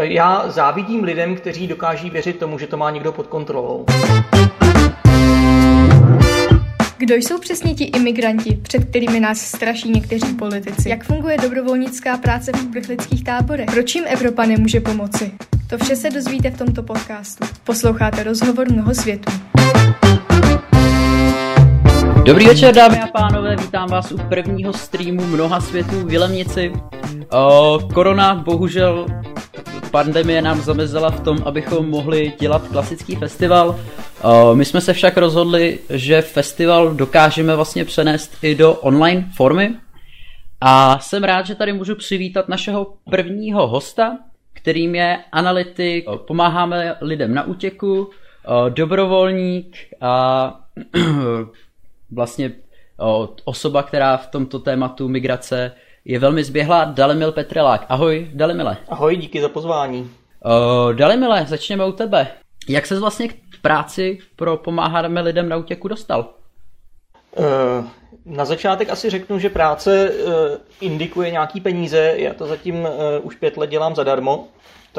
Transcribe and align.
Já 0.00 0.44
závidím 0.50 1.04
lidem, 1.04 1.36
kteří 1.36 1.66
dokáží 1.66 2.10
věřit 2.10 2.38
tomu, 2.38 2.58
že 2.58 2.66
to 2.66 2.76
má 2.76 2.90
někdo 2.90 3.12
pod 3.12 3.26
kontrolou. 3.26 3.84
Kdo 6.96 7.14
jsou 7.14 7.38
přesně 7.38 7.74
ti 7.74 7.84
imigranti, 7.84 8.58
před 8.62 8.84
kterými 8.84 9.20
nás 9.20 9.40
straší 9.40 9.90
někteří 9.90 10.34
politici? 10.34 10.88
Jak 10.88 11.04
funguje 11.04 11.36
dobrovolnická 11.42 12.18
práce 12.18 12.52
v 12.52 12.64
uprchlických 12.64 13.24
táborech? 13.24 13.66
Proč 13.66 13.94
jim 13.94 14.04
Evropa 14.08 14.46
nemůže 14.46 14.80
pomoci? 14.80 15.32
To 15.70 15.78
vše 15.78 15.96
se 15.96 16.10
dozvíte 16.10 16.50
v 16.50 16.58
tomto 16.58 16.82
podcastu. 16.82 17.44
Posloucháte 17.64 18.22
rozhovor 18.22 18.72
mnoho 18.72 18.94
světů. 18.94 19.32
Dobrý 22.24 22.46
večer, 22.46 22.74
dámy 22.74 23.00
a 23.00 23.06
pánové, 23.06 23.56
vítám 23.56 23.88
vás 23.88 24.12
u 24.12 24.18
prvního 24.18 24.72
streamu 24.72 25.26
Mnoha 25.26 25.60
světů 25.60 26.06
v 26.06 26.12
Jilemnici. 26.12 26.72
O, 27.32 27.78
korona, 27.94 28.34
bohužel, 28.34 29.06
pandemie 29.90 30.42
nám 30.42 30.60
zamezila 30.60 31.10
v 31.10 31.20
tom, 31.20 31.38
abychom 31.44 31.90
mohli 31.90 32.32
dělat 32.40 32.68
klasický 32.68 33.16
festival. 33.16 33.80
O, 34.22 34.54
my 34.54 34.64
jsme 34.64 34.80
se 34.80 34.92
však 34.92 35.16
rozhodli, 35.16 35.78
že 35.90 36.22
festival 36.22 36.94
dokážeme 36.94 37.56
vlastně 37.56 37.84
přenést 37.84 38.36
i 38.42 38.54
do 38.54 38.74
online 38.74 39.28
formy. 39.36 39.74
A 40.60 40.98
jsem 40.98 41.24
rád, 41.24 41.46
že 41.46 41.54
tady 41.54 41.72
můžu 41.72 41.94
přivítat 41.94 42.48
našeho 42.48 42.94
prvního 43.10 43.66
hosta, 43.66 44.18
kterým 44.52 44.94
je 44.94 45.18
analytik, 45.32 46.04
pomáháme 46.26 46.96
lidem 47.00 47.34
na 47.34 47.42
útěku, 47.42 48.10
dobrovolník 48.68 49.76
a 50.00 50.54
vlastně 52.10 52.52
osoba, 53.44 53.82
která 53.82 54.16
v 54.16 54.26
tomto 54.26 54.58
tématu 54.58 55.08
migrace 55.08 55.72
je 56.08 56.18
velmi 56.18 56.44
zběhlá, 56.44 56.84
Dalimil 56.84 57.32
Petrelák. 57.32 57.86
Ahoj, 57.88 58.30
Dalimile. 58.34 58.76
Ahoj, 58.88 59.16
díky 59.16 59.40
za 59.40 59.48
pozvání. 59.48 60.10
Uh, 60.44 60.92
Dalimile, 60.92 61.44
začněme 61.48 61.84
u 61.84 61.92
tebe. 61.92 62.26
Jak 62.68 62.86
se 62.86 63.00
vlastně 63.00 63.28
k 63.28 63.34
práci 63.62 64.18
pro 64.36 64.56
pomáháme 64.56 65.20
lidem 65.20 65.48
na 65.48 65.56
útěku 65.56 65.88
dostal? 65.88 66.34
Uh, 67.36 67.86
na 68.24 68.44
začátek 68.44 68.90
asi 68.90 69.10
řeknu, 69.10 69.38
že 69.38 69.50
práce 69.50 70.10
uh, 70.10 70.32
indikuje 70.80 71.30
nějaký 71.30 71.60
peníze. 71.60 72.14
Já 72.16 72.34
to 72.34 72.46
zatím 72.46 72.80
uh, 72.80 72.88
už 73.22 73.34
pět 73.36 73.56
let 73.56 73.70
dělám 73.70 73.94
zadarmo, 73.94 74.48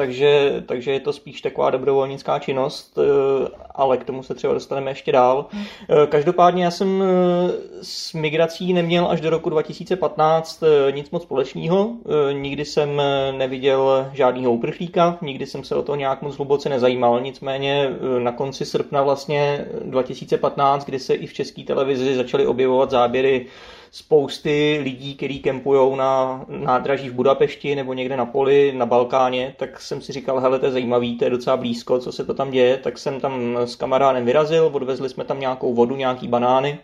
takže, 0.00 0.62
takže 0.66 0.92
je 0.92 1.00
to 1.00 1.12
spíš 1.12 1.40
taková 1.40 1.70
dobrovolnická 1.70 2.38
činnost, 2.38 2.98
eh, 2.98 3.48
ale 3.74 3.96
k 3.96 4.04
tomu 4.04 4.22
se 4.22 4.34
třeba 4.34 4.54
dostaneme 4.54 4.90
ještě 4.90 5.12
dál. 5.12 5.46
Eh, 5.52 6.06
každopádně 6.06 6.64
já 6.64 6.70
jsem 6.70 7.02
eh, 7.02 7.52
s 7.82 8.12
migrací 8.12 8.72
neměl 8.72 9.06
až 9.10 9.20
do 9.20 9.30
roku 9.30 9.50
2015 9.50 10.62
nic 10.90 11.10
moc 11.10 11.22
společného. 11.22 11.96
Nikdy 12.32 12.64
jsem 12.64 13.02
neviděl 13.36 14.06
žádného 14.12 14.52
uprchlíka, 14.52 15.18
nikdy 15.22 15.46
jsem 15.46 15.64
se 15.64 15.74
o 15.74 15.82
to 15.82 15.94
nějak 15.94 16.22
moc 16.22 16.36
hluboce 16.36 16.68
nezajímal. 16.68 17.20
Nicméně 17.20 17.90
na 18.18 18.32
konci 18.32 18.64
srpna 18.64 19.02
vlastně 19.02 19.64
2015, 19.84 20.84
kdy 20.84 20.98
se 20.98 21.14
i 21.14 21.26
v 21.26 21.32
české 21.32 21.62
televizi 21.62 22.14
začaly 22.14 22.46
objevovat 22.46 22.90
záběry 22.90 23.46
spousty 23.90 24.80
lidí, 24.82 25.14
kteří 25.14 25.40
kempují 25.40 25.96
na 25.96 26.44
nádraží 26.48 27.08
v 27.08 27.14
Budapešti 27.14 27.74
nebo 27.74 27.94
někde 27.94 28.16
na 28.16 28.26
poli 28.26 28.72
na 28.76 28.86
Balkáně, 28.86 29.54
tak 29.58 29.80
jsem 29.80 30.00
si 30.00 30.12
říkal, 30.12 30.40
hele, 30.40 30.58
to 30.58 30.66
je 30.66 30.72
zajímavý, 30.72 31.18
to 31.18 31.24
je 31.24 31.30
docela 31.30 31.56
blízko, 31.56 31.98
co 31.98 32.12
se 32.12 32.24
to 32.24 32.34
tam 32.34 32.50
děje, 32.50 32.76
tak 32.76 32.98
jsem 32.98 33.20
tam 33.20 33.56
s 33.56 33.76
kamarádem 33.76 34.24
vyrazil, 34.24 34.70
odvezli 34.72 35.08
jsme 35.08 35.24
tam 35.24 35.40
nějakou 35.40 35.74
vodu, 35.74 35.96
nějaký 35.96 36.28
banány. 36.28 36.78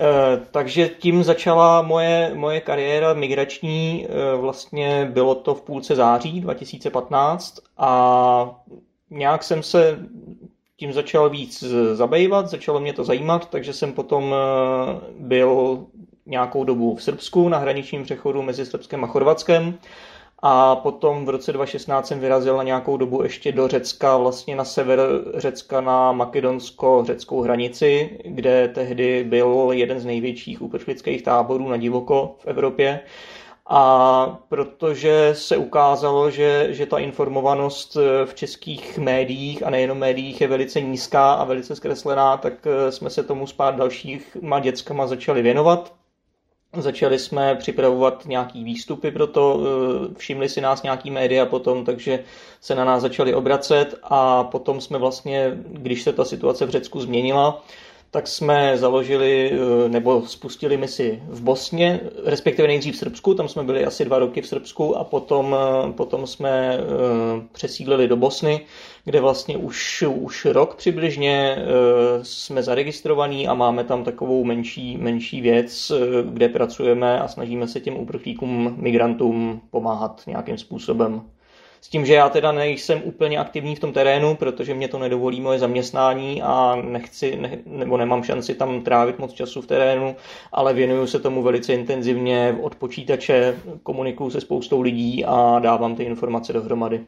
E, 0.00 0.40
takže 0.50 0.88
tím 0.88 1.24
začala 1.24 1.82
moje, 1.82 2.30
moje 2.34 2.60
kariéra 2.60 3.14
migrační, 3.14 4.06
e, 4.06 4.36
vlastně 4.36 5.10
bylo 5.12 5.34
to 5.34 5.54
v 5.54 5.62
půlce 5.62 5.94
září 5.94 6.40
2015 6.40 7.58
a 7.78 8.60
nějak 9.10 9.42
jsem 9.42 9.62
se 9.62 9.98
tím 10.76 10.92
začal 10.92 11.30
víc 11.30 11.64
zabývat, 11.92 12.48
začalo 12.48 12.80
mě 12.80 12.92
to 12.92 13.04
zajímat, 13.04 13.50
takže 13.50 13.72
jsem 13.72 13.92
potom 13.92 14.34
e, 14.34 14.36
byl 15.18 15.78
nějakou 16.26 16.64
dobu 16.64 16.94
v 16.94 17.02
Srbsku 17.02 17.48
na 17.48 17.58
hraničním 17.58 18.02
přechodu 18.02 18.42
mezi 18.42 18.66
Srbskem 18.66 19.04
a 19.04 19.06
Chorvatskem 19.06 19.78
a 20.46 20.76
potom 20.76 21.26
v 21.26 21.28
roce 21.28 21.52
2016 21.52 22.06
jsem 22.06 22.20
vyrazil 22.20 22.56
na 22.56 22.62
nějakou 22.62 22.96
dobu 22.96 23.22
ještě 23.22 23.52
do 23.52 23.68
Řecka, 23.68 24.16
vlastně 24.16 24.56
na 24.56 24.64
sever 24.64 25.00
Řecka 25.34 25.80
na 25.80 26.12
makedonsko-řeckou 26.12 27.42
hranici, 27.42 28.18
kde 28.24 28.68
tehdy 28.68 29.24
byl 29.24 29.68
jeden 29.72 30.00
z 30.00 30.04
největších 30.04 30.62
uprchlických 30.62 31.22
táborů 31.22 31.68
na 31.68 31.76
divoko 31.76 32.36
v 32.38 32.46
Evropě. 32.46 33.00
A 33.68 34.38
protože 34.48 35.30
se 35.32 35.56
ukázalo, 35.56 36.30
že, 36.30 36.66
že 36.70 36.86
ta 36.86 36.98
informovanost 36.98 37.96
v 38.24 38.34
českých 38.34 38.98
médiích 38.98 39.66
a 39.66 39.70
nejenom 39.70 39.98
médiích 39.98 40.40
je 40.40 40.48
velice 40.48 40.80
nízká 40.80 41.32
a 41.32 41.44
velice 41.44 41.76
zkreslená, 41.76 42.36
tak 42.36 42.52
jsme 42.90 43.10
se 43.10 43.22
tomu 43.22 43.46
s 43.46 43.52
pár 43.52 43.76
dalšíma 43.76 44.60
dětskama 44.60 45.06
začali 45.06 45.42
věnovat. 45.42 46.03
Začali 46.76 47.18
jsme 47.18 47.54
připravovat 47.54 48.26
nějaký 48.26 48.64
výstupy 48.64 49.10
pro 49.10 49.26
to, 49.26 49.60
eh, 49.60 50.14
všimli 50.16 50.48
si 50.48 50.60
nás 50.60 50.82
nějaký 50.82 51.10
média 51.10 51.46
potom, 51.46 51.84
takže 51.84 52.24
se 52.60 52.74
na 52.74 52.84
nás 52.84 53.02
začali 53.02 53.34
obracet 53.34 53.94
a 54.02 54.44
potom 54.44 54.80
jsme 54.80 54.98
vlastně, 54.98 55.52
když 55.56 56.02
se 56.02 56.12
ta 56.12 56.24
situace 56.24 56.66
v 56.66 56.70
Řecku 56.70 57.00
změnila, 57.00 57.62
tak 58.14 58.28
jsme 58.28 58.78
založili 58.78 59.52
eh, 59.52 59.88
nebo 59.88 60.22
spustili 60.26 60.76
misi 60.76 61.22
v 61.28 61.42
Bosně, 61.42 62.00
respektive 62.24 62.68
nejdřív 62.68 62.94
v 62.94 62.98
Srbsku, 62.98 63.34
tam 63.34 63.48
jsme 63.48 63.62
byli 63.62 63.84
asi 63.84 64.04
dva 64.04 64.18
roky 64.18 64.42
v 64.42 64.46
Srbsku 64.46 64.96
a 64.96 65.04
potom, 65.04 65.56
eh, 65.58 65.92
potom 65.92 66.26
jsme 66.26 66.78
přesídlili 67.52 68.08
do 68.08 68.16
Bosny, 68.16 68.66
kde 69.04 69.20
vlastně 69.20 69.56
už, 69.56 70.04
už 70.08 70.44
rok 70.44 70.74
přibližně 70.74 71.56
eh, 71.58 71.64
jsme 72.22 72.62
zaregistrovaní 72.62 73.48
a 73.48 73.54
máme 73.54 73.84
tam 73.84 74.04
takovou 74.04 74.44
menší, 74.44 74.96
menší 74.96 75.40
věc, 75.40 75.90
eh, 75.90 75.98
kde 76.32 76.48
pracujeme 76.48 77.20
a 77.20 77.28
snažíme 77.28 77.68
se 77.68 77.80
těm 77.80 77.96
uprchlíkům, 77.96 78.74
migrantům 78.78 79.60
pomáhat 79.70 80.22
nějakým 80.26 80.58
způsobem. 80.58 81.22
S 81.84 81.88
tím, 81.88 82.06
že 82.06 82.14
já 82.14 82.28
teda 82.28 82.52
nejsem 82.52 83.00
úplně 83.04 83.38
aktivní 83.38 83.76
v 83.76 83.78
tom 83.78 83.92
terénu, 83.92 84.36
protože 84.36 84.74
mě 84.74 84.88
to 84.88 84.98
nedovolí 84.98 85.40
moje 85.40 85.58
zaměstnání 85.58 86.42
a 86.42 86.76
nechci, 86.84 87.36
ne, 87.36 87.58
nebo 87.66 87.96
nemám 87.96 88.22
šanci 88.22 88.54
tam 88.54 88.82
trávit 88.82 89.18
moc 89.18 89.32
času 89.32 89.62
v 89.62 89.66
terénu, 89.66 90.16
ale 90.52 90.74
věnuju 90.74 91.06
se 91.06 91.20
tomu 91.20 91.42
velice 91.42 91.74
intenzivně 91.74 92.58
od 92.62 92.74
počítače, 92.74 93.56
komunikuju 93.82 94.30
se 94.30 94.40
spoustou 94.40 94.80
lidí 94.80 95.24
a 95.24 95.58
dávám 95.58 95.96
ty 95.96 96.02
informace 96.02 96.52
dohromady. 96.52 97.00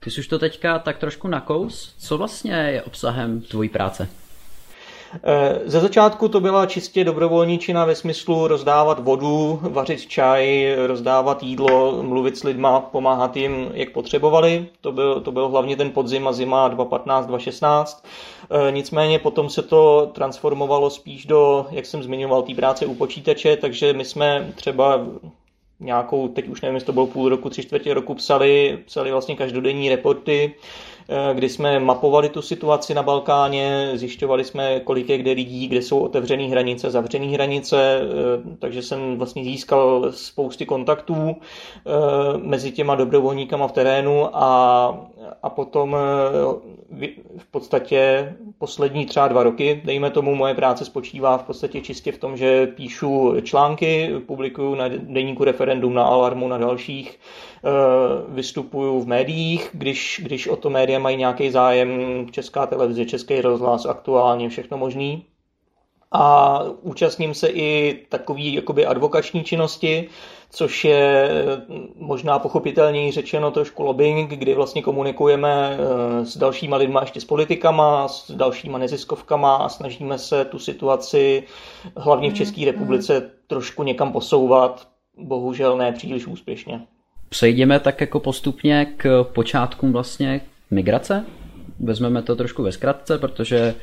Ty 0.00 0.10
jsi 0.10 0.20
už 0.20 0.28
to 0.28 0.38
teďka 0.38 0.78
tak 0.78 0.98
trošku 0.98 1.28
nakous. 1.28 1.94
Co 1.98 2.18
vlastně 2.18 2.54
je 2.54 2.82
obsahem 2.82 3.40
tvojí 3.40 3.68
práce? 3.68 4.08
Eh, 5.22 5.60
ze 5.64 5.80
začátku 5.80 6.28
to 6.28 6.40
byla 6.40 6.66
čistě 6.66 7.04
dobrovolničina 7.04 7.84
ve 7.84 7.94
smyslu 7.94 8.46
rozdávat 8.46 9.04
vodu, 9.04 9.58
vařit 9.62 10.06
čaj, 10.06 10.74
rozdávat 10.86 11.42
jídlo, 11.42 12.02
mluvit 12.02 12.38
s 12.38 12.44
lidma, 12.44 12.80
pomáhat 12.80 13.36
jim, 13.36 13.70
jak 13.74 13.90
potřebovali. 13.90 14.66
To 14.80 14.92
byl, 14.92 15.20
to 15.20 15.32
byl 15.32 15.48
hlavně 15.48 15.76
ten 15.76 15.90
podzim 15.90 16.28
a 16.28 16.32
zima 16.32 16.70
2015-2016. 16.70 18.04
Eh, 18.50 18.72
nicméně 18.72 19.18
potom 19.18 19.48
se 19.48 19.62
to 19.62 20.10
transformovalo 20.14 20.90
spíš 20.90 21.26
do, 21.26 21.66
jak 21.70 21.86
jsem 21.86 22.02
zmiňoval, 22.02 22.42
té 22.42 22.54
práce 22.54 22.86
u 22.86 22.94
počítače, 22.94 23.56
takže 23.56 23.92
my 23.92 24.04
jsme 24.04 24.52
třeba 24.54 25.06
nějakou, 25.80 26.28
teď 26.28 26.48
už 26.48 26.60
nevím, 26.60 26.74
jestli 26.74 26.86
to 26.86 26.92
bylo 26.92 27.06
půl 27.06 27.28
roku, 27.28 27.50
tři 27.50 27.62
čtvrtě 27.62 27.94
roku, 27.94 28.14
psali, 28.14 28.78
psali 28.86 29.10
vlastně 29.10 29.36
každodenní 29.36 29.88
reporty, 29.88 30.54
kdy 31.32 31.48
jsme 31.48 31.80
mapovali 31.80 32.28
tu 32.28 32.42
situaci 32.42 32.94
na 32.94 33.02
Balkáně, 33.02 33.90
zjišťovali 33.94 34.44
jsme, 34.44 34.80
kolik 34.80 35.08
je 35.08 35.18
kde 35.18 35.32
lidí, 35.32 35.68
kde 35.68 35.82
jsou 35.82 35.98
otevřené 35.98 36.44
hranice, 36.44 36.90
zavřené 36.90 37.26
hranice, 37.26 38.00
eh, 38.00 38.56
takže 38.58 38.82
jsem 38.82 39.18
vlastně 39.18 39.44
získal 39.44 40.06
spousty 40.10 40.66
kontaktů 40.66 41.36
eh, 41.36 41.90
mezi 42.38 42.72
těma 42.72 42.94
dobrovolníkama 42.94 43.68
v 43.68 43.72
terénu 43.72 44.36
a, 44.36 45.06
a 45.42 45.50
potom 45.50 45.96
v 47.38 47.46
podstatě 47.50 48.32
poslední 48.58 49.06
třeba 49.06 49.28
dva 49.28 49.42
roky, 49.42 49.82
dejme 49.84 50.10
tomu, 50.10 50.34
moje 50.34 50.54
práce 50.54 50.84
spočívá 50.84 51.38
v 51.38 51.42
podstatě 51.42 51.80
čistě 51.80 52.12
v 52.12 52.18
tom, 52.18 52.36
že 52.36 52.66
píšu 52.66 53.34
články, 53.42 54.10
publikuju 54.26 54.74
na 54.74 54.88
deníku 54.88 55.44
referendum, 55.44 55.94
na 55.94 56.04
Alarmu, 56.04 56.48
na 56.48 56.58
dalších, 56.58 57.18
vystupuju 58.28 59.00
v 59.00 59.06
médiích, 59.06 59.70
když, 59.72 60.20
když 60.24 60.48
o 60.48 60.56
to 60.56 60.70
média 60.70 60.84
média 60.84 60.98
mají 60.98 61.16
nějaký 61.16 61.50
zájem, 61.50 61.90
česká 62.30 62.66
televize, 62.66 63.04
český 63.04 63.40
rozhlas, 63.40 63.86
aktuálně 63.86 64.48
všechno 64.48 64.78
možný. 64.78 65.24
A 66.12 66.60
účastním 66.82 67.34
se 67.34 67.48
i 67.48 67.98
takový 68.08 68.54
jakoby 68.54 68.86
advokační 68.86 69.44
činnosti, 69.44 70.08
což 70.54 70.84
je 70.84 71.30
možná 71.96 72.38
pochopitelněji 72.38 73.12
řečeno 73.12 73.50
trošku 73.50 73.82
lobbying, 73.82 74.30
kdy 74.30 74.54
vlastně 74.54 74.82
komunikujeme 74.82 75.78
eh, 75.78 76.26
s 76.26 76.36
dalšíma 76.36 76.76
lidma, 76.76 77.00
ještě 77.00 77.20
s 77.20 77.24
politikama, 77.24 78.08
s 78.08 78.30
dalšíma 78.30 78.78
neziskovkama 78.78 79.56
a 79.56 79.68
snažíme 79.68 80.18
se 80.18 80.44
tu 80.44 80.58
situaci 80.58 81.42
hlavně 81.96 82.30
v 82.30 82.34
České 82.34 82.64
republice 82.64 83.30
trošku 83.46 83.82
někam 83.82 84.12
posouvat, 84.12 84.88
bohužel 85.18 85.76
ne 85.76 85.92
příliš 85.92 86.26
úspěšně. 86.26 86.80
přejdeme 87.28 87.80
tak 87.80 88.00
jako 88.00 88.20
postupně 88.20 88.86
k 88.96 89.24
počátkům 89.34 89.92
vlastně 89.92 90.40
migrace. 90.70 91.24
Vezmeme 91.80 92.22
to 92.22 92.36
trošku 92.36 92.62
ve 92.62 92.72
zkratce, 92.72 93.18
protože 93.18 93.74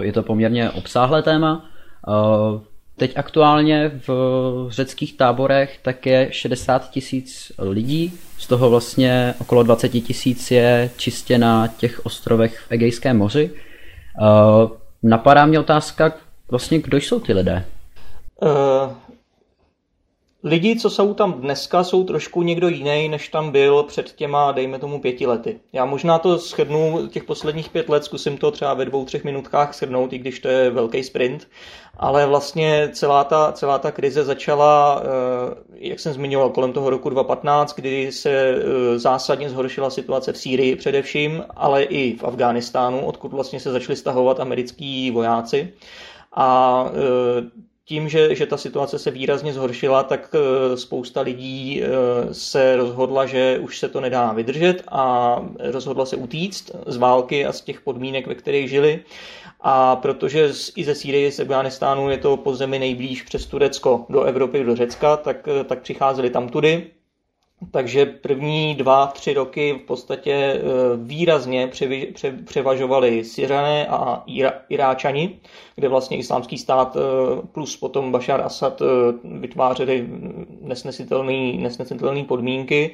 je 0.00 0.12
to 0.12 0.22
poměrně 0.22 0.70
obsáhlé 0.70 1.22
téma. 1.22 1.70
Teď 3.00 3.12
aktuálně 3.16 3.90
v 4.06 4.66
řeckých 4.70 5.16
táborech 5.16 5.78
tak 5.82 6.06
je 6.06 6.28
60 6.30 6.90
tisíc 6.90 7.52
lidí, 7.58 8.12
z 8.38 8.46
toho 8.46 8.70
vlastně 8.70 9.34
okolo 9.40 9.62
20 9.62 9.88
tisíc 9.88 10.50
je 10.50 10.90
čistě 10.96 11.38
na 11.38 11.66
těch 11.66 12.06
ostrovech 12.06 12.58
v 12.58 12.72
Egejském 12.72 13.18
moři. 13.18 13.50
Napadá 15.02 15.46
mě 15.46 15.60
otázka, 15.60 16.12
vlastně 16.50 16.78
kdo 16.78 16.96
jsou 16.96 17.20
ty 17.20 17.32
lidé? 17.32 17.64
Lidi, 20.44 20.76
co 20.76 20.90
jsou 20.90 21.14
tam 21.14 21.32
dneska, 21.32 21.84
jsou 21.84 22.04
trošku 22.04 22.42
někdo 22.42 22.68
jiný, 22.68 23.08
než 23.08 23.28
tam 23.28 23.50
byl 23.50 23.82
před 23.82 24.12
těma, 24.12 24.52
dejme 24.52 24.78
tomu, 24.78 25.00
pěti 25.00 25.26
lety. 25.26 25.60
Já 25.72 25.84
možná 25.84 26.18
to 26.18 26.38
shrnu 26.38 27.08
těch 27.08 27.24
posledních 27.24 27.68
pět 27.68 27.88
let, 27.88 28.04
zkusím 28.04 28.38
to 28.38 28.50
třeba 28.50 28.74
ve 28.74 28.84
dvou, 28.84 29.04
třech 29.04 29.24
minutkách 29.24 29.74
shrnout, 29.74 30.12
i 30.12 30.18
když 30.18 30.40
to 30.40 30.48
je 30.48 30.70
velký 30.70 31.04
sprint, 31.04 31.48
ale 31.96 32.26
vlastně 32.26 32.90
celá 32.92 33.24
ta, 33.24 33.52
celá 33.52 33.78
ta 33.78 33.90
krize 33.90 34.24
začala, 34.24 35.02
eh, 35.02 35.54
jak 35.74 36.00
jsem 36.00 36.12
zmiňoval, 36.12 36.50
kolem 36.50 36.72
toho 36.72 36.90
roku 36.90 37.10
2015, 37.10 37.74
kdy 37.74 38.12
se 38.12 38.30
eh, 38.30 38.98
zásadně 38.98 39.50
zhoršila 39.50 39.90
situace 39.90 40.32
v 40.32 40.38
Sýrii 40.38 40.76
především, 40.76 41.44
ale 41.56 41.82
i 41.82 42.16
v 42.16 42.24
Afghánistánu, 42.24 43.06
odkud 43.06 43.32
vlastně 43.32 43.60
se 43.60 43.72
začali 43.72 43.96
stahovat 43.96 44.40
americký 44.40 45.10
vojáci. 45.10 45.72
A 46.34 46.84
eh, 46.88 47.69
tím, 47.90 48.08
že, 48.08 48.34
že 48.34 48.46
ta 48.46 48.56
situace 48.56 48.98
se 48.98 49.10
výrazně 49.10 49.52
zhoršila, 49.52 50.02
tak 50.02 50.34
eh, 50.34 50.76
spousta 50.76 51.20
lidí 51.20 51.82
eh, 51.82 51.88
se 52.34 52.76
rozhodla, 52.76 53.26
že 53.26 53.58
už 53.58 53.78
se 53.78 53.88
to 53.88 54.00
nedá 54.00 54.32
vydržet 54.32 54.82
a 54.88 55.36
rozhodla 55.58 56.06
se 56.06 56.16
utíct 56.16 56.70
z 56.86 56.96
války 56.96 57.46
a 57.46 57.52
z 57.52 57.60
těch 57.60 57.80
podmínek, 57.80 58.26
ve 58.26 58.34
kterých 58.34 58.70
žili. 58.70 59.00
A 59.60 59.96
protože 59.96 60.52
i 60.76 60.84
ze 60.84 60.94
Sýrie, 60.94 61.32
z 61.32 61.40
Afganistánu 61.40 62.10
je 62.10 62.18
to 62.18 62.36
po 62.36 62.54
zemi 62.54 62.78
nejblíž 62.78 63.22
přes 63.22 63.46
Turecko 63.46 64.06
do 64.08 64.22
Evropy, 64.22 64.64
do 64.64 64.76
Řecka, 64.76 65.16
tak, 65.16 65.48
eh, 65.48 65.64
tak 65.64 65.82
přicházeli 65.82 66.30
tam 66.30 66.48
tudy 66.48 66.90
takže 67.70 68.06
první 68.06 68.74
dva, 68.74 69.06
tři 69.06 69.34
roky 69.34 69.80
v 69.82 69.86
podstatě 69.86 70.32
eh, 70.32 70.60
výrazně 70.96 71.70
převažovali 72.44 73.24
Syřané 73.24 73.86
a 73.86 74.24
Iráčani, 74.68 75.40
kde 75.74 75.88
vlastně 75.88 76.16
islámský 76.16 76.58
stát 76.58 76.96
eh, 76.96 77.00
plus 77.52 77.76
potom 77.76 78.12
Bashar 78.12 78.40
Assad 78.40 78.82
eh, 78.82 78.84
vytvářeli 79.24 80.08
nesnesitelné 80.60 81.52
nesnesitelné 81.52 82.24
podmínky. 82.24 82.90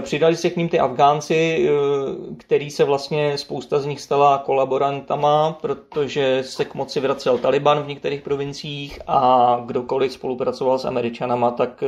Přidali 0.00 0.36
se 0.36 0.50
k 0.50 0.56
ním 0.56 0.68
ty 0.68 0.78
Afgánci, 0.78 1.68
který 2.36 2.70
se 2.70 2.84
vlastně 2.84 3.38
spousta 3.38 3.78
z 3.78 3.86
nich 3.86 4.00
stala 4.00 4.38
kolaborantama, 4.38 5.58
protože 5.60 6.42
se 6.46 6.64
k 6.64 6.74
moci 6.74 7.00
vracel 7.00 7.38
Taliban 7.38 7.82
v 7.82 7.88
některých 7.88 8.22
provinciích 8.22 9.00
a 9.06 9.62
kdokoliv 9.66 10.12
spolupracoval 10.12 10.78
s 10.78 10.84
Američanama, 10.84 11.50
tak 11.50 11.84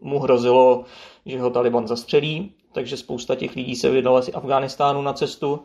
mu 0.00 0.18
hrozilo 0.18 0.84
že 1.30 1.40
ho 1.40 1.50
Taliban 1.50 1.88
zastřelí, 1.88 2.52
takže 2.72 2.96
spousta 2.96 3.34
těch 3.34 3.56
lidí 3.56 3.76
se 3.76 3.90
vydala 3.90 4.22
z 4.22 4.30
Afghánistánu 4.34 5.02
na 5.02 5.12
cestu 5.12 5.62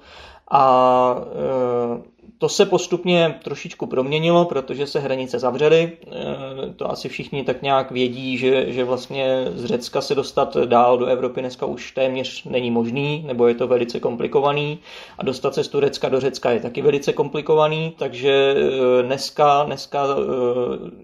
a 0.51 1.15
e, 1.19 2.14
to 2.37 2.49
se 2.49 2.65
postupně 2.65 3.39
trošičku 3.43 3.85
proměnilo, 3.85 4.45
protože 4.45 4.87
se 4.87 4.99
hranice 4.99 5.39
zavřely. 5.39 5.91
E, 6.11 6.73
to 6.73 6.91
asi 6.91 7.09
všichni 7.09 7.43
tak 7.43 7.61
nějak 7.61 7.91
vědí, 7.91 8.37
že, 8.37 8.73
že 8.73 8.83
vlastně 8.83 9.45
z 9.55 9.65
Řecka 9.65 10.01
se 10.01 10.15
dostat 10.15 10.57
dál 10.57 10.97
do 10.97 11.05
Evropy 11.05 11.39
dneska 11.41 11.65
už 11.65 11.91
téměř 11.91 12.43
není 12.43 12.71
možný, 12.71 13.23
nebo 13.27 13.47
je 13.47 13.55
to 13.55 13.67
velice 13.67 13.99
komplikovaný. 13.99 14.79
A 15.17 15.23
dostat 15.23 15.55
se 15.55 15.63
z 15.63 15.67
Turecka 15.67 16.09
do 16.09 16.19
Řecka 16.19 16.51
je 16.51 16.59
taky 16.59 16.81
velice 16.81 17.13
komplikovaný, 17.13 17.93
takže 17.97 18.55
e, 18.99 19.03
dneska, 19.03 19.63
dneska 19.63 20.05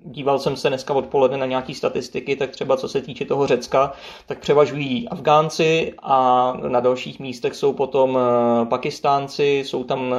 díval 0.06 0.40
jsem 0.40 0.56
se 0.56 0.70
dneska 0.70 0.94
odpoledne 0.94 1.38
na 1.38 1.46
nějaký 1.46 1.74
statistiky, 1.74 2.36
tak 2.36 2.50
třeba 2.50 2.78
co 2.78 2.90
se 2.90 3.02
týče 3.02 3.26
toho 3.26 3.48
Řecka, 3.48 3.94
tak 4.26 4.40
převažují 4.40 5.10
Afgánci 5.10 5.94
a 6.04 6.54
na 6.68 6.80
dalších 6.80 7.20
místech 7.20 7.56
jsou 7.56 7.74
potom 7.74 8.20
Pakistánci, 8.70 9.64
jsou 9.66 9.84
tam 9.84 10.16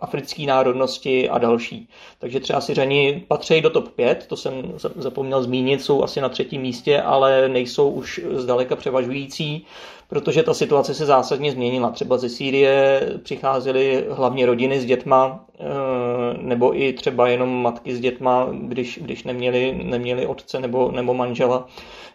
africký 0.00 0.41
národnosti 0.46 1.28
a 1.28 1.38
další. 1.38 1.88
Takže 2.18 2.40
třeba 2.40 2.60
Syřani 2.60 3.24
patří 3.28 3.60
do 3.60 3.70
top 3.70 3.88
5, 3.88 4.26
to 4.26 4.36
jsem 4.36 4.72
zapomněl 4.96 5.42
zmínit, 5.42 5.82
jsou 5.82 6.02
asi 6.02 6.20
na 6.20 6.28
třetím 6.28 6.62
místě, 6.62 7.02
ale 7.02 7.48
nejsou 7.48 7.90
už 7.90 8.20
zdaleka 8.32 8.76
převažující, 8.76 9.66
protože 10.12 10.42
ta 10.42 10.54
situace 10.54 10.94
se 10.94 11.06
zásadně 11.06 11.52
změnila. 11.52 11.90
Třeba 11.90 12.18
ze 12.18 12.28
Sýrie 12.28 13.00
přicházely 13.22 14.06
hlavně 14.10 14.46
rodiny 14.46 14.80
s 14.80 14.84
dětma, 14.84 15.44
eh, 15.60 15.64
nebo 16.38 16.78
i 16.78 16.92
třeba 16.92 17.28
jenom 17.28 17.62
matky 17.62 17.96
s 17.96 18.00
dětma, 18.00 18.48
když, 18.52 18.98
když 19.02 19.24
neměli, 19.24 19.80
neměli 19.84 20.26
otce 20.26 20.60
nebo, 20.60 20.90
nebo 20.90 21.14
manžela. 21.14 21.66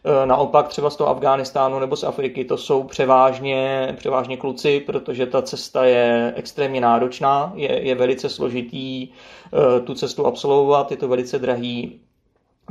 Eh, 0.06 0.26
naopak 0.26 0.68
třeba 0.68 0.90
z 0.90 0.96
toho 0.96 1.10
Afghánistánu 1.10 1.80
nebo 1.80 1.96
z 1.96 2.04
Afriky 2.04 2.46
to 2.46 2.58
jsou 2.58 2.84
převážně, 2.84 3.94
převážně 3.98 4.38
kluci, 4.38 4.80
protože 4.80 5.26
ta 5.26 5.42
cesta 5.42 5.86
je 5.86 6.34
extrémně 6.36 6.82
náročná, 6.82 7.52
je, 7.56 7.82
je 7.82 7.96
velice 7.96 8.30
složitý 8.30 9.08
eh, 9.08 9.80
tu 9.80 9.94
cestu 9.94 10.26
absolvovat, 10.26 10.92
je 10.92 10.98
to 10.98 11.08
velice 11.08 11.40
drahý 11.40 12.00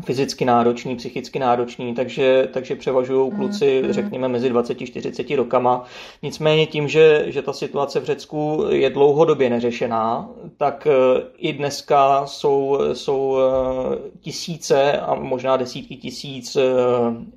fyzicky 0.04 0.44
náročný, 0.44 0.96
psychicky 0.96 1.38
náročný, 1.38 1.94
takže, 1.94 2.48
takže 2.52 2.76
převažují 2.76 3.32
kluci, 3.32 3.82
mm. 3.82 3.92
řekněme, 3.92 4.28
mezi 4.28 4.52
20-40 4.52 5.36
rokama. 5.36 5.84
Nicméně 6.22 6.66
tím, 6.66 6.88
že, 6.88 7.24
že 7.26 7.42
ta 7.42 7.52
situace 7.52 8.00
v 8.00 8.04
Řecku 8.04 8.66
je 8.70 8.90
dlouhodobě 8.90 9.50
neřešená, 9.50 10.28
tak 10.56 10.86
eh, 10.90 11.22
i 11.38 11.52
dneska 11.52 12.26
jsou, 12.26 12.78
jsou 12.92 13.38
eh, 13.38 13.98
tisíce 14.20 14.92
a 14.92 15.14
možná 15.14 15.56
desítky 15.56 15.96
tisíc 15.96 16.56
eh, 16.56 16.62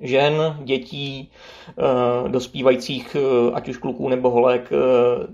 žen, 0.00 0.56
dětí, 0.64 1.30
dospívajících, 2.28 3.16
ať 3.52 3.68
už 3.68 3.76
kluků 3.76 4.08
nebo 4.08 4.30
holek, 4.30 4.70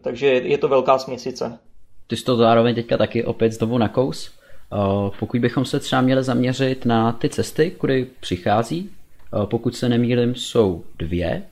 takže 0.01 0.27
je 0.27 0.59
to 0.59 0.69
velká 0.69 0.99
směsice. 0.99 1.59
Ty 2.07 2.17
jsi 2.17 2.25
to 2.25 2.37
zároveň 2.37 2.75
teďka 2.75 2.97
taky 2.97 3.25
opět 3.25 3.53
znovu 3.53 3.79
nakous? 3.79 4.31
Eh, 4.73 5.11
pokud 5.19 5.41
bychom 5.41 5.65
se 5.65 5.81
třeba 5.81 6.03
měli 6.03 6.25
zaměřit 6.25 6.85
na 6.85 7.13
ty 7.13 7.29
cesty, 7.29 7.71
kudy 7.71 8.07
přichází, 8.21 8.91
eh, 8.91 9.47
pokud 9.47 9.77
se 9.77 9.89
nemýlím, 9.89 10.35
jsou 10.35 10.85
dvě. 10.99 11.29
Eh, 11.31 11.43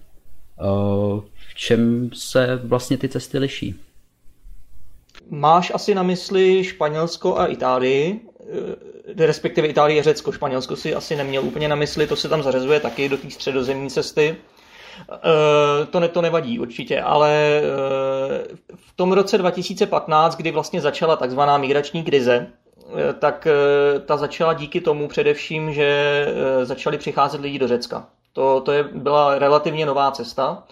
v 1.49 1.55
čem 1.55 2.11
se 2.14 2.61
vlastně 2.64 2.99
ty 2.99 3.08
cesty 3.08 3.38
liší? 3.38 3.75
Máš 5.31 5.72
asi 5.74 5.94
na 5.94 6.03
mysli 6.03 6.65
Španělsko 6.65 7.39
a 7.39 7.46
Itálii, 7.46 8.20
respektive 9.17 9.67
Itálie, 9.69 10.03
Řecko, 10.03 10.32
Španělsko 10.32 10.77
si 10.77 10.94
asi 10.94 11.17
neměl 11.17 11.44
úplně 11.44 11.69
na 11.69 11.77
mysli, 11.77 12.06
to 12.06 12.17
se 12.17 12.29
tam 12.29 12.43
zařazuje 12.43 12.81
taky 12.81 13.08
do 13.08 13.17
té 13.17 13.31
středozemní 13.31 13.91
cesty. 13.91 14.36
To, 15.91 16.00
ne, 16.00 16.08
to 16.08 16.22
nevadí 16.22 16.58
určitě, 16.58 17.00
ale 17.00 17.62
v 18.74 18.96
tom 18.96 19.12
roce 19.12 19.39
2015, 19.39 20.36
kdy 20.36 20.50
vlastně 20.50 20.81
začala 20.81 21.17
takzvaná 21.17 21.58
migrační 21.58 22.05
krize, 22.05 22.46
tak 23.19 23.46
eh, 23.46 24.00
ta 24.00 24.17
začala 24.17 24.53
díky 24.53 24.81
tomu 24.81 25.08
především, 25.08 25.72
že 25.72 25.84
eh, 26.29 26.64
začali 26.64 26.98
přicházet 26.98 27.41
lidi 27.41 27.58
do 27.58 27.69
Řecka. 27.69 28.06
To, 28.32 28.60
to 28.60 28.72
je, 28.72 28.82
byla 28.82 29.38
relativně 29.38 29.86
nová 29.86 30.10
cesta. 30.10 30.62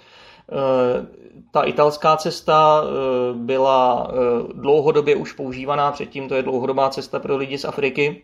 Ta 1.50 1.62
italská 1.62 2.16
cesta 2.16 2.84
byla 3.32 4.10
dlouhodobě 4.54 5.16
už 5.16 5.32
používaná, 5.32 5.92
předtím 5.92 6.28
to 6.28 6.34
je 6.34 6.42
dlouhodobá 6.42 6.90
cesta 6.90 7.18
pro 7.18 7.36
lidi 7.36 7.58
z 7.58 7.64
Afriky 7.64 8.22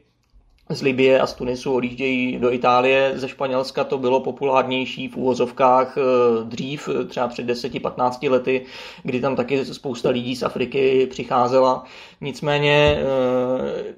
z 0.69 0.83
Libie 0.83 1.21
a 1.21 1.27
z 1.27 1.35
Tunisu 1.35 1.75
odjíždějí 1.75 2.39
do 2.39 2.53
Itálie. 2.53 3.13
Ze 3.15 3.29
Španělska 3.29 3.85
to 3.85 3.99
bylo 3.99 4.21
populárnější 4.21 5.09
v 5.09 5.17
úvozovkách 5.17 5.99
eh, 5.99 6.03
dřív, 6.45 6.89
eh, 6.89 7.05
třeba 7.05 7.29
před 7.29 7.47
10-15 7.47 8.31
lety, 8.31 8.65
kdy 9.03 9.21
tam 9.21 9.37
taky 9.37 9.65
spousta 9.65 10.11
lidí 10.11 10.37
z 10.37 10.43
Afriky 10.43 11.07
přicházela. 11.11 11.85
Nicméně 12.21 12.99
eh, 12.99 13.05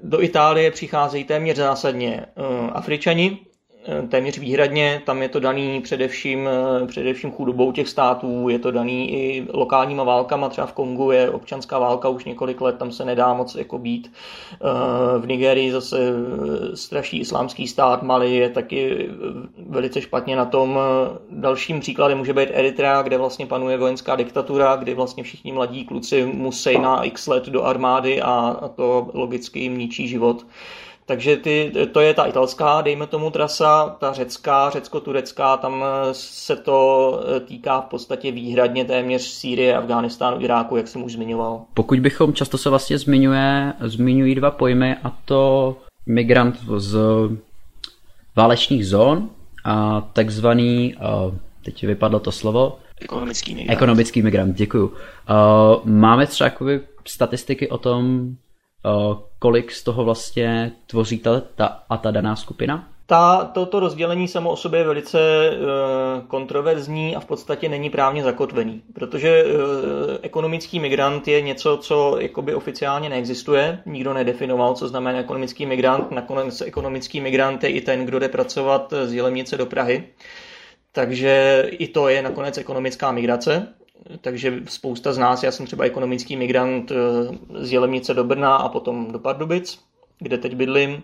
do 0.02 0.22
Itálie 0.22 0.70
přicházejí 0.70 1.24
téměř 1.24 1.56
zásadně 1.56 2.26
Afričani, 2.72 3.38
téměř 4.08 4.38
výhradně. 4.38 5.02
Tam 5.06 5.22
je 5.22 5.28
to 5.28 5.40
daný 5.40 5.80
především, 5.80 6.48
eh, 6.48 6.86
především 6.86 7.32
chudobou 7.32 7.72
těch 7.72 7.88
států, 7.88 8.48
je 8.48 8.58
to 8.58 8.70
daný 8.70 9.12
i 9.12 9.46
lokálníma 9.52 10.04
válkama. 10.04 10.48
Třeba 10.48 10.66
v 10.66 10.72
Kongu 10.72 11.10
je 11.10 11.30
občanská 11.30 11.78
válka 11.78 12.08
už 12.08 12.24
několik 12.24 12.60
let, 12.60 12.76
tam 12.78 12.92
se 12.92 13.04
nedá 13.04 13.34
moc 13.34 13.54
jako 13.54 13.78
být. 13.78 14.12
Eh, 14.52 15.18
v 15.18 15.26
Nigerii 15.26 15.72
zase 15.72 15.96
straší 16.74 17.20
islámský 17.20 17.68
stát, 17.68 18.02
Mali 18.02 18.36
je 18.36 18.48
taky 18.48 19.08
velice 19.68 20.00
špatně 20.00 20.36
na 20.36 20.44
tom. 20.44 20.78
Dalším 21.30 21.80
příkladem 21.80 22.18
může 22.18 22.32
být 22.32 22.48
Eritrea, 22.52 23.02
kde 23.02 23.18
vlastně 23.18 23.46
panuje 23.46 23.76
vojenská 23.76 24.16
diktatura, 24.16 24.76
kdy 24.76 24.94
vlastně 24.94 25.22
všichni 25.22 25.52
mladí 25.52 25.84
kluci 25.84 26.26
musí 26.26 26.78
na 26.78 27.04
x 27.04 27.26
let 27.26 27.46
do 27.46 27.64
armády 27.64 28.22
a 28.22 28.56
to 28.76 29.10
logicky 29.14 29.60
jim 29.60 29.78
ničí 29.78 30.08
život. 30.08 30.44
Takže 31.10 31.36
ty, 31.36 31.72
to 31.92 32.00
je 32.00 32.14
ta 32.14 32.24
italská, 32.24 32.80
dejme 32.80 33.06
tomu 33.06 33.30
trasa, 33.30 33.96
ta 34.00 34.12
řecká, 34.12 34.70
řecko-turecká, 34.70 35.56
tam 35.56 35.84
se 36.12 36.56
to 36.56 37.20
týká 37.44 37.80
v 37.80 37.84
podstatě 37.84 38.32
výhradně 38.32 38.84
téměř 38.84 39.22
Sýrie, 39.22 39.76
Afghánistánu, 39.76 40.40
Iráku, 40.40 40.76
jak 40.76 40.88
jsem 40.88 41.02
už 41.02 41.12
zmiňoval. 41.12 41.62
Pokud 41.74 42.00
bychom, 42.00 42.32
často 42.32 42.58
se 42.58 42.70
vlastně 42.70 42.98
zmiňuje, 42.98 43.72
zmiňují 43.80 44.34
dva 44.34 44.50
pojmy 44.50 44.96
a 45.04 45.16
to 45.24 45.76
migrant 46.06 46.56
z 46.76 46.98
válečných 48.36 48.86
zón 48.86 49.28
a 49.64 50.00
takzvaný, 50.12 50.94
teď 51.64 51.84
vypadlo 51.84 52.20
to 52.20 52.32
slovo, 52.32 52.78
Ekonomický 53.00 53.54
migrant. 53.54 53.76
Ekonomický 53.76 54.22
migrant, 54.22 54.56
děkuju. 54.56 54.92
Máme 55.84 56.26
třeba 56.26 56.46
jakoby 56.46 56.80
statistiky 57.06 57.68
o 57.68 57.78
tom, 57.78 58.28
kolik 59.38 59.72
z 59.72 59.82
toho 59.82 60.04
vlastně 60.04 60.72
tvoří 60.86 61.18
ta, 61.18 61.40
ta 61.40 61.82
a 61.88 61.96
ta 61.96 62.10
daná 62.10 62.36
skupina? 62.36 62.88
Ta, 63.06 63.50
toto 63.54 63.80
rozdělení 63.80 64.28
samo 64.28 64.50
o 64.50 64.56
sobě 64.56 64.80
je 64.80 64.84
velice 64.84 65.20
e, 65.20 65.56
kontroverzní 66.28 67.16
a 67.16 67.20
v 67.20 67.24
podstatě 67.24 67.68
není 67.68 67.90
právně 67.90 68.22
zakotvený, 68.22 68.82
protože 68.94 69.28
e, 69.28 69.44
ekonomický 70.22 70.80
migrant 70.80 71.28
je 71.28 71.40
něco, 71.40 71.76
co 71.76 72.16
jakoby 72.20 72.54
oficiálně 72.54 73.08
neexistuje, 73.08 73.82
nikdo 73.86 74.14
nedefinoval, 74.14 74.74
co 74.74 74.88
znamená 74.88 75.18
ekonomický 75.18 75.66
migrant, 75.66 76.10
nakonec 76.10 76.60
ekonomický 76.60 77.20
migrant 77.20 77.64
je 77.64 77.70
i 77.70 77.80
ten, 77.80 78.06
kdo 78.06 78.18
jde 78.18 78.28
pracovat 78.28 78.94
z 79.04 79.14
Jelemnice 79.14 79.56
do 79.56 79.66
Prahy, 79.66 80.04
takže 80.92 81.64
i 81.70 81.88
to 81.88 82.08
je 82.08 82.22
nakonec 82.22 82.58
ekonomická 82.58 83.12
migrace, 83.12 83.74
takže 84.20 84.60
spousta 84.68 85.12
z 85.12 85.18
nás, 85.18 85.42
já 85.42 85.52
jsem 85.52 85.66
třeba 85.66 85.84
ekonomický 85.84 86.36
migrant 86.36 86.92
z 87.60 87.72
Jelemnice 87.72 88.14
do 88.14 88.24
Brna 88.24 88.56
a 88.56 88.68
potom 88.68 89.12
do 89.12 89.18
Pardubic, 89.18 89.78
kde 90.18 90.38
teď 90.38 90.54
bydlím, 90.54 91.02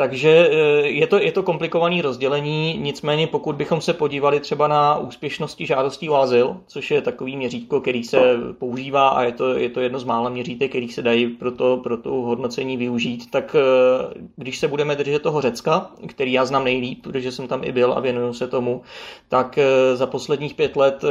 takže 0.00 0.48
eh, 0.50 0.88
je 0.88 1.06
to, 1.06 1.18
je 1.18 1.32
to 1.32 1.42
komplikované 1.42 2.02
rozdělení, 2.02 2.78
nicméně 2.78 3.26
pokud 3.26 3.56
bychom 3.56 3.80
se 3.80 3.92
podívali 3.92 4.40
třeba 4.40 4.68
na 4.68 4.98
úspěšnosti 4.98 5.66
žádostí 5.66 6.08
o 6.08 6.14
azyl, 6.14 6.56
což 6.66 6.90
je 6.90 7.02
takový 7.02 7.36
měřítko, 7.36 7.80
který 7.80 8.04
se 8.04 8.18
používá 8.58 9.08
a 9.08 9.22
je 9.22 9.32
to, 9.32 9.54
je 9.54 9.68
to 9.68 9.80
jedno 9.80 9.98
z 9.98 10.04
mála 10.04 10.30
měřítek, 10.30 10.70
který 10.70 10.88
se 10.88 11.02
dají 11.02 11.26
pro 11.26 11.52
to, 11.52 11.76
pro 11.76 11.96
to 11.96 12.10
hodnocení 12.10 12.76
využít, 12.76 13.30
tak 13.30 13.56
eh, 13.58 14.20
když 14.36 14.58
se 14.58 14.68
budeme 14.68 14.96
držet 14.96 15.22
toho 15.22 15.40
Řecka, 15.40 15.90
který 16.06 16.32
já 16.32 16.44
znám 16.44 16.64
nejlíp, 16.64 17.02
protože 17.02 17.32
jsem 17.32 17.48
tam 17.48 17.64
i 17.64 17.72
byl 17.72 17.92
a 17.92 18.00
věnuju 18.00 18.32
se 18.32 18.48
tomu, 18.48 18.82
tak 19.28 19.58
eh, 19.58 19.96
za 19.96 20.06
posledních 20.06 20.54
pět 20.54 20.76
let 20.76 21.04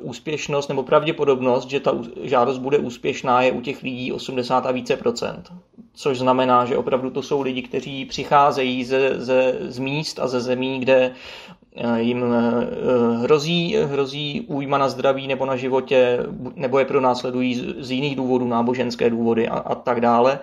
úspěšnost 0.00 0.68
nebo 0.68 0.82
pravděpodobnost, 0.82 1.70
že 1.70 1.80
ta 1.80 1.98
žádost 2.22 2.58
bude 2.58 2.78
úspěšná, 2.78 3.42
je 3.42 3.52
u 3.52 3.60
těch 3.60 3.82
lidí 3.82 4.12
80 4.12 4.66
a 4.66 4.72
více 4.72 4.96
procent 4.96 5.50
což 5.98 6.18
znamená, 6.18 6.64
že 6.64 6.76
opravdu 6.76 7.10
to 7.10 7.22
jsou 7.22 7.42
lidi, 7.42 7.62
kteří 7.62 8.04
přicházejí 8.04 8.84
ze, 8.84 9.20
ze, 9.20 9.54
z 9.60 9.78
míst 9.78 10.18
a 10.18 10.28
ze 10.28 10.40
zemí, 10.40 10.80
kde 10.80 11.12
eh, 11.76 12.00
jim 12.00 12.24
eh, 12.24 12.66
hrozí, 13.22 13.76
hrozí 13.76 14.40
újma 14.48 14.78
na 14.78 14.88
zdraví 14.88 15.26
nebo 15.26 15.46
na 15.46 15.56
životě, 15.56 16.18
nebo 16.54 16.78
je 16.78 16.84
pro 16.84 17.00
následují 17.00 17.74
z 17.78 17.90
jiných 17.90 18.16
důvodů, 18.16 18.48
náboženské 18.48 19.10
důvody 19.10 19.48
a, 19.48 19.58
a 19.58 19.74
tak 19.74 20.00
dále. 20.00 20.38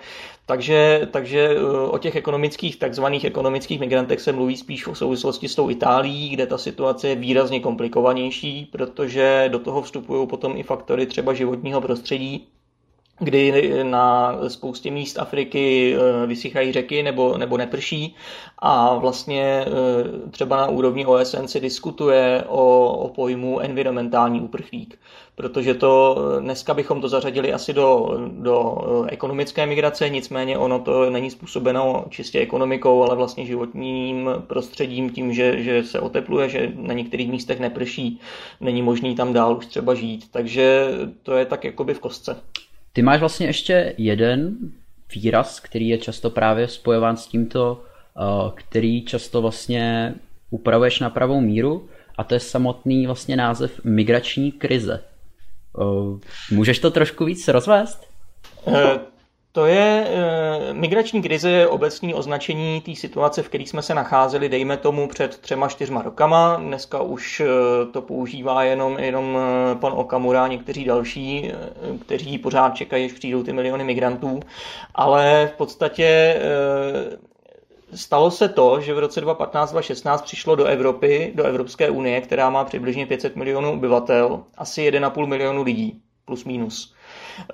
Takže, 0.45 1.07
takže 1.11 1.49
eh, 1.51 1.87
o 1.87 1.97
těch 1.97 2.15
ekonomických, 2.15 2.75
takzvaných 2.75 3.25
ekonomických 3.25 3.79
migrantech 3.79 4.21
se 4.21 4.31
mluví 4.31 4.57
spíš 4.57 4.87
v 4.87 4.93
souvislosti 4.93 5.47
s 5.47 5.55
tou 5.55 5.69
Itálií, 5.69 6.29
kde 6.29 6.47
ta 6.47 6.57
situace 6.57 7.07
je 7.09 7.15
výrazně 7.15 7.59
komplikovanější, 7.59 8.69
protože 8.71 9.49
do 9.51 9.59
toho 9.59 9.81
vstupují 9.81 10.27
potom 10.27 10.57
i 10.57 10.63
faktory 10.63 11.05
třeba 11.05 11.33
životního 11.33 11.81
prostředí, 11.81 12.47
kdy 13.19 13.73
na 13.83 14.35
spoustě 14.47 14.91
míst 14.91 15.19
Afriky 15.19 15.95
eh, 15.95 16.27
vysychají 16.27 16.71
řeky 16.71 17.03
nebo, 17.03 17.37
nebo 17.37 17.57
neprší 17.57 18.15
a 18.59 18.95
vlastně 18.95 19.65
eh, 19.67 20.29
třeba 20.31 20.57
na 20.57 20.67
úrovni 20.67 21.05
OSN 21.05 21.45
se 21.45 21.59
diskutuje 21.59 22.43
o, 22.47 22.87
o 22.97 23.09
pojmu 23.09 23.59
environmentální 23.59 24.41
uprchlík, 24.41 24.99
protože 25.35 25.73
to 25.73 26.17
eh, 26.17 26.41
dneska 26.41 26.73
bychom 26.73 27.01
to 27.01 27.09
zařadili 27.09 27.53
asi 27.53 27.73
do, 27.73 28.17
do 28.29 28.77
ekonomické 29.07 29.65
migrace, 29.65 30.09
nicméně 30.09 30.57
ono 30.57 30.79
to 30.79 31.09
není 31.09 31.31
způsobeno 31.31 32.05
čistě 32.09 32.39
ekonomikou, 32.39 33.03
ale 33.03 33.15
vlastně 33.15 33.45
životním 33.45 34.29
prostředím 34.47 35.09
tím, 35.09 35.33
že, 35.33 35.63
že 35.63 35.83
se 35.83 35.99
otepluje, 35.99 36.49
že 36.49 36.71
na 36.75 36.93
některých 36.93 37.31
místech 37.31 37.59
neprší, 37.59 38.19
není 38.61 38.81
možný 38.81 39.15
tam 39.15 39.33
dál 39.33 39.57
už 39.57 39.65
třeba 39.65 39.93
žít, 39.93 40.25
takže 40.31 40.87
to 41.23 41.33
je 41.33 41.45
tak 41.45 41.63
jakoby 41.63 41.93
v 41.93 41.99
kostce. 41.99 42.41
Ty 42.95 43.01
máš 43.01 43.19
vlastně 43.19 43.47
ještě 43.47 43.93
jeden 43.97 44.57
výraz, 45.15 45.59
který 45.59 45.87
je 45.87 45.97
často 45.97 46.29
právě 46.29 46.67
spojován 46.67 47.17
s 47.17 47.27
tímto, 47.27 47.83
eh, 48.17 48.51
který 48.55 49.05
často 49.05 49.41
vlastně 49.41 50.15
upravuješ 50.49 50.99
na 50.99 51.09
pravou 51.09 51.41
míru 51.41 51.89
a 52.17 52.23
to 52.23 52.33
je 52.33 52.39
samotný 52.39 53.05
vlastně 53.05 53.35
název 53.35 53.79
migrační 53.83 54.51
krize. 54.51 55.03
Eh, 55.79 56.19
můžeš 56.51 56.79
to 56.79 56.91
trošku 56.91 57.25
víc 57.25 57.47
rozvést? 57.47 58.07
Eh, 59.55 59.59
to 59.59 59.65
je 59.65 60.07
e, 60.07 60.73
migrační 60.73 61.21
krize 61.21 61.49
je 61.49 61.67
obecní 61.67 62.13
označení 62.13 62.81
té 62.81 62.95
situace, 62.95 63.43
v 63.43 63.49
které 63.49 63.63
jsme 63.63 63.81
se 63.81 63.93
nacházeli, 63.93 64.49
dejme 64.49 64.77
tomu, 64.77 65.07
před 65.07 65.37
třema, 65.37 65.67
čtyřma 65.67 66.01
rokama. 66.01 66.55
Dneska 66.55 67.01
už 67.01 67.39
e, 67.39 67.45
to 67.91 68.01
používá 68.01 68.63
jenom, 68.63 68.99
jenom 68.99 69.37
e, 69.37 69.75
pan 69.75 69.93
Okamura 69.95 70.43
a 70.43 70.47
někteří 70.47 70.85
další, 70.85 71.51
e, 71.51 71.55
kteří 71.97 72.37
pořád 72.37 72.75
čekají, 72.75 73.05
až 73.05 73.11
přijdou 73.11 73.43
ty 73.43 73.53
miliony 73.53 73.83
migrantů. 73.83 74.39
Ale 74.95 75.49
v 75.53 75.57
podstatě 75.57 76.05
e, 76.05 76.37
stalo 77.97 78.31
se 78.31 78.49
to, 78.49 78.81
že 78.81 78.93
v 78.93 78.99
roce 78.99 79.21
2015-2016 79.21 80.21
přišlo 80.23 80.55
do 80.55 80.65
Evropy, 80.65 81.31
do 81.35 81.43
Evropské 81.43 81.89
unie, 81.89 82.21
která 82.21 82.49
má 82.49 82.63
přibližně 82.63 83.05
500 83.05 83.35
milionů 83.35 83.71
obyvatel, 83.71 84.43
asi 84.57 84.91
1,5 84.91 85.25
milionu 85.27 85.63
lidí, 85.63 86.01
plus 86.25 86.45
minus. 86.45 86.93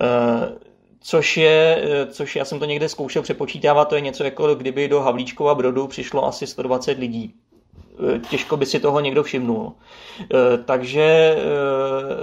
E, 0.00 0.71
Což 1.02 1.36
je, 1.36 1.82
eh, 1.82 2.06
což 2.06 2.36
já 2.36 2.44
jsem 2.44 2.58
to 2.58 2.64
někde 2.64 2.88
zkoušel 2.88 3.22
přepočítávat, 3.22 3.88
to 3.88 3.94
je 3.94 4.00
něco 4.00 4.24
jako 4.24 4.54
kdyby 4.54 4.88
do 4.88 5.00
Havlíčkova 5.00 5.54
Brodu 5.54 5.86
přišlo 5.86 6.26
asi 6.26 6.46
120 6.46 6.98
lidí. 6.98 7.34
Eh, 8.16 8.18
těžko 8.18 8.56
by 8.56 8.66
si 8.66 8.80
toho 8.80 9.00
někdo 9.00 9.22
všimnul. 9.22 9.72
Eh, 10.20 10.58
takže 10.64 11.36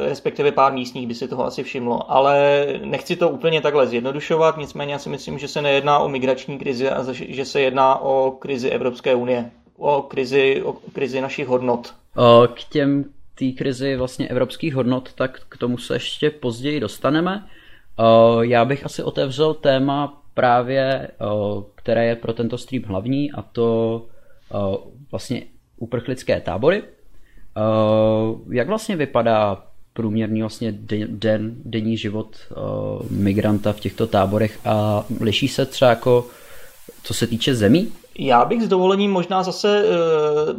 respektive 0.07 0.51
pár 0.51 0.73
místních 0.73 1.07
by 1.07 1.15
si 1.15 1.27
toho 1.27 1.45
asi 1.45 1.63
všimlo. 1.63 2.11
Ale 2.11 2.65
nechci 2.83 3.15
to 3.15 3.29
úplně 3.29 3.61
takhle 3.61 3.87
zjednodušovat, 3.87 4.57
nicméně 4.57 4.93
já 4.93 4.99
si 4.99 5.09
myslím, 5.09 5.39
že 5.39 5.47
se 5.47 5.61
nejedná 5.61 5.99
o 5.99 6.09
migrační 6.09 6.59
krizi 6.59 6.89
a 6.89 7.05
že 7.13 7.45
se 7.45 7.61
jedná 7.61 8.01
o 8.01 8.31
krizi 8.31 8.69
Evropské 8.69 9.15
unie. 9.15 9.51
O 9.77 10.01
krizi, 10.01 10.61
o 10.65 10.73
krizi 10.73 11.21
našich 11.21 11.47
hodnot. 11.47 11.93
K 12.53 12.63
těm 12.71 13.05
té 13.39 13.51
krizi 13.51 13.95
vlastně 13.95 14.27
evropských 14.27 14.75
hodnot, 14.75 15.13
tak 15.13 15.41
k 15.49 15.57
tomu 15.57 15.77
se 15.77 15.95
ještě 15.95 16.29
později 16.29 16.79
dostaneme. 16.79 17.45
Eh, 17.99 18.45
já 18.45 18.65
bych 18.65 18.85
asi 18.85 19.03
otevřel 19.03 19.53
téma 19.53 20.21
právě, 20.33 20.83
eh, 20.83 21.25
které 21.75 22.05
je 22.05 22.15
pro 22.15 22.33
tento 22.33 22.57
stream 22.57 22.83
hlavní 22.83 23.31
a 23.31 23.41
to 23.41 24.05
eh, 24.51 24.77
vlastně 25.11 25.43
uprchlické 25.77 26.41
tábory. 26.41 26.83
Jak 28.51 28.67
vlastně 28.67 28.95
vypadá 28.95 29.63
průměrný 29.93 30.41
vlastně 30.41 30.71
den, 31.07 31.55
denní 31.65 31.97
život 31.97 32.35
migranta 33.09 33.73
v 33.73 33.79
těchto 33.79 34.07
táborech 34.07 34.59
a 34.65 35.05
liší 35.21 35.47
se 35.47 35.65
třeba 35.65 35.89
jako 35.89 36.27
co 37.03 37.13
se 37.13 37.27
týče 37.27 37.55
zemí? 37.55 37.91
Já 38.21 38.45
bych 38.45 38.61
s 38.61 38.67
dovolením 38.67 39.11
možná 39.11 39.43
zase 39.43 39.85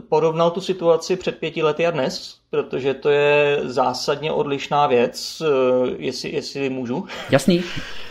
porovnal 0.08 0.50
tu 0.50 0.60
situaci 0.60 1.16
před 1.16 1.38
pěti 1.38 1.62
lety 1.62 1.86
a 1.86 1.90
dnes, 1.90 2.40
protože 2.50 2.94
to 2.94 3.08
je 3.08 3.60
zásadně 3.64 4.32
odlišná 4.32 4.86
věc, 4.86 5.42
eh, 5.42 5.94
jestli, 5.98 6.30
jestli 6.32 6.70
můžu. 6.70 7.06
Jasný, 7.30 7.64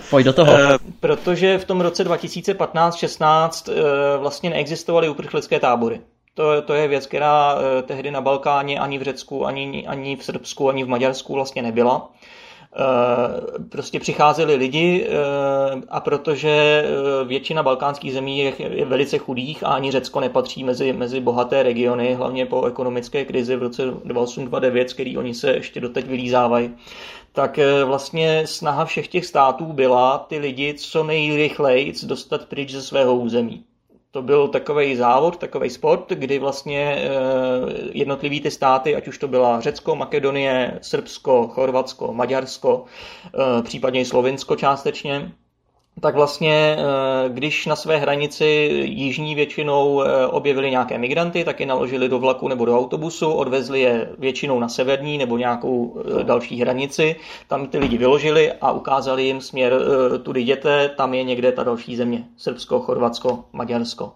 pojď 0.09 0.25
do 0.25 0.33
toho. 0.33 0.53
Eh, 0.53 0.77
protože 0.99 1.57
v 1.57 1.65
tom 1.65 1.81
roce 1.81 2.03
2015-16 2.03 3.69
eh, 3.69 4.17
vlastně 4.17 4.49
neexistovaly 4.49 5.09
uprchlické 5.09 5.59
tábory. 5.59 6.01
To, 6.33 6.61
to 6.61 6.73
je 6.73 6.87
věc, 6.87 7.05
která 7.05 7.57
tehdy 7.85 8.11
na 8.11 8.21
Balkáně 8.21 8.79
ani 8.79 8.97
v 8.97 9.01
Řecku, 9.01 9.45
ani, 9.45 9.87
ani 9.87 10.15
v 10.15 10.23
Srbsku, 10.23 10.69
ani 10.69 10.83
v 10.83 10.87
Maďarsku 10.87 11.33
vlastně 11.33 11.61
nebyla. 11.61 12.09
Eh, 12.75 13.59
prostě 13.69 13.99
přicházeli 13.99 14.55
lidi 14.55 15.07
eh, 15.09 15.81
a 15.89 15.99
protože 15.99 16.49
eh, 16.49 17.25
většina 17.25 17.63
balkánských 17.63 18.13
zemí 18.13 18.39
je, 18.39 18.53
velice 18.85 19.17
chudých 19.17 19.63
a 19.63 19.67
ani 19.67 19.91
Řecko 19.91 20.19
nepatří 20.19 20.63
mezi, 20.63 20.93
mezi 20.93 21.19
bohaté 21.19 21.63
regiony, 21.63 22.13
hlavně 22.13 22.45
po 22.45 22.65
ekonomické 22.65 23.25
krizi 23.25 23.55
v 23.55 23.61
roce 23.63 23.91
2008-2009, 23.91 24.85
který 24.93 25.17
oni 25.17 25.33
se 25.33 25.51
ještě 25.51 25.79
doteď 25.79 26.07
vylízávají, 26.07 26.75
tak 27.31 27.59
vlastně 27.85 28.47
snaha 28.47 28.85
všech 28.85 29.07
těch 29.07 29.25
států 29.25 29.65
byla 29.65 30.17
ty 30.17 30.37
lidi 30.37 30.73
co 30.73 31.03
nejrychleji 31.03 31.93
dostat 32.03 32.45
pryč 32.45 32.71
ze 32.71 32.81
svého 32.81 33.15
území. 33.15 33.63
To 34.11 34.21
byl 34.21 34.47
takový 34.47 34.95
závod, 34.95 35.37
takový 35.37 35.69
sport, 35.69 36.09
kdy 36.09 36.39
vlastně 36.39 36.95
eh, 36.95 37.09
jednotlivý 37.91 38.41
ty 38.41 38.51
státy, 38.51 38.95
ať 38.95 39.07
už 39.07 39.17
to 39.17 39.27
byla 39.27 39.61
Řecko, 39.61 39.95
Makedonie, 39.95 40.79
Srbsko, 40.81 41.47
Chorvatsko, 41.47 42.13
Maďarsko, 42.13 42.85
eh, 43.25 43.63
případně 43.63 44.01
i 44.01 44.05
Slovinsko 44.05 44.55
částečně, 44.55 45.31
tak 46.01 46.15
vlastně, 46.15 46.77
eh, 46.79 47.29
když 47.29 47.65
na 47.65 47.75
své 47.75 47.97
hranici 47.97 48.45
jižní 48.83 49.35
většinou 49.35 50.03
eh, 50.03 50.27
objevili 50.27 50.71
nějaké 50.71 50.97
migranty, 50.97 51.43
tak 51.43 51.59
je 51.59 51.65
naložili 51.65 52.09
do 52.09 52.19
vlaku 52.19 52.47
nebo 52.47 52.65
do 52.65 52.77
autobusu, 52.77 53.31
odvezli 53.31 53.81
je 53.81 54.09
většinou 54.17 54.59
na 54.59 54.69
severní 54.69 55.17
nebo 55.17 55.37
nějakou 55.37 56.03
eh, 56.19 56.23
další 56.23 56.61
hranici, 56.61 57.15
tam 57.47 57.67
ty 57.67 57.77
lidi 57.77 57.97
vyložili 57.97 58.51
a 58.61 58.71
ukázali 58.71 59.23
jim 59.23 59.41
směr, 59.41 59.73
tudy 60.23 60.41
jděte, 60.41 60.89
tam 60.97 61.13
je 61.13 61.23
někde 61.23 61.51
ta 61.51 61.63
další 61.63 61.95
země, 61.95 62.23
Srbsko, 62.37 62.79
Chorvatsko, 62.79 63.43
Maďarsko. 63.53 64.11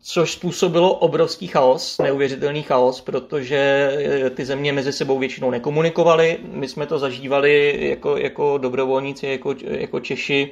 Což 0.00 0.32
způsobilo 0.32 0.94
obrovský 0.94 1.46
chaos, 1.46 1.98
neuvěřitelný 1.98 2.62
chaos, 2.62 3.00
protože 3.00 3.90
ty 4.34 4.44
země 4.44 4.72
mezi 4.72 4.92
sebou 4.92 5.18
většinou 5.18 5.50
nekomunikovaly, 5.50 6.38
my 6.52 6.68
jsme 6.68 6.86
to 6.86 6.98
zažívali 6.98 7.76
jako, 7.88 8.16
jako 8.16 8.58
dobrovolníci, 8.58 9.26
jako, 9.26 9.54
jako 9.62 10.00
Češi, 10.00 10.47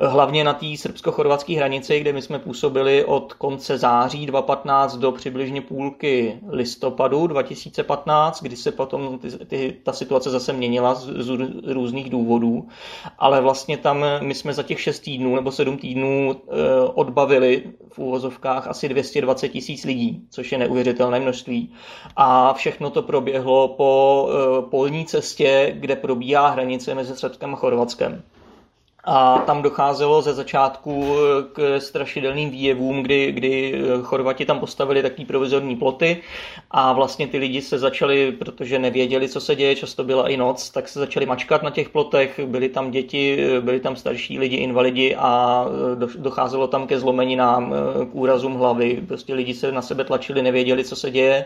hlavně 0.00 0.44
na 0.44 0.52
té 0.52 0.66
srbsko-chorvatské 0.76 1.56
hranici, 1.56 2.00
kde 2.00 2.12
my 2.12 2.22
jsme 2.22 2.38
působili 2.38 3.04
od 3.04 3.32
konce 3.32 3.78
září 3.78 4.26
2015 4.26 4.96
do 4.96 5.12
přibližně 5.12 5.60
půlky 5.60 6.38
listopadu 6.48 7.26
2015, 7.26 8.42
kdy 8.42 8.56
se 8.56 8.72
potom 8.72 9.18
ty, 9.18 9.30
ty, 9.46 9.76
ta 9.82 9.92
situace 9.92 10.30
zase 10.30 10.52
měnila 10.52 10.94
z, 10.94 11.06
z 11.06 11.72
různých 11.72 12.10
důvodů, 12.10 12.68
ale 13.18 13.40
vlastně 13.40 13.76
tam 13.76 14.04
my 14.20 14.34
jsme 14.34 14.54
za 14.54 14.62
těch 14.62 14.80
6 14.80 15.00
týdnů 15.00 15.34
nebo 15.36 15.52
7 15.52 15.78
týdnů 15.78 16.32
e, 16.32 16.80
odbavili 16.94 17.64
v 17.88 17.98
úvozovkách 17.98 18.66
asi 18.68 18.88
220 18.88 19.48
tisíc 19.48 19.84
lidí, 19.84 20.22
což 20.30 20.52
je 20.52 20.58
neuvěřitelné 20.58 21.20
množství. 21.20 21.72
A 22.16 22.52
všechno 22.52 22.90
to 22.90 23.02
proběhlo 23.02 23.68
po 23.68 24.28
e, 24.30 24.62
polní 24.70 25.04
cestě, 25.04 25.76
kde 25.78 25.96
probíhá 25.96 26.48
hranice 26.48 26.94
mezi 26.94 27.16
Srbskem 27.16 27.54
a 27.54 27.56
Chorvatskem. 27.56 28.22
A 29.10 29.38
tam 29.38 29.62
docházelo 29.62 30.22
ze 30.22 30.34
začátku 30.34 31.14
eh, 31.16 31.42
k 31.52 31.80
strašidelným 31.80 32.50
výjevům, 32.50 33.02
kdy, 33.02 33.32
kdy 33.32 33.74
eh, 33.74 34.02
Chorvati 34.02 34.44
tam 34.44 34.60
postavili 34.60 35.02
takové 35.02 35.26
provizorní 35.26 35.76
ploty 35.76 36.22
a 36.70 36.92
vlastně 36.92 37.26
ty 37.26 37.38
lidi 37.38 37.62
se 37.62 37.78
začali, 37.78 38.32
protože 38.32 38.78
nevěděli, 38.78 39.28
co 39.28 39.40
se 39.40 39.56
děje, 39.56 39.76
často 39.76 40.04
byla 40.04 40.28
i 40.28 40.36
noc, 40.36 40.70
tak 40.70 40.88
se 40.88 40.98
začali 40.98 41.26
mačkat 41.26 41.62
na 41.62 41.70
těch 41.70 41.88
plotech, 41.88 42.40
byli 42.46 42.68
tam 42.68 42.90
děti, 42.90 43.38
eh, 43.40 43.60
byli 43.60 43.80
tam 43.80 43.96
starší 43.96 44.38
lidi, 44.38 44.56
invalidi 44.56 45.16
a 45.18 45.64
docházelo 46.18 46.66
tam 46.66 46.86
ke 46.86 47.00
zlomeninám, 47.00 47.74
k 48.12 48.14
úrazům 48.14 48.54
hlavy, 48.54 49.02
prostě 49.08 49.34
lidi 49.34 49.54
se 49.54 49.72
na 49.72 49.82
sebe 49.82 50.04
tlačili, 50.04 50.42
nevěděli, 50.42 50.84
co 50.84 50.96
se 50.96 51.10
děje. 51.10 51.44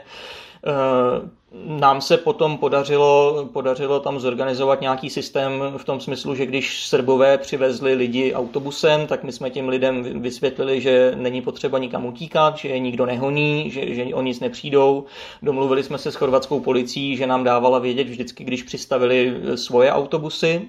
Eh, 0.66 1.28
nám 1.66 2.00
se 2.00 2.16
potom 2.16 2.58
podařilo, 2.58 3.44
podařilo 3.52 4.00
tam 4.00 4.20
zorganizovat 4.20 4.80
nějaký 4.80 5.10
systém 5.10 5.52
v 5.76 5.84
tom 5.84 6.00
smyslu, 6.00 6.34
že 6.34 6.46
když 6.46 6.86
Srbové 6.86 7.38
přivezli 7.38 7.94
lidi 7.94 8.34
autobusem, 8.34 9.06
tak 9.06 9.24
my 9.24 9.32
jsme 9.32 9.50
těm 9.50 9.68
lidem 9.68 10.22
vysvětlili, 10.22 10.80
že 10.80 11.12
není 11.16 11.42
potřeba 11.42 11.78
nikam 11.78 12.06
utíkat, 12.06 12.56
že 12.56 12.68
je 12.68 12.78
nikdo 12.78 13.06
nehoní, 13.06 13.70
že, 13.70 13.94
že 13.94 14.04
o 14.14 14.22
nic 14.22 14.40
nepřijdou. 14.40 15.04
Domluvili 15.42 15.82
jsme 15.82 15.98
se 15.98 16.12
s 16.12 16.14
chorvatskou 16.14 16.60
policií, 16.60 17.16
že 17.16 17.26
nám 17.26 17.44
dávala 17.44 17.78
vědět 17.78 18.08
vždycky, 18.08 18.44
když 18.44 18.62
přistavili 18.62 19.34
svoje 19.54 19.92
autobusy 19.92 20.68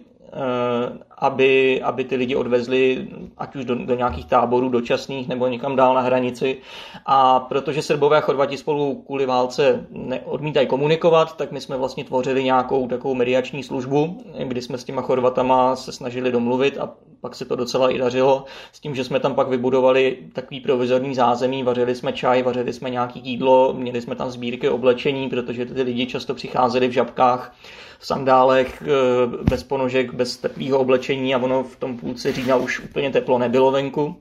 aby, 1.18 1.82
aby 1.82 2.04
ty 2.04 2.16
lidi 2.16 2.36
odvezli 2.36 3.08
ať 3.38 3.56
už 3.56 3.66
do, 3.66 3.75
do 3.75 3.96
nějakých 3.96 4.25
táborů 4.25 4.70
dočasných 4.70 5.28
nebo 5.28 5.48
někam 5.48 5.75
dál 5.75 5.94
na 5.94 6.02
hranici. 6.02 6.58
A 7.06 7.40
protože 7.40 7.82
Srbové 7.82 8.18
a 8.18 8.22
Chorvati 8.22 8.58
spolu 8.58 9.04
kvůli 9.06 9.25
válce 9.25 9.86
odmítají 10.25 10.68
komunikovat, 10.68 11.38
tak 11.38 11.52
my 11.52 11.62
jsme 11.62 11.78
vlastně 11.78 12.04
tvořili 12.04 12.44
nějakou 12.44 12.88
takovou 12.88 13.16
mediační 13.16 13.63
službu, 13.63 14.18
kdy 14.44 14.62
jsme 14.62 14.78
s 14.78 14.84
těma 14.84 15.02
Chorvatama 15.02 15.75
se 15.75 15.92
snažili 15.92 16.32
domluvit 16.32 16.78
a 16.78 16.90
pak 17.22 17.36
se 17.36 17.46
to 17.46 17.56
docela 17.56 17.90
i 17.90 17.98
dařilo, 17.98 18.46
s 18.72 18.80
tím, 18.80 18.96
že 18.96 19.04
jsme 19.04 19.20
tam 19.20 19.36
pak 19.36 19.48
vybudovali 19.48 20.18
takový 20.34 20.60
provizorní 20.60 21.16
zázemí, 21.16 21.63
vařili 21.63 21.96
jsme 21.96 22.13
čaj, 22.13 22.44
vařili 22.44 22.74
jsme 22.74 22.90
nějaký 22.90 23.22
jídlo, 23.24 23.74
měli 23.74 24.02
jsme 24.02 24.16
tam 24.16 24.30
sbírky 24.30 24.70
oblečení, 24.70 25.30
protože 25.30 25.66
ty 25.66 25.82
lidi 25.82 26.06
často 26.06 26.34
přicházeli 26.34 26.88
v 26.88 26.92
žabkách, 26.92 27.56
v 28.04 28.06
sandálech, 28.06 28.84
eh, 28.84 29.44
bez 29.50 29.64
ponožek, 29.64 30.14
bez 30.14 30.38
teplého 30.38 30.80
oblečení 30.80 31.36
a 31.36 31.38
ono 31.38 31.64
v 31.64 31.76
tom 31.76 31.98
půlce 31.98 32.34
října 32.34 32.56
už 32.56 32.80
úplně 32.80 33.12
teplo 33.12 33.39
nebylo 33.39 33.72
venku. 33.72 34.16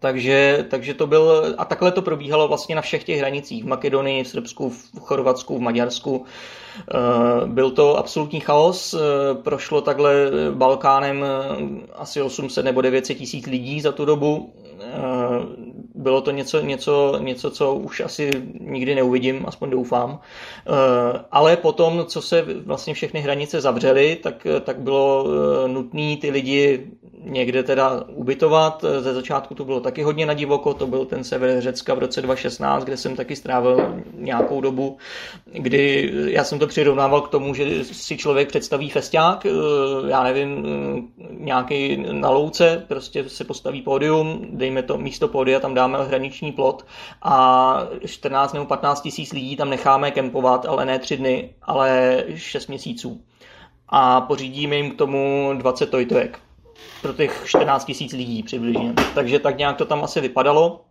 Takže, 0.00 0.66
takže 0.70 0.94
to 0.94 1.06
byl, 1.06 1.54
a 1.58 1.64
takhle 1.64 1.92
to 1.92 2.02
probíhalo 2.02 2.48
vlastně 2.48 2.74
na 2.74 2.82
všech 2.82 3.04
těch 3.04 3.18
hranicích, 3.18 3.64
v 3.64 3.66
Makedonii, 3.66 4.24
v 4.24 4.28
Srbsku, 4.28 4.70
v 4.70 5.00
Chorvatsku, 5.00 5.58
v 5.58 5.60
Maďarsku. 5.60 6.24
Eh, 6.24 7.46
byl 7.46 7.70
to 7.70 7.98
absolutní 7.98 8.40
chaos, 8.40 8.94
eh, 8.94 8.98
prošlo 9.34 9.80
takhle 9.80 10.14
Balkánem 10.50 11.24
asi 11.94 12.22
800 12.22 12.64
nebo 12.64 12.80
900 12.80 13.18
tisíc 13.18 13.46
lidí 13.46 13.80
za 13.80 13.92
tu 13.92 14.04
dobu 14.04 14.52
bylo 15.98 16.20
to 16.20 16.30
něco, 16.30 16.60
něco, 16.60 17.18
něco, 17.18 17.50
co 17.50 17.74
už 17.74 18.00
asi 18.00 18.30
nikdy 18.60 18.94
neuvidím, 18.94 19.44
aspoň 19.46 19.70
doufám. 19.70 20.20
Eh, 20.66 20.70
ale 21.30 21.56
potom, 21.56 22.04
co 22.06 22.22
se 22.22 22.44
vlastně 22.66 22.94
všechny 22.94 23.20
hranice 23.20 23.60
zavřely, 23.60 24.16
tak, 24.22 24.46
tak 24.64 24.78
bylo 24.78 25.26
eh, 25.26 25.68
nutné 25.68 26.16
ty 26.16 26.30
lidi 26.30 26.86
někde 27.24 27.62
teda 27.62 28.04
ubytovat. 28.08 28.84
Ze 29.00 29.14
začátku 29.14 29.54
to 29.54 29.64
bylo 29.64 29.80
taky 29.80 30.02
hodně 30.02 30.26
na 30.26 30.34
divoko, 30.34 30.74
to 30.74 30.86
byl 30.86 31.04
ten 31.04 31.24
sever 31.24 31.60
Řecka 31.60 31.94
v 31.94 31.98
roce 31.98 32.22
2016, 32.22 32.84
kde 32.84 32.96
jsem 32.96 33.16
taky 33.16 33.36
strávil 33.36 33.94
nějakou 34.14 34.60
dobu, 34.60 34.96
kdy 35.52 36.12
já 36.26 36.44
jsem 36.44 36.58
to 36.58 36.66
přirovnával 36.66 37.20
k 37.20 37.28
tomu, 37.28 37.54
že 37.54 37.84
si 37.84 38.16
člověk 38.16 38.48
představí 38.48 38.90
festiák, 38.90 39.46
eh, 39.46 39.50
já 40.08 40.22
nevím, 40.22 40.66
nějaký 41.30 41.96
na 42.12 42.30
louce, 42.30 42.84
prostě 42.88 43.28
se 43.28 43.44
postaví 43.44 43.82
pódium, 43.82 44.46
dejme 44.50 44.82
to 44.82 44.98
místo 44.98 45.28
pódia, 45.28 45.60
tam 45.60 45.74
dáme 45.92 46.04
hraniční 46.04 46.52
plot 46.52 46.86
a 47.22 47.80
14 48.06 48.52
nebo 48.52 48.66
15 48.66 49.00
tisíc 49.00 49.32
lidí 49.32 49.56
tam 49.56 49.70
necháme 49.70 50.10
kempovat, 50.10 50.66
ale 50.66 50.84
ne 50.84 50.98
tři 50.98 51.16
dny, 51.16 51.54
ale 51.62 52.24
6 52.34 52.66
měsíců. 52.66 53.20
A 53.88 54.20
pořídíme 54.20 54.76
jim 54.76 54.90
k 54.90 54.98
tomu 54.98 55.50
20 55.54 55.90
tojtojek 55.90 56.40
pro 57.02 57.12
těch 57.12 57.42
14 57.46 57.84
tisíc 57.84 58.12
lidí 58.12 58.42
přibližně. 58.42 58.94
Takže 59.14 59.38
tak 59.38 59.58
nějak 59.58 59.76
to 59.76 59.84
tam 59.84 60.04
asi 60.04 60.20
vypadalo. 60.20 60.84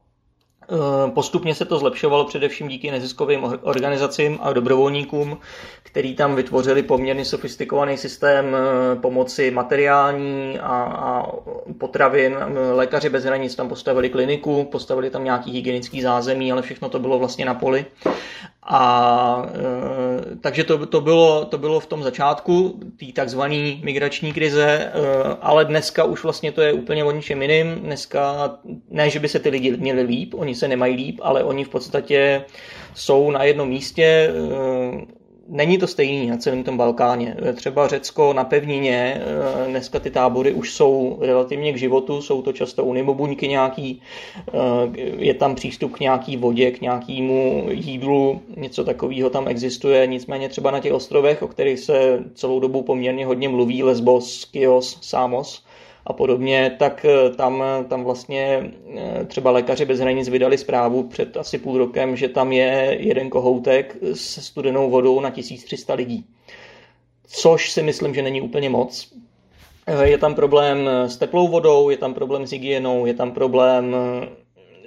Eh, 0.72 1.12
postupně 1.12 1.56
se 1.56 1.66
to 1.66 1.80
zlepšovalo 1.80 2.26
především 2.26 2.68
díky 2.68 2.92
neziskovým 2.92 3.44
organizacím 3.62 4.40
a 4.42 4.54
dobrovolníkům, 4.54 5.38
který 5.88 6.16
tam 6.16 6.36
vytvořili 6.36 6.84
poměrně 6.84 7.26
sofistikovaný 7.26 7.98
systém 7.98 8.56
eh, 8.56 8.96
pomoci 8.96 9.52
materiální 9.52 10.60
a, 10.60 10.74
a 10.84 11.32
potravin. 11.78 12.38
Lékaři 12.72 13.10
bez 13.10 13.24
hranic 13.24 13.56
tam 13.56 13.70
postavili 13.70 14.10
kliniku, 14.10 14.64
postavili 14.64 15.10
tam 15.10 15.24
nějaký 15.24 15.52
hygienický 15.52 16.02
zázemí, 16.02 16.52
ale 16.52 16.62
všechno 16.62 16.90
to 16.90 17.00
bylo 17.00 17.20
vlastně 17.20 17.46
na 17.46 17.54
poli. 17.54 17.86
A 18.70 19.46
e, 19.54 20.36
takže 20.42 20.64
to, 20.64 20.86
to, 20.86 21.02
bylo, 21.02 21.46
to 21.46 21.58
bylo 21.58 21.80
v 21.80 21.86
tom 21.86 22.04
začátku 22.04 22.80
té 23.00 23.06
takzvané 23.14 23.76
migrační 23.84 24.34
krize, 24.34 24.92
ale 25.42 25.66
dneska 25.66 26.04
už 26.04 26.24
vlastně 26.24 26.52
to 26.52 26.62
je 26.62 26.74
úplně 26.74 27.04
o 27.04 27.12
ničem 27.12 27.42
jiným. 27.42 27.76
Dneska 27.76 28.52
ne, 28.90 29.10
že 29.10 29.20
by 29.20 29.28
se 29.28 29.40
ty 29.40 29.50
lidi 29.50 29.78
měli 29.78 30.02
líp, 30.02 30.34
oni 30.34 30.56
se 30.56 30.68
nemají 30.68 30.96
líp, 30.96 31.20
ale 31.22 31.44
oni 31.44 31.64
v 31.64 31.70
podstatě 31.70 32.46
jsou 32.96 33.32
na 33.32 33.44
jednom 33.44 33.70
místě, 33.70 34.34
není 35.50 35.78
to 35.78 35.88
stejný 35.88 36.28
na 36.28 36.38
celém 36.38 36.64
tom 36.64 36.78
Balkáně. 36.78 37.36
Třeba 37.56 37.88
Řecko 37.88 38.34
na 38.34 38.44
pevnině, 38.44 39.22
eh, 39.22 39.70
dneska 39.70 40.00
ty 40.00 40.12
tábory 40.12 40.54
už 40.54 40.74
jsou 40.74 41.18
relativně 41.22 41.74
k 41.74 41.78
životu, 41.78 42.22
jsou 42.22 42.42
to 42.42 42.54
často 42.54 42.86
unimobuňky 42.86 43.48
nějaký, 43.48 44.02
eh, 44.38 44.52
je 45.18 45.34
tam 45.34 45.56
přístup 45.56 45.96
k 45.96 46.00
nějaký 46.00 46.38
vodě, 46.38 46.72
k 46.72 46.82
nějakému 46.82 47.68
jídlu, 47.72 48.42
něco 48.58 48.84
takového 48.84 49.30
tam 49.30 49.48
existuje, 49.48 50.08
nicméně 50.08 50.50
třeba 50.50 50.72
na 50.72 50.80
těch 50.80 50.94
ostrovech, 50.94 51.42
o 51.42 51.48
kterých 51.48 51.80
se 51.80 52.24
celou 52.34 52.60
dobu 52.60 52.82
poměrně 52.82 53.26
hodně 53.26 53.50
mluví, 53.50 53.84
Lesbos, 53.84 54.46
Kios, 54.46 54.98
Samos, 55.02 55.64
a 56.08 56.14
podobně, 56.14 56.76
tak 56.80 57.06
eh, 57.06 57.30
tam, 57.30 57.64
tam 57.88 58.04
vlastně 58.04 58.72
eh, 58.96 59.26
třeba 59.26 59.52
lékaři 59.52 59.86
bez 59.86 60.00
hranic 60.00 60.30
vydali 60.30 60.58
zprávu 60.58 61.04
před 61.04 61.38
asi 61.38 61.58
půl 61.58 61.78
rokem, 61.78 62.16
že 62.16 62.30
tam 62.30 62.52
je 62.52 62.98
jeden 63.00 63.30
kohoutek 63.30 63.98
se 64.14 64.42
studenou 64.42 64.90
vodou 64.90 65.20
na 65.20 65.30
1300 65.30 65.94
lidí. 65.94 66.26
Což 67.28 67.72
si 67.72 67.84
myslím, 67.84 68.14
že 68.14 68.22
není 68.22 68.42
úplně 68.42 68.70
moc. 68.70 69.14
Eh, 69.88 70.10
je 70.10 70.18
tam 70.18 70.36
problém 70.36 70.88
s 70.88 71.18
teplou 71.18 71.48
vodou, 71.48 71.90
je 71.90 71.98
tam 71.98 72.14
problém 72.14 72.48
s 72.48 72.52
hygienou, 72.52 73.06
je 73.06 73.14
tam 73.14 73.32
problém 73.32 73.96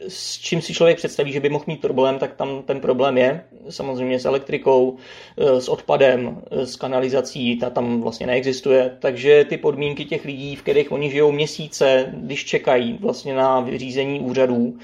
s 0.09 0.39
čím 0.39 0.63
si 0.63 0.75
člověk 0.75 0.97
představí, 0.97 1.33
že 1.33 1.41
by 1.41 1.49
mohl 1.49 1.65
mít 1.67 1.81
problém, 1.81 2.19
tak 2.19 2.35
tam 2.35 2.63
ten 2.63 2.81
problém 2.81 3.19
je. 3.19 3.45
Samozřejmě 3.71 4.21
s 4.21 4.25
elektrikou, 4.25 4.97
eh, 5.39 5.61
s 5.61 5.69
odpadem, 5.69 6.43
eh, 6.51 6.67
s 6.67 6.77
kanalizací, 6.77 7.57
ta 7.57 7.71
tam 7.71 8.01
vlastně 8.01 8.27
neexistuje. 8.27 8.97
Takže 8.99 9.45
ty 9.45 9.57
podmínky 9.57 10.05
těch 10.05 10.25
lidí, 10.25 10.57
v 10.57 10.63
kterých 10.63 10.93
oni 10.93 11.11
žijou 11.11 11.33
měsíce, 11.33 12.13
když 12.17 12.45
čekají 12.45 12.99
vlastně 13.01 13.35
na 13.35 13.61
vyřízení 13.61 14.21
úřadů, 14.21 14.79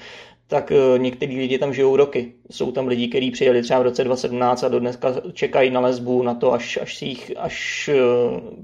tak 0.47 0.71
eh, 0.71 0.99
některý 0.99 1.39
lidi 1.39 1.57
tam 1.57 1.73
žijou 1.73 1.95
roky. 1.95 2.33
Jsou 2.51 2.71
tam 2.71 2.87
lidi, 2.87 3.07
kteří 3.07 3.31
přijeli 3.31 3.61
třeba 3.61 3.79
v 3.79 3.83
roce 3.83 4.03
2017 4.03 4.63
a 4.63 4.67
do 4.67 4.79
dneska 4.79 5.15
čekají 5.33 5.71
na 5.71 5.79
lesbu 5.79 6.23
na 6.23 6.33
to, 6.33 6.53
až, 6.53 6.79
až, 6.81 6.97
si 6.97 7.05
jich, 7.05 7.31
až 7.37 7.89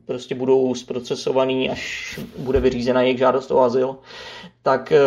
prostě 0.06 0.36
budou 0.36 0.76
zprocesovaný, 0.76 1.70
až 1.70 2.20
bude 2.38 2.60
vyřízena 2.60 3.02
jejich 3.02 3.18
žádost 3.18 3.52
o 3.52 3.62
azyl. 3.62 3.98
Tak, 4.64 4.92
eh, 4.92 5.00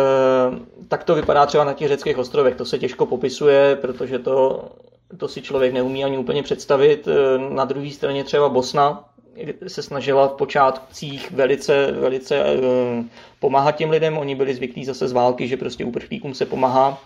tak 0.87 1.03
to 1.03 1.15
vypadá 1.15 1.45
třeba 1.45 1.63
na 1.63 1.73
těch 1.73 1.87
řeckých 1.87 2.17
ostrovech. 2.17 2.55
To 2.55 2.65
se 2.65 2.79
těžko 2.79 3.05
popisuje, 3.05 3.75
protože 3.75 4.19
to, 4.19 4.65
to 5.17 5.27
si 5.27 5.41
člověk 5.41 5.73
neumí 5.73 6.03
ani 6.03 6.17
úplně 6.17 6.43
představit. 6.43 7.07
Na 7.49 7.65
druhé 7.65 7.91
straně 7.91 8.23
třeba 8.23 8.49
Bosna, 8.49 9.07
se 9.67 9.83
snažila 9.83 10.27
v 10.27 10.33
počátcích 10.33 11.31
velice, 11.31 11.91
velice 11.91 12.43
eh, 12.43 12.57
pomáhat 13.39 13.71
těm 13.71 13.89
lidem. 13.89 14.17
Oni 14.17 14.35
byli 14.35 14.55
zvyklí 14.55 14.85
zase 14.85 15.07
z 15.07 15.11
války, 15.11 15.47
že 15.47 15.57
prostě 15.57 15.85
uprchlíkům 15.85 16.33
se 16.33 16.45
pomáhá. 16.45 17.01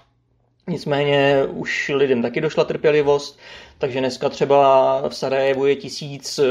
Nicméně 0.68 1.46
už 1.50 1.92
lidem 1.96 2.22
taky 2.22 2.42
došla 2.42 2.64
trpělivost, 2.64 3.40
takže 3.78 4.00
dneska 4.00 4.30
třeba 4.30 5.02
v 5.10 5.16
Sarajevu 5.16 5.66
je 5.66 5.76
tisíc 5.76 6.40
eh, 6.40 6.46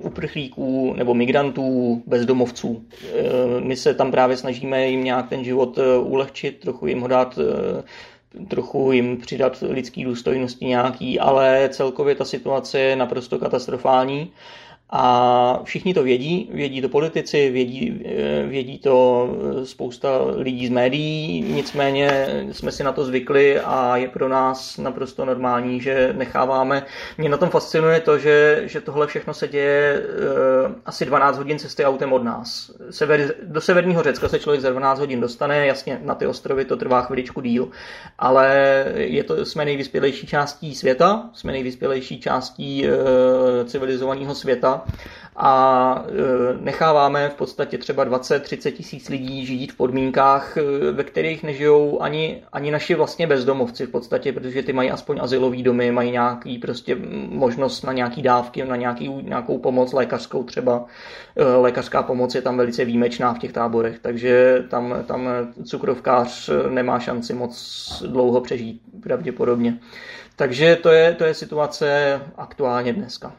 uprchlíků 0.00 0.94
nebo 0.96 1.14
migrantů 1.14 2.02
bezdomovců. 2.06 2.84
Eh, 3.02 3.60
my 3.60 3.76
se 3.76 3.94
tam 3.94 4.10
právě 4.10 4.36
snažíme 4.36 4.88
jim 4.88 5.04
nějak 5.04 5.28
ten 5.28 5.44
život 5.44 5.78
ulehčit, 6.02 6.60
trochu 6.60 6.86
jim 6.86 7.00
ho 7.00 7.08
dát 7.08 7.38
trochu 8.48 8.92
jim 8.92 9.16
přidat 9.16 9.64
lidský 9.68 10.04
důstojnosti 10.04 10.64
nějaký, 10.64 11.20
ale 11.20 11.68
celkově 11.72 12.14
ta 12.14 12.24
situace 12.24 12.80
je 12.80 12.96
naprosto 12.96 13.38
katastrofální 13.38 14.32
a 14.90 15.60
všichni 15.64 15.94
to 15.94 16.02
vědí, 16.02 16.50
vědí 16.52 16.82
to 16.82 16.88
politici, 16.88 17.50
vědí, 17.50 18.02
eh, 18.04 18.46
vědí 18.46 18.78
to 18.78 19.28
spousta 19.64 20.08
lidí 20.36 20.66
z 20.66 20.70
médií, 20.70 21.42
nicméně 21.42 22.26
jsme 22.52 22.72
si 22.72 22.84
na 22.84 22.92
to 22.92 23.04
zvykli 23.04 23.60
a 23.60 23.96
je 23.96 24.08
pro 24.08 24.28
nás 24.28 24.78
naprosto 24.78 25.24
normální, 25.24 25.80
že 25.80 26.12
necháváme. 26.16 26.86
Mě 27.18 27.28
na 27.28 27.36
tom 27.36 27.50
fascinuje 27.50 28.00
to, 28.00 28.18
že, 28.18 28.62
že 28.64 28.80
tohle 28.80 29.06
všechno 29.06 29.34
se 29.34 29.48
děje 29.48 30.02
uh, 30.66 30.72
asi 30.86 31.04
12 31.04 31.38
hodin 31.38 31.58
cesty 31.58 31.84
autem 31.84 32.12
od 32.12 32.24
nás. 32.24 32.70
Sever, 32.90 33.34
do 33.42 33.60
severního 33.60 34.02
Řecka 34.02 34.28
se 34.28 34.38
člověk 34.38 34.62
za 34.62 34.70
12 34.70 34.98
hodin 34.98 35.20
dostane, 35.20 35.66
jasně 35.66 36.00
na 36.04 36.14
ty 36.14 36.26
ostrovy 36.26 36.64
to 36.64 36.76
trvá 36.76 37.02
chviličku 37.02 37.40
díl, 37.40 37.68
ale 38.18 38.84
je 38.94 39.24
to, 39.24 39.44
jsme 39.44 39.64
nejvyspělejší 39.64 40.26
částí 40.26 40.74
světa, 40.74 41.30
jsme 41.32 41.52
nejvyspělejší 41.52 42.20
částí 42.20 42.86
civilizovaného 43.66 44.34
světa 44.34 44.77
a 45.40 46.04
e, 46.08 46.58
necháváme 46.60 47.28
v 47.28 47.34
podstatě 47.34 47.78
třeba 47.78 48.06
20-30 48.06 48.72
tisíc 48.72 49.08
lidí 49.08 49.46
žít 49.46 49.72
v 49.72 49.76
podmínkách, 49.76 50.56
e, 50.56 50.62
ve 50.92 51.04
kterých 51.04 51.42
nežijou 51.42 52.02
ani, 52.02 52.42
ani 52.52 52.70
naši 52.70 52.94
vlastně 52.94 53.26
bezdomovci 53.26 53.86
v 53.86 53.90
podstatě, 53.90 54.32
protože 54.32 54.62
ty 54.62 54.72
mají 54.72 54.90
aspoň 54.90 55.18
asilový 55.22 55.62
domy, 55.62 55.92
mají 55.92 56.10
nějaký 56.10 56.58
prostě 56.58 56.96
možnost 57.28 57.82
na 57.82 57.92
nějaký 57.92 58.22
dávky, 58.22 58.64
na 58.64 58.76
nějaký, 58.76 59.08
nějakou 59.08 59.58
pomoc 59.58 59.92
lékařskou 59.92 60.42
třeba. 60.42 60.84
E, 61.36 61.44
lékařská 61.44 62.02
pomoc 62.02 62.34
je 62.34 62.42
tam 62.42 62.56
velice 62.56 62.84
výjimečná 62.84 63.34
v 63.34 63.38
těch 63.38 63.52
táborech, 63.52 63.98
takže 63.98 64.64
tam, 64.70 64.94
tam 65.06 65.28
cukrovkář 65.64 66.50
nemá 66.70 67.00
šanci 67.00 67.34
moc 67.34 68.02
dlouho 68.06 68.40
přežít 68.40 68.82
pravděpodobně. 69.02 69.78
Takže 70.36 70.76
to 70.76 70.90
je, 70.90 71.14
to 71.14 71.24
je 71.24 71.34
situace 71.34 72.20
aktuálně 72.36 72.92
dneska. 72.92 73.32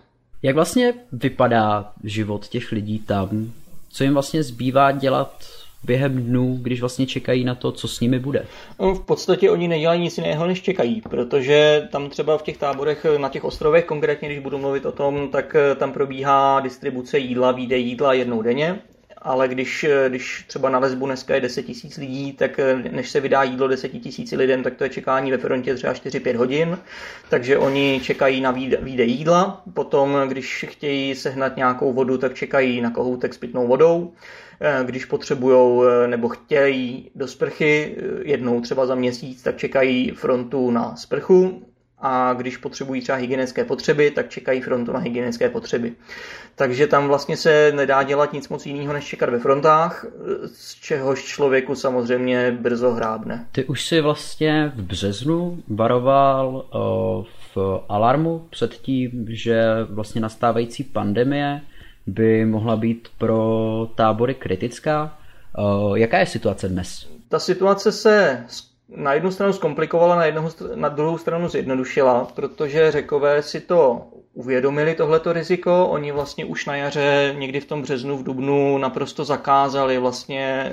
Jak 0.44 0.56
vlastně 0.56 0.94
vypadá 1.12 1.92
život 2.04 2.48
těch 2.48 2.72
lidí 2.72 3.00
tam? 3.00 3.52
Co 3.90 4.04
jim 4.04 4.14
vlastně 4.14 4.44
zbývá 4.44 4.92
dělat 4.92 5.46
během 5.84 6.24
dnů, 6.24 6.60
když 6.62 6.80
vlastně 6.80 7.06
čekají 7.06 7.44
na 7.44 7.56
to, 7.56 7.72
co 7.72 7.88
s 7.88 8.00
nimi 8.00 8.20
bude? 8.20 8.46
No, 8.80 8.94
v 8.94 9.06
podstatě 9.06 9.52
oni 9.52 9.68
nedělají 9.68 10.02
nic 10.02 10.18
jiného, 10.18 10.48
než 10.48 10.62
čekají, 10.62 11.02
protože 11.02 11.88
tam 11.92 12.10
třeba 12.10 12.38
v 12.38 12.42
těch 12.42 12.58
táborech 12.58 13.06
na 13.18 13.30
těch 13.30 13.44
ostrovech, 13.44 13.86
konkrétně 13.86 14.30
když 14.30 14.40
budu 14.40 14.58
mluvit 14.58 14.86
o 14.86 14.92
tom, 14.92 15.30
tak 15.32 15.56
tam 15.76 15.92
probíhá 15.92 16.60
distribuce 16.60 17.20
jídla, 17.20 17.52
výjde 17.52 17.78
jídla 17.78 18.14
jednou 18.14 18.42
denně 18.42 18.82
ale 19.22 19.48
když, 19.48 19.86
když 20.08 20.44
třeba 20.48 20.70
na 20.70 20.80
lesbu 20.80 21.06
dneska 21.06 21.36
je 21.36 21.42
10 21.42 21.64
tisíc 21.64 21.98
lidí, 21.98 22.34
tak 22.34 22.60
eh, 22.60 22.76
než 22.92 23.10
se 23.10 23.20
vydá 23.20 23.44
jídlo 23.44 23.68
10 23.68 23.90
tisíci 23.90 24.36
lidem, 24.36 24.64
tak 24.64 24.76
to 24.76 24.84
je 24.84 24.90
čekání 24.90 25.32
ve 25.32 25.38
frontě 25.38 25.76
třeba 25.76 25.94
4-5 25.94 26.36
hodin, 26.36 26.78
takže 27.30 27.58
oni 27.58 28.02
čekají 28.04 28.42
na 28.42 28.52
výjde 28.52 29.04
jídla, 29.04 29.64
potom 29.74 30.18
když 30.28 30.66
chtějí 30.70 31.16
sehnat 31.16 31.58
nějakou 31.58 31.94
vodu, 31.94 32.18
tak 32.18 32.34
čekají 32.34 32.82
na 32.82 32.92
kohoutek 32.92 33.34
s 33.34 33.38
pitnou 33.38 33.68
vodou, 33.68 34.14
eh, 34.62 34.84
když 34.86 35.06
potřebují 35.06 35.84
eh, 35.88 36.08
nebo 36.08 36.30
chtějí 36.30 37.12
do 37.16 37.28
sprchy 37.28 37.98
jednou 38.24 38.62
třeba 38.62 38.86
za 38.86 38.96
měsíc, 38.96 39.42
tak 39.44 39.58
čekají 39.58 40.12
frontu 40.12 40.72
na 40.72 40.96
sprchu, 40.96 41.69
a 42.02 42.34
když 42.34 42.58
potřebují 42.58 43.02
třeba 43.02 43.18
hygienické 43.18 43.66
potřeby, 43.66 44.12
tak 44.12 44.30
čekají 44.30 44.62
frontu 44.62 44.92
na 44.92 45.00
hygienické 45.00 45.50
potřeby. 45.50 45.94
Takže 46.56 46.88
tam 46.88 47.08
vlastně 47.08 47.38
se 47.38 47.72
nedá 47.76 48.04
dělat 48.04 48.34
nic 48.34 48.50
moc 48.50 48.66
jiného, 48.66 48.94
než 48.94 49.06
čekat 49.06 49.30
ve 49.30 49.40
frontách, 49.40 50.06
z 50.54 50.76
čehož 50.76 51.24
člověku 51.24 51.76
samozřejmě 51.76 52.58
brzo 52.62 52.92
hrábne. 52.92 53.46
Ty 53.52 53.66
už 53.66 53.86
si 53.86 54.02
vlastně 54.02 54.72
v 54.76 54.82
březnu 54.82 55.64
varoval 55.68 56.66
v 57.56 57.84
alarmu 57.90 58.48
před 58.50 58.74
tím, 58.74 59.26
že 59.30 59.64
vlastně 59.90 60.22
nastávající 60.22 60.84
pandemie 60.84 61.62
by 62.08 62.46
mohla 62.46 62.76
být 62.76 63.08
pro 63.18 63.88
tábory 63.96 64.36
kritická. 64.36 65.18
Jaká 65.96 66.20
je 66.20 66.26
situace 66.26 66.70
dnes? 66.70 67.10
Ta 67.30 67.40
situace 67.40 67.92
se 67.92 68.46
na 68.96 69.14
jednu 69.14 69.32
stranu 69.32 69.54
zkomplikovala, 69.54 70.16
na, 70.16 70.26
jednu, 70.26 70.50
na 70.76 70.90
druhou 70.90 71.18
stranu 71.18 71.48
zjednodušila, 71.50 72.26
protože 72.36 72.92
řekové 72.92 73.44
si 73.44 73.62
to 73.62 74.08
uvědomili 74.40 74.96
tohleto 74.96 75.34
riziko. 75.34 75.88
Oni 75.88 76.12
vlastně 76.12 76.46
už 76.46 76.66
na 76.66 76.76
jaře, 76.76 77.36
někdy 77.38 77.60
v 77.60 77.66
tom 77.66 77.82
březnu, 77.82 78.18
v 78.18 78.24
dubnu 78.24 78.78
naprosto 78.78 79.26
zakázali 79.26 79.98
vlastně 79.98 80.42
e, 80.42 80.72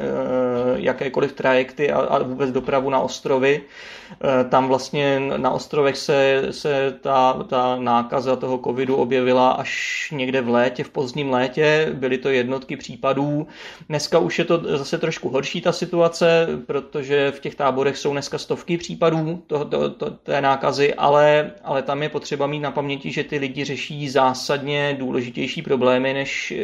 jakékoliv 0.75 1.33
trajekty 1.33 1.93
a, 1.93 2.23
vůbec 2.23 2.51
dopravu 2.51 2.91
na 2.91 3.01
ostrovy. 3.01 3.61
E, 3.61 4.45
tam 4.45 4.69
vlastně 4.69 5.21
na 5.37 5.51
ostrovech 5.51 5.97
se, 5.97 6.43
se 6.51 6.99
ta, 7.01 7.43
ta 7.49 7.77
nákaza 7.77 8.37
toho 8.37 8.59
covidu 8.59 8.97
objevila 8.97 9.51
až 9.51 10.09
někde 10.15 10.41
v 10.41 10.49
létě, 10.49 10.85
v 10.85 10.91
pozdním 10.91 11.31
létě. 11.31 11.89
Byly 11.93 12.19
to 12.19 12.29
jednotky 12.29 12.77
případů. 12.77 13.47
Dneska 13.89 14.19
už 14.19 14.39
je 14.39 14.45
to 14.45 14.79
zase 14.79 14.99
trošku 14.99 15.29
horší 15.29 15.61
ta 15.61 15.73
situace, 15.73 16.49
protože 16.67 17.31
v 17.31 17.41
těch 17.41 17.55
táborech 17.55 17.97
jsou 17.97 18.13
dneska 18.13 18.39
stovky 18.39 18.79
případů 18.79 19.43
to, 19.47 19.65
to, 19.65 19.91
to, 19.91 20.11
té 20.11 20.41
nákazy, 20.41 20.95
ale, 20.95 21.53
ale 21.65 21.83
tam 21.83 22.03
je 22.03 22.09
potřeba 22.09 22.47
mít 22.47 22.61
na 22.61 22.71
paměti, 22.71 23.13
že 23.13 23.25
ty 23.25 23.39
lidi 23.39 23.56
řeší 23.64 24.09
zásadně 24.09 24.97
důležitější 24.99 25.62
problémy, 25.62 26.14
než 26.14 26.55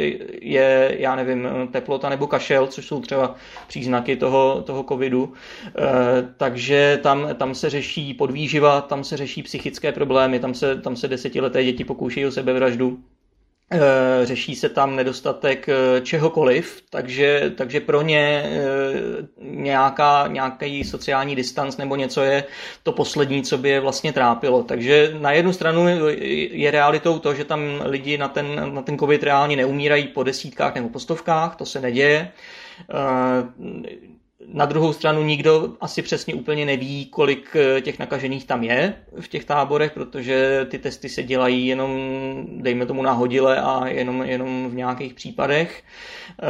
je, 0.43 0.97
já 0.99 1.17
nevím, 1.17 1.49
teplota 1.71 2.09
nebo 2.09 2.27
kašel, 2.27 2.67
což 2.67 2.87
jsou 2.87 3.01
třeba 3.01 3.35
příznaky 3.67 4.17
toho, 4.17 4.63
toho 4.67 4.85
covidu. 4.89 5.33
E, 5.67 5.73
takže 6.37 7.01
tam, 7.03 7.29
tam 7.35 7.55
se 7.55 7.71
řeší 7.71 8.15
podvýživa, 8.15 8.81
tam 8.81 9.05
se 9.05 9.17
řeší 9.17 9.43
psychické 9.43 9.93
problémy, 9.93 10.41
tam 10.41 10.55
se, 10.55 10.77
tam 10.77 10.97
se 10.97 11.09
desetileté 11.09 11.65
děti 11.65 11.85
pokoušejí 11.85 12.27
o 12.27 12.31
sebevraždu. 12.31 12.99
Eh, 13.75 14.27
řeší 14.27 14.57
se 14.57 14.69
tam 14.69 14.97
nedostatek 14.97 15.69
eh, 15.69 16.01
čehokoliv, 16.01 16.83
takže, 16.91 17.53
takže 17.57 17.81
pro 17.81 18.03
ně 18.03 18.43
eh, 18.45 18.61
nějaká, 19.39 20.27
nějaký 20.27 20.85
sociální 20.85 21.37
distanc 21.37 21.77
nebo 21.77 21.97
něco 21.97 22.23
je 22.23 22.45
to 22.83 22.93
poslední, 22.93 23.43
co 23.43 23.59
by 23.59 23.69
je 23.69 23.81
vlastně 23.81 24.13
trápilo. 24.13 24.63
Takže 24.63 25.15
na 25.19 25.33
jednu 25.33 25.53
stranu 25.53 25.87
je 26.51 26.71
realitou 26.71 27.19
to, 27.19 27.35
že 27.35 27.45
tam 27.45 27.61
lidi 27.85 28.19
na 28.19 28.29
ten, 28.29 28.75
na 28.75 28.83
ten 28.83 28.99
covid 28.99 29.23
reálně 29.23 29.57
neumírají 29.57 30.09
po 30.09 30.23
desítkách 30.23 30.75
nebo 30.75 30.89
po 30.89 30.99
stovkách, 30.99 31.57
to 31.57 31.67
se 31.67 31.81
neděje 31.81 32.31
na 34.49 34.67
druhou 34.67 34.93
stranu 34.93 35.23
nikdo 35.23 35.69
asi 35.81 36.03
přesně 36.03 36.35
úplně 36.35 36.67
neví, 36.67 37.07
kolik 37.07 37.57
eh, 37.57 37.81
těch 37.81 37.99
nakažených 37.99 38.47
tam 38.47 38.63
je 38.63 38.95
v 39.21 39.29
těch 39.29 39.45
táborech, 39.45 39.93
protože 39.93 40.67
ty 40.71 40.79
testy 40.79 41.09
se 41.09 41.23
dělají 41.23 41.67
jenom, 41.67 41.91
dejme 42.47 42.87
tomu, 42.87 43.03
nahodile 43.03 43.61
a 43.61 43.89
jenom, 43.89 44.23
jenom 44.23 44.71
v 44.71 44.75
nějakých 44.75 45.15
případech. 45.15 45.83
Eh, 46.43 46.47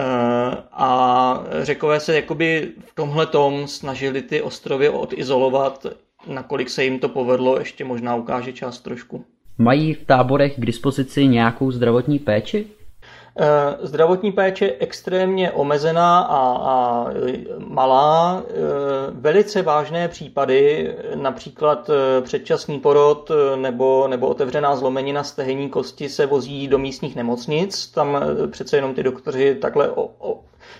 a 0.73 1.45
řekové 1.63 2.01
se 2.01 2.17
jakoby 2.17 2.69
v 2.85 2.95
tomhle 2.95 3.27
tom 3.27 3.67
snažili 3.67 4.23
ty 4.23 4.43
ostrovy 4.43 4.89
odizolovat, 4.89 5.87
nakolik 6.27 6.71
se 6.71 6.85
jim 6.85 6.99
to 6.99 7.09
povedlo, 7.09 7.59
ještě 7.59 7.85
možná 7.85 8.15
ukáže 8.15 8.53
čas 8.53 8.81
trošku. 8.81 9.25
Mají 9.59 9.95
v 9.95 10.05
táborech 10.05 10.55
k 10.57 10.67
dispozici 10.67 11.27
nějakou 11.27 11.71
zdravotní 11.71 12.19
péči? 12.19 12.67
Eh, 13.37 13.77
zdravotní 13.87 14.33
péče 14.33 14.65
je 14.65 14.77
extrémně 14.79 15.51
omezená 15.51 16.21
a, 16.21 16.39
a 16.71 17.07
malá. 17.59 18.43
Eh, 18.49 18.53
velice 19.11 19.63
vážné 19.63 20.09
případy, 20.09 20.95
například 21.15 21.91
eh, 21.91 22.21
předčasný 22.21 22.81
porod 22.81 23.31
nebo, 23.57 24.09
nebo 24.09 24.27
otevřená 24.29 24.77
zlomenina 24.77 25.25
stehenní 25.25 25.69
kosti 25.69 26.09
se 26.09 26.27
vozí 26.27 26.69
do 26.69 26.79
místních 26.79 27.17
nemocnic. 27.17 27.87
Tam 27.87 28.21
přece 28.51 28.77
jenom 28.77 28.95
ty 28.95 29.03
doktoři 29.03 29.55
takhle 29.55 29.91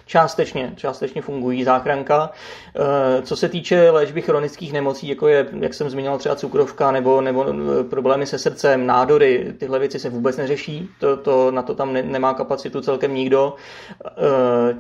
částečně, 0.07 0.73
částečně 0.77 1.23
fungují 1.23 1.65
záchranka. 1.65 2.31
Eh, 2.77 3.23
co 3.23 3.37
se 3.37 3.49
týče 3.49 3.91
léčby 3.91 4.23
chronických 4.23 4.73
nemocí, 4.73 5.09
jako 5.09 5.29
je, 5.29 5.47
jak 5.61 5.75
jsem 5.75 5.91
zmínil, 5.91 6.19
třeba 6.19 6.35
cukrovka 6.35 6.91
nebo, 6.91 7.21
nebo 7.21 7.47
eh, 7.49 7.85
problémy 7.85 8.27
se 8.27 8.39
srdcem, 8.39 8.87
nádory, 8.87 9.55
tyhle 9.59 9.79
věci 9.79 9.99
se 9.99 10.11
vůbec 10.11 10.37
neřeší, 10.37 10.89
to, 10.99 11.17
to, 11.17 11.51
na 11.51 11.63
to 11.63 11.75
tam 11.75 11.93
ne, 11.93 12.03
nemá 12.03 12.35
kapacitu 12.35 12.81
celkem 12.81 13.15
nikdo. 13.15 13.55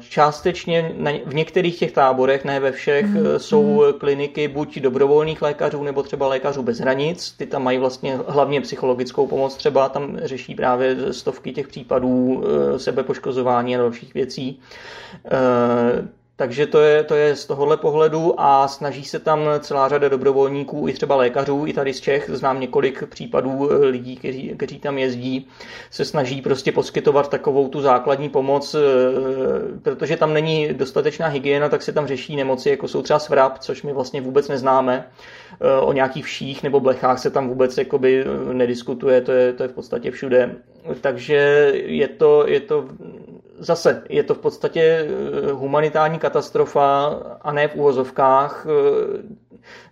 Částečně 0.08 0.92
na, 0.96 1.10
v 1.26 1.34
některých 1.34 1.78
těch 1.78 1.92
táborech, 1.92 2.44
ne 2.44 2.60
ve 2.60 2.72
všech, 2.72 3.06
mm. 3.06 3.26
jsou 3.36 3.84
kliniky 3.98 4.48
buď 4.48 4.78
dobrovolných 4.78 5.42
lékařů 5.42 5.82
nebo 5.82 6.02
třeba 6.02 6.26
lékařů 6.28 6.62
bez 6.62 6.78
hranic, 6.78 7.32
ty 7.32 7.46
tam 7.46 7.62
mají 7.64 7.78
vlastně 7.78 8.18
hlavně 8.28 8.60
psychologickou 8.60 9.26
pomoc, 9.26 9.56
třeba 9.56 9.88
tam 9.88 10.18
řeší 10.22 10.54
právě 10.54 11.12
stovky 11.12 11.52
těch 11.52 11.68
případů 11.68 12.44
sebepoškozování 12.76 13.76
a 13.76 13.78
dalších 13.78 14.14
věcí. 14.14 14.60
Takže 16.42 16.66
to 16.66 16.80
je, 16.80 17.04
to 17.04 17.14
je 17.14 17.36
z 17.36 17.46
tohohle 17.46 17.76
pohledu 17.76 18.34
a 18.40 18.68
snaží 18.68 19.04
se 19.04 19.18
tam 19.18 19.40
celá 19.60 19.88
řada 19.88 20.08
dobrovolníků, 20.08 20.88
i 20.88 20.92
třeba 20.92 21.16
lékařů, 21.16 21.66
i 21.66 21.72
tady 21.72 21.94
z 21.94 22.00
Čech, 22.00 22.30
znám 22.32 22.60
několik 22.60 23.06
případů 23.06 23.72
eh, 23.72 23.86
lidí, 23.86 24.16
kteří, 24.16 24.48
kteří 24.56 24.78
tam 24.78 24.98
jezdí, 24.98 25.48
se 25.90 26.04
snaží 26.04 26.42
prostě 26.42 26.72
poskytovat 26.72 27.30
takovou 27.30 27.68
tu 27.68 27.80
základní 27.80 28.28
pomoc, 28.28 28.74
eh, 28.74 28.78
protože 29.82 30.16
tam 30.16 30.34
není 30.34 30.74
dostatečná 30.74 31.26
hygiena, 31.26 31.68
tak 31.68 31.82
se 31.82 31.92
tam 31.92 32.06
řeší 32.06 32.36
nemoci, 32.36 32.70
jako 32.70 32.88
jsou 32.88 33.02
třeba 33.02 33.18
svrap, 33.18 33.58
což 33.58 33.82
my 33.82 33.92
vlastně 33.92 34.20
vůbec 34.20 34.48
neznáme. 34.48 35.08
Eh, 35.60 35.80
o 35.80 35.92
nějakých 35.92 36.24
vších 36.24 36.62
nebo 36.62 36.80
blechách 36.80 37.18
se 37.18 37.30
tam 37.30 37.48
vůbec 37.48 37.78
jakoby 37.78 38.24
nediskutuje, 38.52 39.20
to 39.20 39.32
je, 39.32 39.52
to 39.52 39.62
je 39.62 39.68
v 39.68 39.72
podstatě 39.72 40.10
všude. 40.10 40.54
Takže 41.00 41.72
je 41.74 42.08
to, 42.08 42.44
je 42.48 42.60
to 42.60 42.88
zase, 43.62 44.02
je 44.08 44.22
to 44.22 44.34
v 44.34 44.38
podstatě 44.38 45.08
humanitární 45.52 46.18
katastrofa 46.18 47.06
a 47.42 47.52
ne 47.52 47.68
v 47.68 47.74
úvozovkách. 47.74 48.66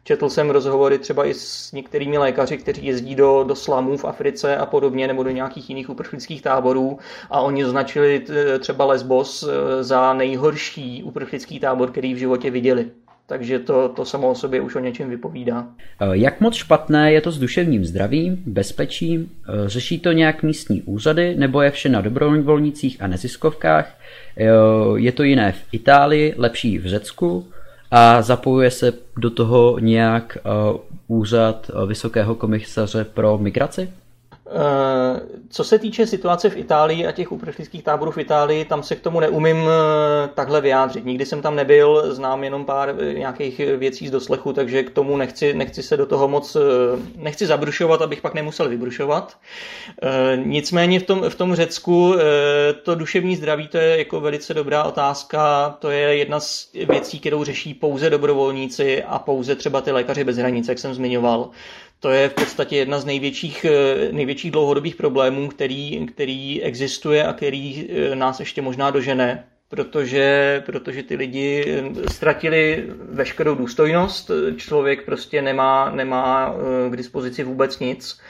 Četl 0.04 0.28
jsem 0.28 0.50
rozhovory 0.50 0.98
třeba 0.98 1.26
i 1.26 1.35
s 1.35 1.72
některými 1.72 2.18
lékaři, 2.18 2.59
kteří 2.59 2.87
jezdí 2.87 3.14
do, 3.14 3.44
do 3.44 3.54
slamů 3.54 3.96
v 3.96 4.04
Africe 4.04 4.56
a 4.56 4.66
podobně, 4.66 5.06
nebo 5.06 5.22
do 5.22 5.30
nějakých 5.30 5.70
jiných 5.70 5.90
uprchlických 5.90 6.42
táborů 6.42 6.98
a 7.30 7.40
oni 7.40 7.64
označili 7.64 8.24
třeba 8.59 8.85
Lesbos 8.85 9.42
eh, 9.42 9.85
za 9.85 10.12
nejhorší 10.12 11.02
uprchlický 11.02 11.61
tábor, 11.61 11.90
který 11.90 12.14
v 12.14 12.18
životě 12.18 12.50
viděli. 12.50 12.90
Takže 13.31 13.59
to, 13.59 13.88
to 13.88 14.05
samo 14.05 14.31
o 14.31 14.35
sobě 14.35 14.61
už 14.61 14.75
o 14.75 14.79
něčem 14.79 15.11
vypovídá. 15.11 15.66
Eh, 16.01 16.07
jak 16.12 16.40
moc 16.40 16.55
špatné 16.55 17.12
je 17.12 17.21
to 17.21 17.33
s 17.33 17.38
duševním 17.38 17.85
zdravím, 17.85 18.43
bezpečím? 18.47 19.31
Eh, 19.49 19.69
řeší 19.69 19.99
to 19.99 20.12
nějak 20.12 20.43
místní 20.43 20.83
úřady, 20.83 21.35
nebo 21.37 21.62
je 21.62 21.71
vše 21.71 21.88
na 21.88 22.01
dobrovolnicích 22.01 23.03
a 23.03 23.07
neziskovkách? 23.07 23.99
Je 24.97 25.12
to 25.12 25.23
jiné 25.23 25.53
v 25.53 25.62
Itálii, 25.73 26.35
lepší 26.37 26.79
v 26.79 26.87
Řecku 26.87 27.49
a 27.90 28.23
zapojuje 28.23 28.71
se 28.71 28.93
do 29.16 29.31
toho 29.31 29.79
nějak 29.79 30.38
úřad 31.09 31.71
Vysokého 31.87 32.35
komisaře 32.35 33.05
pro 33.05 33.38
migraci? 33.38 33.88
Eh, 34.53 35.21
co 35.49 35.65
se 35.65 35.79
týče 35.79 36.07
situace 36.07 36.51
v 36.51 36.57
Itálii 36.57 37.07
a 37.07 37.13
těch 37.13 37.33
uprchlických 37.33 37.83
táborů 37.85 38.11
v 38.11 38.19
Itálii, 38.19 38.65
tam 38.65 38.83
se 38.83 38.97
k 38.97 39.01
tomu 39.01 39.21
neumím 39.21 39.57
eh, 39.57 40.29
takhle 40.35 40.61
vyjádřit. 40.61 41.05
Nikdy 41.05 41.27
jsem 41.27 41.43
tam 41.43 41.57
nebyl, 41.57 42.15
znám 42.15 42.45
jenom 42.45 42.65
pár 42.65 42.95
eh, 42.99 43.15
nějakých 43.15 43.59
věcí 43.59 44.09
z 44.09 44.11
doslechu, 44.11 44.53
takže 44.53 44.83
k 44.83 44.91
tomu 44.91 45.17
nechci, 45.17 45.55
nechci 45.55 45.83
se 45.83 45.97
do 45.97 46.07
toho 46.07 46.29
moc, 46.29 46.57
nechci 47.17 47.47
zabrušovat, 47.47 48.03
abych 48.03 48.21
pak 48.21 48.35
nemusel 48.35 48.69
vybrušovat. 48.69 49.37
Nicméně 50.45 51.01
v 51.01 51.03
tom, 51.03 51.31
v 51.31 51.35
tom 51.35 51.55
Řecku 51.55 52.15
to 52.83 52.95
duševní 52.95 53.37
zdraví, 53.37 53.69
to 53.69 53.79
je 53.79 53.99
jako 53.99 54.21
velice 54.21 54.55
dobrá 54.55 54.85
otázka, 54.85 55.71
to 55.79 55.91
je 55.91 56.17
jedna 56.17 56.41
z 56.41 56.69
věcí, 56.89 57.21
kterou 57.21 57.45
řeší 57.45 57.75
pouze 57.75 58.11
dobrovolníci 58.11 59.03
a 59.03 59.19
pouze 59.19 59.57
třeba 59.57 59.81
ty 59.81 59.93
lékaři 59.93 60.25
bez 60.25 60.37
hranic, 60.37 60.69
jak 60.69 60.79
jsem 60.79 60.95
zmiňoval. 60.95 61.51
To 62.01 62.11
je 62.11 62.29
v 62.29 62.35
podstatě 62.35 62.77
jedna 62.77 63.01
z 63.01 63.05
největších, 63.05 63.65
eh, 63.65 64.13
největších 64.13 64.51
dlouhodobých 64.51 64.97
problémů, 64.97 65.49
který, 65.49 66.07
který 66.07 66.63
existuje 66.63 67.25
a 67.27 67.33
který 67.33 67.87
eh, 67.91 68.15
nás 68.17 68.41
ještě 68.41 68.63
možná 68.63 68.91
dožene, 68.91 69.45
protože, 69.69 70.63
protože 70.67 71.03
ty 71.03 71.17
lidi 71.17 71.65
eh, 71.69 72.11
ztratili 72.11 72.85
veškerou 73.11 73.55
důstojnost, 73.55 74.31
člověk 74.57 75.05
prostě 75.05 75.43
nemá, 75.43 75.91
nemá 75.91 76.55
k 76.91 76.97
dispozici 76.97 77.45
vůbec 77.45 77.79
nic 77.79 78.21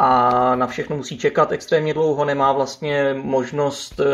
a 0.00 0.54
na 0.54 0.66
všechno 0.66 0.96
musí 0.96 1.18
čekat 1.18 1.52
extrémně 1.52 1.94
dlouho, 1.94 2.24
nemá 2.24 2.52
vlastně 2.52 3.14
možnost 3.22 4.00
eh, 4.00 4.04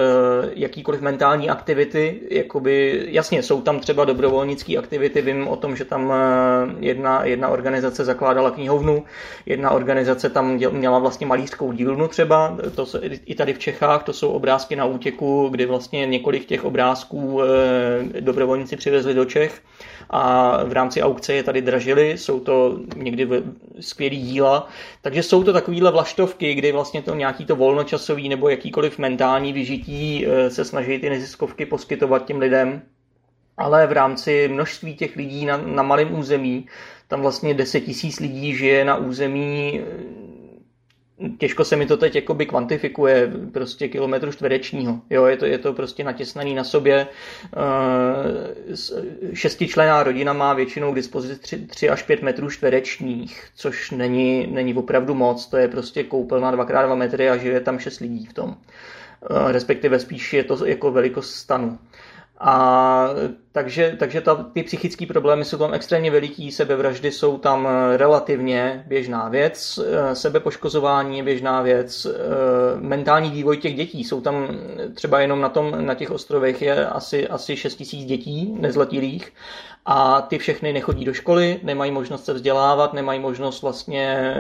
jakýkoliv 0.55 1.01
mentální 1.01 1.51
aktivity, 1.51 2.21
jakoby, 2.31 3.07
jasně, 3.09 3.43
jsou 3.43 3.63
tam 3.63 3.81
třeba 3.81 4.05
dobrovolnické 4.05 4.77
aktivity, 4.77 5.23
vím 5.23 5.49
o 5.49 5.57
tom, 5.57 5.77
že 5.77 5.85
tam 5.85 6.13
eh, 6.13 6.75
jedna, 6.81 7.25
jedna 7.25 7.49
organizace 7.49 8.05
zakládala 8.05 8.51
knihovnu, 8.51 9.05
jedna 9.47 9.71
organizace 9.71 10.31
tam 10.31 10.57
děl, 10.57 10.71
měla 10.71 10.99
vlastně 10.99 11.27
malířskou 11.27 11.73
dílnu 11.73 12.09
třeba, 12.09 12.57
to 12.75 12.87
se, 12.87 13.01
i 13.27 13.35
tady 13.35 13.55
v 13.55 13.59
Čechách, 13.59 14.03
to 14.03 14.13
jsou 14.13 14.31
obrázky 14.31 14.77
na 14.77 14.85
útěku, 14.85 15.49
kdy 15.49 15.67
vlastně 15.67 16.07
několik 16.07 16.45
těch 16.45 16.65
obrázků 16.65 17.43
eh, 17.43 18.21
dobrovolníci 18.21 18.77
přivezli 18.77 19.15
do 19.15 19.25
Čech 19.25 19.63
a 20.11 20.57
v 20.65 20.73
rámci 20.73 21.03
aukce 21.03 21.35
je 21.35 21.43
tady 21.43 21.63
dražili, 21.63 22.19
jsou 22.19 22.41
to 22.41 22.79
někdy 22.97 23.29
skvělý 23.81 24.23
díla, 24.23 24.69
takže 25.03 25.23
jsou 25.23 25.45
to 25.45 25.53
takovéhle 25.53 25.93
vlaštovky, 25.93 26.55
kdy 26.55 26.73
vlastně 26.73 27.03
to 27.03 27.15
nějaký 27.15 27.45
to 27.45 27.57
volnočasový 27.57 28.29
nebo 28.29 28.49
jakýkoliv 28.49 28.99
mentální 28.99 29.53
vyžití 29.53 30.27
eh, 30.27 30.51
se 30.51 30.65
snaží 30.65 30.99
ty 30.99 31.11
neziskovky 31.11 31.67
poskytovat 31.67 32.25
těm 32.25 32.39
lidem, 32.39 32.83
ale 33.57 33.87
v 33.87 33.93
rámci 33.93 34.49
množství 34.49 34.95
těch 34.95 35.17
lidí 35.17 35.47
na, 35.47 35.57
na 35.57 35.83
malém 35.83 36.19
území, 36.19 36.67
tam 37.09 37.21
vlastně 37.21 37.55
10 37.55 37.81
tisíc 37.81 38.21
lidí 38.21 38.55
žije 38.55 38.85
na 38.85 38.97
území 38.97 39.81
těžko 41.39 41.65
se 41.65 41.77
mi 41.77 41.87
to 41.87 41.97
teď 41.97 42.15
jakoby 42.15 42.47
kvantifikuje, 42.47 43.33
prostě 43.53 43.89
kilometru 43.89 44.33
čtverečního. 44.33 45.01
Jo, 45.11 45.25
je 45.25 45.37
to, 45.37 45.47
je 45.47 45.59
to 45.59 45.73
prostě 45.73 46.05
natěsnaný 46.05 46.55
na 46.55 46.65
sobě. 46.65 47.07
Eh, 47.57 48.75
šestičlená 49.35 50.03
rodina 50.03 50.33
má 50.33 50.55
většinou 50.55 50.93
k 50.93 50.97
dispozici 50.97 51.41
3, 51.41 51.67
3 51.67 51.91
až 51.91 52.03
5 52.03 52.23
metrů 52.23 52.51
čtverečních, 52.51 53.49
což 53.57 53.91
není, 53.91 54.47
není 54.47 54.75
opravdu 54.75 55.15
moc. 55.15 55.47
To 55.47 55.57
je 55.57 55.69
prostě 55.69 56.05
koupelna 56.05 56.53
2x2 56.53 56.97
metry 56.97 57.31
a 57.31 57.37
žije 57.37 57.61
tam 57.61 57.79
6 57.79 58.01
lidí 58.01 58.27
v 58.27 58.33
tom. 58.33 58.57
Eh, 59.31 59.53
respektive 59.53 59.99
spíš 59.99 60.33
je 60.33 60.45
to 60.45 60.67
jako 60.67 60.91
velikost 60.91 61.35
stanu. 61.35 61.79
A 62.39 63.09
takže, 63.53 63.97
takže 63.99 64.21
ta, 64.21 64.35
ty 64.35 64.63
psychické 64.63 65.07
problémy 65.07 65.45
jsou 65.45 65.59
tam 65.59 65.75
extrémně 65.75 66.11
veliký, 66.11 66.53
sebevraždy 66.53 67.13
jsou 67.13 67.39
tam 67.39 67.67
eh, 67.67 67.97
relativně 67.97 68.85
běžná 68.87 69.29
věc, 69.29 69.79
eh, 69.79 70.15
sebepoškozování 70.15 71.19
je 71.19 71.25
běžná 71.25 71.63
věc, 71.63 72.07
eh, 72.07 72.11
mentální 72.81 73.31
vývoj 73.31 73.57
těch 73.57 73.75
dětí, 73.75 74.05
jsou 74.05 74.21
tam 74.21 74.49
třeba 74.95 75.21
jenom 75.21 75.41
na, 75.41 75.49
tom, 75.49 75.87
na 75.87 75.95
těch 75.95 76.11
ostrovech 76.11 76.63
je 76.63 76.87
asi, 76.87 77.29
asi 77.29 77.57
6 77.57 77.75
tisíc 77.75 78.05
dětí 78.05 78.57
nezletilých 78.61 79.33
a 79.87 80.21
ty 80.21 80.39
všechny 80.39 80.73
nechodí 80.73 81.05
do 81.05 81.15
školy, 81.15 81.61
nemají 81.63 81.91
možnost 81.91 82.25
se 82.25 82.33
vzdělávat, 82.33 82.93
nemají 82.93 83.21
možnost 83.21 83.63
vlastně 83.63 84.35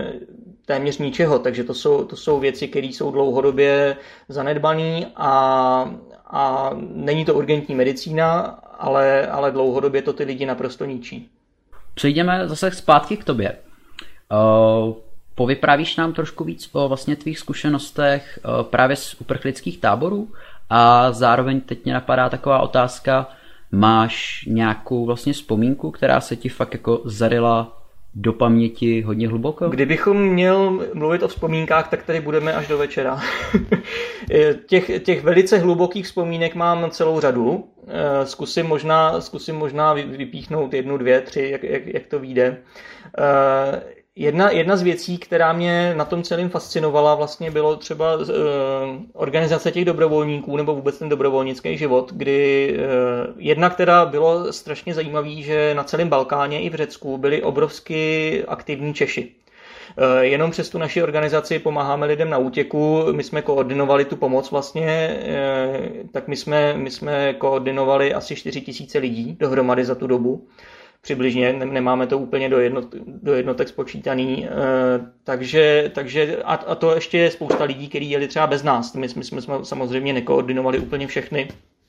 téměř 0.66 0.98
ničeho, 0.98 1.38
takže 1.38 1.64
to 1.64 1.74
jsou, 1.74 2.04
to 2.04 2.16
jsou 2.16 2.40
věci, 2.40 2.68
které 2.68 2.86
jsou 2.86 3.10
dlouhodobě 3.10 3.96
zanedbané 4.28 5.06
a, 5.16 5.94
a 6.34 6.70
není 6.94 7.24
to 7.24 7.34
urgentní 7.34 7.74
medicína, 7.74 8.40
ale, 8.78 9.26
ale 9.26 9.50
dlouhodobě 9.50 10.02
to 10.02 10.12
ty 10.12 10.24
lidi 10.24 10.46
naprosto 10.46 10.84
ničí. 10.84 11.28
Přejdeme 11.94 12.48
zase 12.48 12.70
zpátky 12.70 13.16
k 13.16 13.24
tobě. 13.24 13.56
Uh, 14.32 14.94
povyprávíš 15.34 15.96
nám 15.96 16.12
trošku 16.12 16.44
víc 16.44 16.70
o 16.72 16.88
vlastně 16.88 17.16
tvých 17.16 17.38
zkušenostech 17.38 18.38
uh, 18.44 18.62
právě 18.62 18.96
z 18.96 19.14
uprchlických 19.14 19.78
táborů 19.78 20.28
a 20.70 21.12
zároveň 21.12 21.60
teď 21.60 21.84
mě 21.84 21.94
napadá 21.94 22.28
taková 22.28 22.58
otázka, 22.58 23.28
máš 23.72 24.44
nějakou 24.48 25.06
vlastně 25.06 25.32
vzpomínku, 25.32 25.90
která 25.90 26.20
se 26.20 26.36
ti 26.36 26.48
fakt 26.48 26.72
jako 26.72 27.00
zarila 27.04 27.83
do 28.14 28.32
paměti 28.32 29.02
hodně 29.02 29.28
hluboko? 29.28 29.68
Kdybychom 29.68 30.22
měl 30.22 30.86
mluvit 30.94 31.22
o 31.22 31.28
vzpomínkách, 31.28 31.88
tak 31.90 32.02
tady 32.02 32.20
budeme 32.20 32.54
až 32.54 32.68
do 32.68 32.78
večera. 32.78 33.20
těch, 34.66 35.02
těch 35.02 35.22
velice 35.22 35.58
hlubokých 35.58 36.04
vzpomínek 36.04 36.54
mám 36.54 36.90
celou 36.90 37.20
řadu. 37.20 37.64
Eh, 37.88 38.26
zkusím 38.26 38.66
možná, 38.66 39.20
zkusím 39.20 39.56
možná 39.56 39.92
vypíchnout 39.92 40.74
jednu, 40.74 40.98
dvě, 40.98 41.20
tři, 41.20 41.48
jak, 41.50 41.62
jak, 41.62 41.86
jak 41.86 42.06
to 42.06 42.18
vyjde. 42.18 42.56
Eh, 44.16 44.22
Jedna, 44.22 44.50
jedna 44.50 44.76
z 44.76 44.82
věcí, 44.82 45.18
která 45.18 45.52
mě 45.52 45.94
na 45.94 46.04
tom 46.04 46.22
celém 46.22 46.50
fascinovala, 46.50 47.14
vlastně 47.14 47.50
bylo 47.50 47.76
třeba 47.76 48.16
uh, 48.16 48.24
organizace 49.12 49.72
těch 49.72 49.84
dobrovolníků 49.84 50.56
nebo 50.56 50.74
vůbec 50.74 50.98
ten 50.98 51.08
dobrovolnický 51.08 51.78
život, 51.78 52.12
kdy 52.12 52.76
uh, 52.76 53.34
jedna, 53.36 53.70
která 53.70 54.06
bylo 54.06 54.52
strašně 54.52 54.94
zajímavý, 54.94 55.42
že 55.42 55.74
na 55.74 55.84
celém 55.84 56.08
Balkáně 56.08 56.62
i 56.62 56.70
v 56.70 56.74
Řecku 56.74 57.18
byli 57.18 57.42
obrovsky 57.42 58.44
aktivní 58.48 58.94
Češi. 58.94 59.32
Jenom 60.20 60.50
přes 60.50 60.70
tu 60.70 60.78
naši 60.78 61.02
organizaci 61.02 61.58
pomáháme 61.58 62.06
lidem 62.06 62.30
na 62.30 62.38
útěku. 62.38 63.04
My 63.12 63.22
jsme 63.22 63.42
koordinovali 63.42 64.04
tu 64.04 64.16
pomoc 64.16 64.50
vlastně, 64.50 65.18
tak 66.12 66.28
my 66.28 66.36
jsme, 66.36 66.74
my 66.76 66.90
jsme 66.90 67.34
koordinovali 67.34 68.14
asi 68.14 68.36
4 68.36 68.60
tisíce 68.60 68.98
lidí 68.98 69.36
dohromady 69.40 69.84
za 69.84 69.94
tu 69.94 70.06
dobu 70.06 70.48
přibližně, 71.04 71.52
nemáme 71.52 72.06
to 72.06 72.18
úplně 72.18 72.48
do, 72.48 72.58
jednot, 72.58 72.94
do 73.06 73.34
jednotek 73.34 73.68
spočítaný, 73.68 74.48
takže, 75.24 75.90
takže 75.94 76.42
a, 76.44 76.54
a 76.54 76.74
to 76.74 76.94
ještě 76.94 77.18
je 77.18 77.30
spousta 77.30 77.64
lidí, 77.64 77.88
kteří 77.88 78.10
jeli 78.10 78.28
třeba 78.28 78.46
bez 78.46 78.62
nás, 78.62 78.94
my, 78.94 79.06
my 79.16 79.24
jsme 79.24 79.40
samozřejmě 79.62 80.12
nekoordinovali 80.12 80.78
úplně 80.78 81.06
všechny, 81.06 81.48
Eh, 81.48 81.83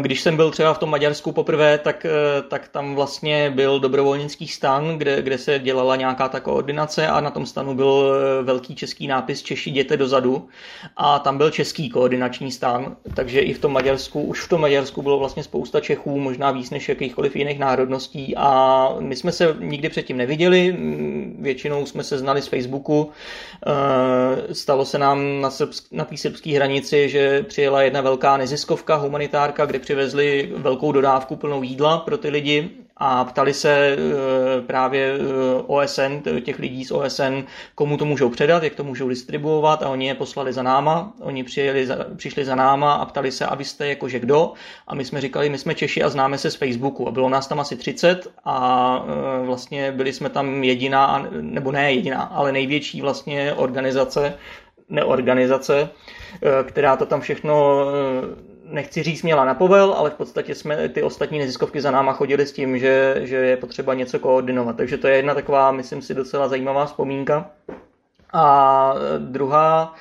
když 0.00 0.20
jsem 0.20 0.36
byl 0.36 0.50
třeba 0.50 0.74
v 0.74 0.78
tom 0.78 0.90
Maďarsku 0.90 1.32
poprvé, 1.32 1.78
tak, 1.78 2.04
eh, 2.04 2.42
tak 2.42 2.68
tam 2.68 2.94
vlastně 2.94 3.50
byl 3.50 3.80
dobrovolnický 3.80 4.48
stan, 4.48 4.98
kde, 4.98 5.22
kde 5.22 5.38
se 5.38 5.58
dělala 5.58 5.96
nějaká 5.96 6.28
ta 6.28 6.40
koordinace 6.40 7.08
a 7.08 7.20
na 7.20 7.30
tom 7.30 7.46
stanu 7.46 7.74
byl 7.74 8.12
eh, 8.12 8.42
velký 8.42 8.74
český 8.74 9.06
nápis 9.06 9.42
Češi 9.42 9.70
jděte 9.70 9.96
dozadu. 9.96 10.48
A 10.96 11.18
tam 11.18 11.38
byl 11.38 11.50
český 11.50 11.90
koordinační 11.90 12.50
stan, 12.50 12.96
takže 13.14 13.40
i 13.40 13.52
v 13.52 13.58
tom 13.58 13.72
Maďarsku, 13.72 14.22
už 14.22 14.40
v 14.40 14.48
tom 14.48 14.60
Maďarsku 14.60 15.02
bylo 15.02 15.18
vlastně 15.18 15.42
spousta 15.42 15.80
Čechů, 15.80 16.18
možná 16.20 16.50
víc 16.50 16.70
než 16.70 16.88
jakýchkoliv 16.88 17.36
jiných 17.36 17.58
národností 17.58 18.34
a 18.36 18.88
my 19.00 19.16
jsme 19.16 19.32
se 19.32 19.56
nikdy 19.60 19.88
předtím 19.88 20.16
neviděli, 20.16 20.76
většinou 21.38 21.86
jsme 21.86 22.04
se 22.04 22.18
znali 22.18 22.42
z 22.42 22.46
Facebooku, 22.46 23.10
stalo 24.52 24.84
se 24.84 24.98
nám 24.98 25.40
na, 25.40 25.50
srbsk, 25.50 25.84
na 25.92 26.04
té 26.04 26.16
srbské 26.16 26.56
hranici, 26.56 27.08
že 27.08 27.42
přijela 27.42 27.82
jedna 27.82 28.00
velká 28.00 28.36
neziskovka 28.36 28.96
humanitární 28.96 29.47
humanitárka, 29.48 29.66
kde 29.66 29.78
přivezli 29.78 30.52
velkou 30.56 30.92
dodávku 30.92 31.36
plnou 31.36 31.62
jídla 31.62 31.98
pro 31.98 32.18
ty 32.18 32.28
lidi 32.28 32.70
a 32.96 33.24
ptali 33.24 33.54
se 33.54 33.70
e, 33.70 33.96
právě 34.66 35.12
e, 35.14 35.18
OSN, 35.66 36.40
těch 36.44 36.58
lidí 36.58 36.84
z 36.84 36.92
OSN, 36.92 37.44
komu 37.74 37.96
to 37.96 38.04
můžou 38.04 38.28
předat, 38.30 38.62
jak 38.62 38.74
to 38.74 38.84
můžou 38.84 39.08
distribuovat 39.08 39.82
a 39.82 39.88
oni 39.88 40.06
je 40.06 40.14
poslali 40.14 40.52
za 40.52 40.62
náma, 40.62 41.12
oni 41.20 41.44
přijeli 41.44 41.86
přišli 42.16 42.44
za 42.44 42.54
náma 42.54 42.92
a 42.94 43.04
ptali 43.04 43.32
se, 43.32 43.46
a 43.46 43.54
vy 43.54 43.64
jste 43.64 43.88
jakože 43.88 44.18
kdo? 44.18 44.52
A 44.86 44.94
my 44.94 45.04
jsme 45.04 45.20
říkali, 45.20 45.48
my 45.48 45.58
jsme 45.58 45.74
Češi 45.74 46.02
a 46.02 46.08
známe 46.08 46.38
se 46.38 46.50
z 46.50 46.54
Facebooku 46.54 47.08
a 47.08 47.10
bylo 47.10 47.28
nás 47.28 47.46
tam 47.48 47.60
asi 47.60 47.76
30 47.76 48.28
a 48.44 48.56
e, 49.42 49.46
vlastně 49.46 49.92
byli 49.92 50.12
jsme 50.12 50.28
tam 50.30 50.64
jediná, 50.64 51.26
nebo 51.40 51.72
ne 51.72 51.92
jediná, 51.92 52.22
ale 52.22 52.52
největší 52.52 53.00
vlastně 53.00 53.52
organizace, 53.54 54.34
neorganizace, 54.88 55.88
která 56.64 56.96
to 56.96 57.06
tam 57.06 57.20
všechno 57.20 57.84
nechci 58.70 59.02
říct 59.02 59.22
měla 59.22 59.44
na 59.44 59.54
povel, 59.54 59.92
ale 59.92 60.10
v 60.10 60.14
podstatě 60.14 60.54
jsme 60.54 60.88
ty 60.88 61.02
ostatní 61.02 61.38
neziskovky 61.38 61.80
za 61.80 61.90
náma 61.90 62.12
chodili 62.12 62.46
s 62.46 62.52
tím, 62.52 62.78
že, 62.78 63.16
že 63.20 63.36
je 63.36 63.56
potřeba 63.56 63.94
něco 63.94 64.18
koordinovat. 64.18 64.76
Takže 64.76 64.98
to 64.98 65.08
je 65.08 65.16
jedna 65.16 65.34
taková, 65.34 65.72
myslím 65.72 66.02
si, 66.02 66.14
docela 66.14 66.48
zajímavá 66.48 66.86
vzpomínka. 66.86 67.50
A 68.32 68.94
druhá, 69.18 69.94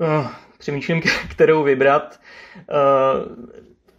uh, 0.00 0.26
přemýšlím, 0.58 1.02
kterou 1.30 1.62
vybrat. 1.62 2.20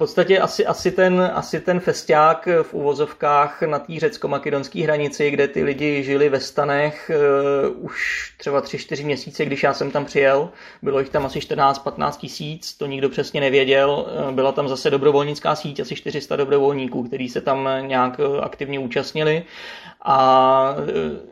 Podstatě 0.01 0.39
asi, 0.39 0.65
asi, 0.65 0.91
ten, 0.91 1.31
asi 1.33 1.59
ten 1.59 1.79
festiák 1.79 2.47
v 2.61 2.73
uvozovkách 2.73 3.61
na 3.61 3.79
té 3.79 3.99
řecko-makedonské 3.99 4.83
hranici, 4.83 5.31
kde 5.31 5.47
ty 5.47 5.63
lidi 5.63 6.03
žili 6.03 6.29
ve 6.29 6.39
stanech 6.39 7.11
uh, 7.73 7.85
už 7.85 8.33
třeba 8.37 8.61
3-4 8.61 9.05
měsíce, 9.05 9.45
když 9.45 9.63
já 9.63 9.73
jsem 9.73 9.91
tam 9.91 10.05
přijel. 10.05 10.49
Bylo 10.81 10.99
jich 10.99 11.09
tam 11.09 11.25
asi 11.25 11.39
14-15 11.39 12.11
tisíc, 12.17 12.73
to 12.73 12.85
nikdo 12.85 13.09
přesně 13.09 13.41
nevěděl. 13.41 14.05
Uh, 14.27 14.31
byla 14.31 14.51
tam 14.51 14.67
zase 14.67 14.89
dobrovolnická 14.89 15.55
síť, 15.55 15.79
asi 15.79 15.95
400 15.95 16.35
dobrovolníků, 16.35 17.03
kteří 17.03 17.29
se 17.29 17.41
tam 17.41 17.69
nějak 17.81 18.19
aktivně 18.41 18.79
účastnili. 18.79 19.43
A 20.01 20.75
uh, 20.77 21.30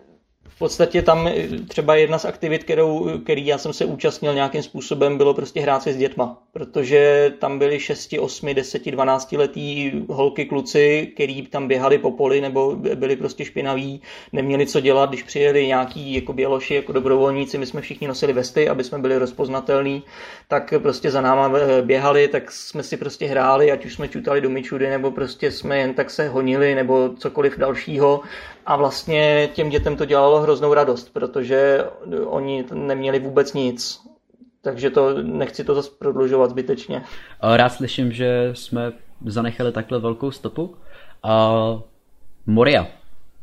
podstatě 0.59 1.01
tam 1.01 1.29
třeba 1.67 1.95
jedna 1.95 2.19
z 2.19 2.25
aktivit, 2.25 2.63
kterou, 2.63 3.19
který 3.23 3.45
já 3.45 3.57
jsem 3.57 3.73
se 3.73 3.85
účastnil 3.85 4.33
nějakým 4.33 4.63
způsobem, 4.63 5.17
bylo 5.17 5.33
prostě 5.33 5.61
hrát 5.61 5.83
si 5.83 5.93
s 5.93 5.97
dětma, 5.97 6.43
protože 6.51 7.33
tam 7.39 7.59
byli 7.59 7.79
6, 7.79 8.15
8, 8.19 8.53
10, 8.53 8.91
12 8.91 9.31
letý 9.31 9.91
holky, 10.09 10.45
kluci, 10.45 11.11
který 11.13 11.47
tam 11.47 11.67
běhali 11.67 11.97
po 11.97 12.11
poli 12.11 12.41
nebo 12.41 12.75
byli 12.75 13.15
prostě 13.15 13.45
špinaví, 13.45 14.01
neměli 14.33 14.65
co 14.65 14.79
dělat, 14.79 15.09
když 15.09 15.23
přijeli 15.23 15.67
nějaký 15.67 16.13
jako 16.13 16.33
běloši, 16.33 16.75
jako 16.75 16.91
dobrovolníci, 16.91 17.57
my 17.57 17.65
jsme 17.65 17.81
všichni 17.81 18.07
nosili 18.07 18.33
vesty, 18.33 18.69
aby 18.69 18.83
jsme 18.83 18.99
byli 18.99 19.17
rozpoznatelní, 19.17 20.03
tak 20.47 20.73
prostě 20.81 21.11
za 21.11 21.21
náma 21.21 21.51
eh, 21.57 21.81
běhali, 21.81 22.27
tak 22.27 22.51
jsme 22.51 22.83
si 22.83 22.97
prostě 22.97 23.25
hráli, 23.25 23.71
ať 23.71 23.85
už 23.85 23.93
jsme 23.93 24.07
čutali 24.07 24.41
do 24.41 24.49
myčudy, 24.49 24.89
nebo 24.89 25.11
prostě 25.11 25.51
jsme 25.51 25.77
jen 25.77 25.93
tak 25.93 26.09
se 26.09 26.27
honili, 26.29 26.75
nebo 26.75 27.09
cokoliv 27.17 27.57
dalšího 27.57 28.21
a 28.69 28.75
vlastně 28.75 29.49
těm 29.53 29.69
dětem 29.69 29.95
to 29.97 30.05
dělalo 30.05 30.41
hroznou 30.41 30.73
radost, 30.73 31.13
protože 31.13 31.85
oni 32.25 32.65
neměli 32.73 33.19
vůbec 33.19 33.53
nic. 33.53 34.01
Takže 34.61 34.89
to 34.89 35.23
nechci 35.23 35.63
to 35.63 35.75
zase 35.75 35.91
prodlužovat 35.99 36.49
zbytečně. 36.49 37.03
Rád 37.41 37.69
slyším, 37.69 38.11
že 38.11 38.49
jsme 38.53 38.91
zanechali 39.25 39.71
takhle 39.71 39.99
velkou 39.99 40.31
stopu. 40.31 40.75
A 41.23 41.53
Moria. 42.45 42.87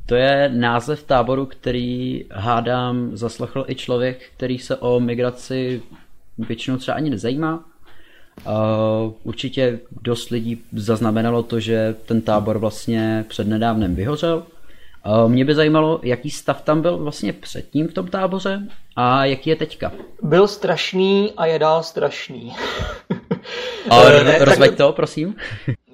To 0.06 0.14
je 0.14 0.48
název 0.48 1.02
táboru, 1.02 1.46
který 1.46 2.24
hádám 2.30 3.16
zaslechl 3.16 3.64
i 3.68 3.74
člověk, 3.74 4.18
který 4.36 4.58
se 4.58 4.76
o 4.76 5.00
migraci 5.00 5.82
většinou 6.38 6.76
třeba 6.76 6.96
ani 6.96 7.10
nezajímá. 7.10 7.64
Určitě 9.24 9.80
dost 10.02 10.30
lidí 10.30 10.64
zaznamenalo 10.72 11.42
to, 11.42 11.60
že 11.60 11.94
ten 12.06 12.20
tábor 12.20 12.58
vlastně 12.58 13.24
přednedávnem 13.28 13.94
vyhořel 13.94 14.42
Eh, 14.42 14.55
mě 15.28 15.44
by 15.44 15.54
zajímalo, 15.54 16.00
jaký 16.02 16.30
stav 16.30 16.62
tam 16.62 16.82
byl 16.82 16.98
vlastně 16.98 17.32
předtím 17.32 17.88
v 17.88 17.92
tom 17.92 18.08
táboře 18.08 18.62
a 18.96 19.24
jaký 19.24 19.50
je 19.50 19.56
teďka. 19.56 19.92
Byl 20.22 20.48
strašný 20.48 21.32
a 21.36 21.46
je 21.46 21.58
dál 21.58 21.82
strašný. 21.82 22.52
A 23.90 24.02
eh, 24.02 24.44
rozveď 24.44 24.70
tak... 24.70 24.78
to, 24.78 24.92
prosím. 24.92 25.34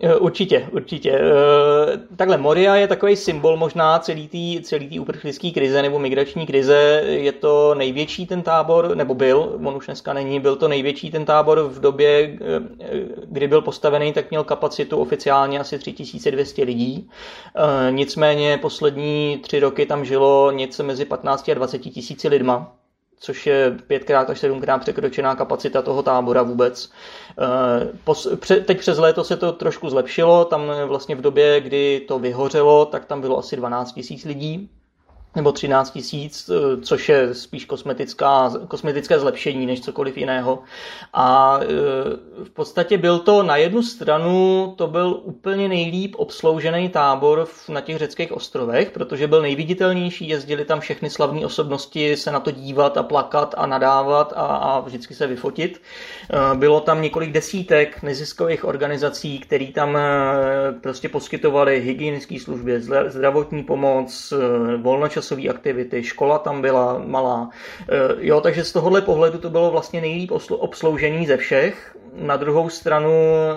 Eh, 0.05 0.17
určitě, 0.17 0.69
určitě. 0.73 1.11
Eh, 1.11 1.99
takhle 2.17 2.39
Moria 2.39 2.75
je 2.75 2.89
takový 2.89 3.17
symbol 3.17 3.57
možná 3.57 3.99
celý 3.99 4.29
té 4.29 4.63
celý 4.63 4.89
tý 4.89 5.01
uprchlické 5.01 5.51
krize 5.51 5.83
nebo 5.83 5.99
migrační 5.99 6.47
krize. 6.47 7.03
Je 7.07 7.33
to 7.33 7.75
největší 7.75 8.27
ten 8.27 8.43
tábor, 8.43 8.97
nebo 8.97 9.15
byl, 9.15 9.59
on 9.65 9.77
už 9.77 9.87
dneska 9.87 10.13
není, 10.13 10.41
byl 10.41 10.57
to 10.57 10.69
největší 10.69 11.11
ten 11.11 11.25
tábor 11.25 11.61
v 11.61 11.81
době, 11.81 12.39
kdy 13.25 13.49
byl 13.49 13.63
postavený, 13.63 14.13
tak 14.13 14.31
měl 14.31 14.45
kapacitu 14.45 14.97
oficiálně 14.97 15.61
asi 15.61 15.79
3200 15.79 16.65
lidí. 16.65 17.11
Nicméně 17.91 18.59
poslední 18.59 19.39
tři 19.43 19.61
roky 19.61 19.87
tam 19.87 20.05
žilo 20.05 20.51
něco 20.51 20.85
mezi 20.85 21.05
15 21.05 21.49
a 21.49 21.55
20 21.55 21.79
tisíci 21.79 22.29
lidma 22.29 22.73
což 23.23 23.47
je 23.47 23.77
pětkrát 23.87 24.31
až 24.31 24.39
sedmkrát 24.39 24.81
překročená 24.81 25.35
kapacita 25.35 25.83
toho 25.83 26.03
tábora 26.03 26.43
vůbec. 26.43 26.91
Eh, 28.41 28.61
teď 28.61 28.79
přes 28.79 28.99
léto 28.99 29.25
se 29.25 29.37
to 29.37 29.53
trošku 29.53 29.91
zlepšilo, 29.91 30.45
tam 30.45 30.63
vlastně 30.87 31.17
v 31.17 31.21
době, 31.21 31.61
kdy 31.61 32.05
to 32.09 32.19
vyhořelo, 32.19 32.87
tak 32.87 33.05
tam 33.05 33.21
bylo 33.21 33.39
asi 33.39 33.57
12 33.57 34.01
000 34.11 34.21
lidí, 34.25 34.71
nebo 35.37 35.53
13 35.53 35.91
tisíc, 35.91 36.51
eh, 36.51 36.81
což 36.81 37.09
je 37.09 37.35
spíš 37.35 37.65
kosmetická, 37.65 38.53
kosmetické 38.69 39.19
zlepšení 39.19 39.67
než 39.67 39.81
cokoliv 39.81 40.19
jiného. 40.19 40.59
A 41.13 41.59
eh, 41.63 41.67
v 42.45 42.51
podstatě 42.51 42.99
byl 42.99 43.19
to 43.19 43.43
na 43.43 43.57
jednu 43.57 43.83
stranu, 43.83 44.75
to 44.77 44.87
byl 44.87 45.21
úplně 45.23 45.69
nejlíp 45.69 46.15
obsloužený 46.19 46.89
tábor 46.89 47.49
na 47.69 47.81
těch 47.81 47.99
řeckých 47.99 48.33
ostrovech, 48.33 48.91
protože 48.91 49.27
byl 49.27 49.43
nejviditelnější, 49.43 50.29
jezdili 50.29 50.65
tam 50.65 50.81
všechny 50.81 51.11
slavné 51.11 51.47
osobnosti 51.47 52.17
se 52.17 52.31
na 52.33 52.41
to 52.41 52.51
dívat 52.51 52.97
a 52.97 53.03
plakat 53.03 53.55
a 53.59 53.67
nadávat 53.67 54.33
a, 54.37 54.47
a 54.47 54.81
vždycky 54.81 55.15
se 55.15 55.27
vyfotit. 55.27 55.81
Eh, 56.31 56.57
bylo 56.57 56.81
tam 56.81 57.03
několik 57.03 57.33
desítek 57.33 58.03
neziskových 58.03 58.65
organizací, 58.65 59.39
které 59.39 59.67
tam 59.75 59.99
prostě 60.81 61.09
poskytovali 61.09 61.81
hygienické 61.81 62.41
služby, 62.41 62.81
zdravotní 63.09 63.63
pomoc, 63.63 64.33
volnočasové 64.77 65.22
volnočasové 65.23 65.49
aktivity, 65.49 66.03
škola 66.03 66.39
tam 66.39 66.63
byla 66.63 66.99
malá. 66.99 67.51
E, 67.89 68.27
jo, 68.27 68.41
takže 68.41 68.65
z 68.65 68.73
tohohle 68.73 69.01
pohledu 69.03 69.39
to 69.39 69.51
bylo 69.51 69.71
vlastně 69.71 70.01
nejlíp 70.01 70.33
obsloužení 70.51 71.27
ze 71.27 71.37
všech. 71.37 71.97
Na 72.17 72.37
druhou 72.37 72.69
stranu 72.69 73.11
e, 73.11 73.55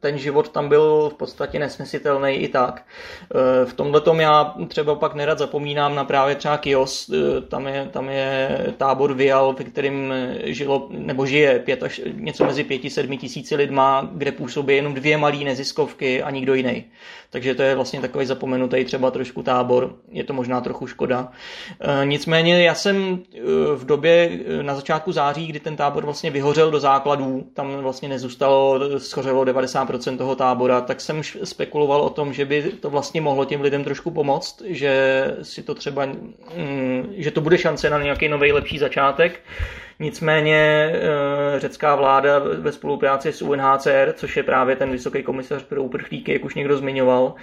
ten 0.00 0.18
život 0.18 0.48
tam 0.48 0.68
byl 0.68 1.10
v 1.14 1.14
podstatě 1.14 1.58
nesmyslitelný 1.58 2.34
i 2.34 2.48
tak. 2.48 2.82
E, 2.82 3.64
v 3.66 3.74
tomhle 3.74 4.00
tom 4.00 4.20
já 4.20 4.54
třeba 4.68 4.94
pak 4.94 5.14
nerad 5.14 5.38
zapomínám 5.38 5.94
na 5.94 6.04
právě 6.04 6.34
třeba 6.34 6.58
Kios, 6.58 7.10
tam 7.48 7.66
je, 7.66 7.88
tam 7.92 8.08
je 8.08 8.58
tábor 8.76 9.14
Vial, 9.14 9.52
ve 9.58 9.64
kterým 9.64 10.14
žilo, 10.44 10.88
nebo 10.90 11.26
žije 11.26 11.58
pět 11.58 11.82
až, 11.82 12.00
něco 12.14 12.44
mezi 12.44 12.64
pěti, 12.64 12.90
sedmi 12.90 13.16
tisíci 13.16 13.56
lidma, 13.56 14.08
kde 14.12 14.32
působí 14.32 14.76
jenom 14.76 14.94
dvě 14.94 15.16
malé 15.16 15.36
neziskovky 15.36 16.22
a 16.22 16.30
nikdo 16.30 16.54
jiný. 16.54 16.84
Takže 17.30 17.54
to 17.54 17.62
je 17.62 17.74
vlastně 17.74 18.00
takový 18.00 18.26
zapomenutý 18.26 18.84
třeba 18.84 19.10
trošku 19.10 19.42
tábor. 19.42 19.94
Je 20.10 20.24
to 20.24 20.32
možná 20.32 20.60
trochu 20.60 20.86
škoda. 20.86 21.28
E, 21.80 22.06
nicméně 22.06 22.64
já 22.64 22.74
jsem 22.74 22.96
e, 23.34 23.40
v 23.74 23.84
době 23.84 24.30
e, 24.60 24.62
na 24.62 24.74
začátku 24.74 25.12
září, 25.12 25.46
kdy 25.46 25.60
ten 25.60 25.76
tábor 25.76 26.04
vlastně 26.04 26.30
vyhořel 26.30 26.70
do 26.70 26.80
základů, 26.80 27.35
tam 27.42 27.76
vlastně 27.76 28.08
nezůstalo, 28.08 28.80
schořelo 28.98 29.44
90% 29.44 30.18
toho 30.18 30.36
tábora, 30.36 30.80
tak 30.80 31.00
jsem 31.00 31.22
spekuloval 31.44 32.00
o 32.00 32.10
tom, 32.10 32.32
že 32.32 32.44
by 32.44 32.62
to 32.62 32.90
vlastně 32.90 33.20
mohlo 33.20 33.44
těm 33.44 33.60
lidem 33.60 33.84
trošku 33.84 34.10
pomoct, 34.10 34.62
že 34.66 35.24
si 35.42 35.62
to 35.62 35.74
třeba, 35.74 36.06
mm, 36.06 37.14
že 37.16 37.30
to 37.30 37.40
bude 37.40 37.58
šance 37.58 37.90
na 37.90 38.02
nějaký 38.02 38.28
nový 38.28 38.52
lepší 38.52 38.78
začátek. 38.78 39.40
Nicméně 39.98 40.90
eh, 40.92 41.60
řecká 41.60 41.94
vláda 41.94 42.38
ve 42.38 42.72
spolupráci 42.72 43.32
s 43.32 43.42
UNHCR, 43.42 44.12
což 44.16 44.36
je 44.36 44.42
právě 44.42 44.76
ten 44.76 44.90
vysoký 44.90 45.22
komisař 45.22 45.62
pro 45.62 45.82
uprchlíky, 45.82 46.32
jak 46.32 46.44
už 46.44 46.54
někdo 46.54 46.76
zmiňoval, 46.76 47.34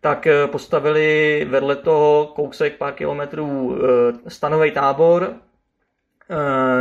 tak 0.00 0.26
eh, 0.26 0.46
postavili 0.46 1.46
vedle 1.50 1.76
toho 1.76 2.32
kousek 2.36 2.76
pár 2.76 2.92
kilometrů 2.92 3.76
eh, 3.76 4.30
stanový 4.30 4.70
tábor, 4.70 5.34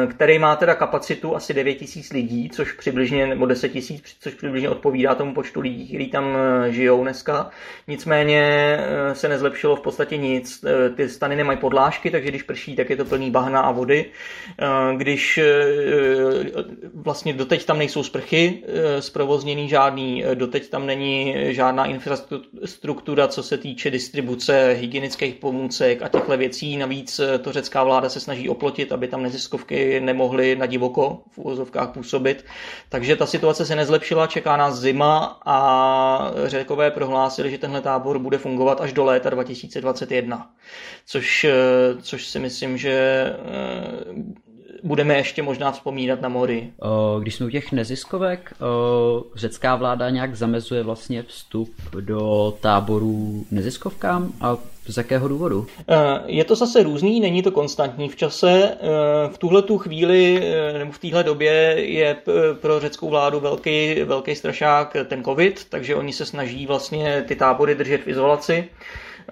který 0.10 0.40
má 0.40 0.56
teda 0.56 0.76
kapacitu 0.76 1.36
asi 1.36 1.54
9 1.54 1.74
tisíc 1.74 2.14
lidí, 2.14 2.50
což 2.50 2.72
přibližně, 2.72 3.28
nebo 3.28 3.46
10 3.46 3.70
tisíc, 3.70 4.04
což 4.20 4.34
přibližně 4.34 4.70
odpovídá 4.70 5.16
tomu 5.16 5.34
počtu 5.34 5.62
lidí, 5.62 5.88
kteří 5.88 6.08
tam 6.08 6.38
eh, 6.38 6.72
žijou 6.72 7.04
dneska. 7.04 7.50
Nicméně 7.88 8.42
eh, 8.42 9.16
se 9.16 9.30
nezlepšilo 9.30 9.76
v 9.76 9.82
podstatě 9.82 10.18
nic. 10.18 10.66
Ty 10.96 11.10
stany 11.10 11.36
nemají 11.36 11.60
podlážky, 11.60 12.12
takže 12.12 12.30
když 12.30 12.44
prší, 12.44 12.76
tak 12.76 12.90
je 12.90 12.96
to 12.96 13.06
plný 13.06 13.32
bahna 13.32 13.62
a 13.62 13.72
vody. 13.72 14.06
Když 14.98 15.40
vlastně 16.94 17.34
doteď 17.34 17.66
tam 17.66 17.78
nejsou 17.78 18.04
sprchy 18.04 18.64
zprovozněný 19.00 19.70
žádný, 19.70 20.24
doteď 20.34 20.70
tam 20.70 20.86
není 20.86 21.36
žádná 21.54 21.86
infrastruktura, 21.86 23.28
co 23.28 23.44
se 23.44 23.58
týče 23.58 23.92
distribuce 23.92 24.76
hygienických 24.80 25.36
pomůcek 25.36 26.02
a 26.02 26.08
těchto 26.08 26.38
věcí. 26.38 26.78
Navíc 26.78 27.22
to 27.42 27.52
řecká 27.52 27.84
vláda 27.84 28.10
se 28.10 28.20
snaží 28.20 28.50
oplotit, 28.50 28.92
aby 28.92 29.08
tam 29.08 29.24
neziskovky 29.42 30.00
nemohly 30.00 30.56
na 30.56 30.66
divoko 30.66 31.22
v 31.32 31.38
úvozovkách 31.38 31.90
působit. 31.90 32.46
Takže 32.90 33.16
ta 33.16 33.26
situace 33.26 33.66
se 33.66 33.76
nezlepšila, 33.76 34.28
čeká 34.28 34.58
nás 34.58 34.76
zima 34.76 35.40
a 35.46 36.32
řekové 36.46 36.92
prohlásili, 36.92 37.52
že 37.52 37.58
tenhle 37.58 37.82
tábor 37.82 38.20
bude 38.20 38.38
fungovat 38.38 38.82
až 38.82 38.94
do 38.94 39.04
léta 39.04 39.30
2021. 39.30 40.50
Což, 41.06 41.44
eh, 41.44 41.54
což 42.02 42.28
si 42.28 42.40
myslím, 42.40 42.78
že 42.78 42.92
eh, 42.92 44.42
budeme 44.84 45.18
ještě 45.18 45.42
možná 45.42 45.72
vzpomínat 45.72 46.22
na 46.22 46.30
Mori. 46.30 46.74
Když 47.20 47.36
jsme 47.36 47.46
u 47.46 47.50
těch 47.50 47.72
neziskovek, 47.72 48.54
řecká 49.36 49.76
vláda 49.76 50.10
nějak 50.10 50.36
zamezuje 50.36 50.84
vlastně 50.84 51.24
vstup 51.24 51.74
do 52.00 52.54
táborů 52.62 53.46
neziskovkám 53.52 54.34
a 54.42 54.58
z 54.92 54.98
jakého 54.98 55.28
důvodu? 55.28 55.68
E, 55.88 56.22
je 56.26 56.44
to 56.44 56.56
zase 56.56 56.84
různý, 56.84 57.20
není 57.20 57.44
to 57.44 57.52
konstantní 57.52 58.10
v 58.10 58.16
čase. 58.16 58.52
E, 58.52 58.78
v 59.34 59.38
tuhle 59.38 59.62
tu 59.62 59.78
chvíli, 59.78 60.42
e, 60.44 60.80
nebo 60.80 60.92
v 60.92 61.00
téhle 61.00 61.24
době 61.24 61.52
je 61.78 62.18
pro 62.54 62.80
řeckou 62.80 63.10
vládu 63.10 63.40
velký, 63.40 64.04
velký 64.04 64.36
strašák 64.36 64.96
ten 65.08 65.24
covid, 65.24 65.66
takže 65.70 65.96
oni 65.96 66.14
se 66.14 66.26
snaží 66.26 66.68
vlastně 66.68 67.26
ty 67.28 67.36
tábory 67.36 67.76
držet 67.76 68.04
v 68.04 68.08
izolaci. 68.08 68.70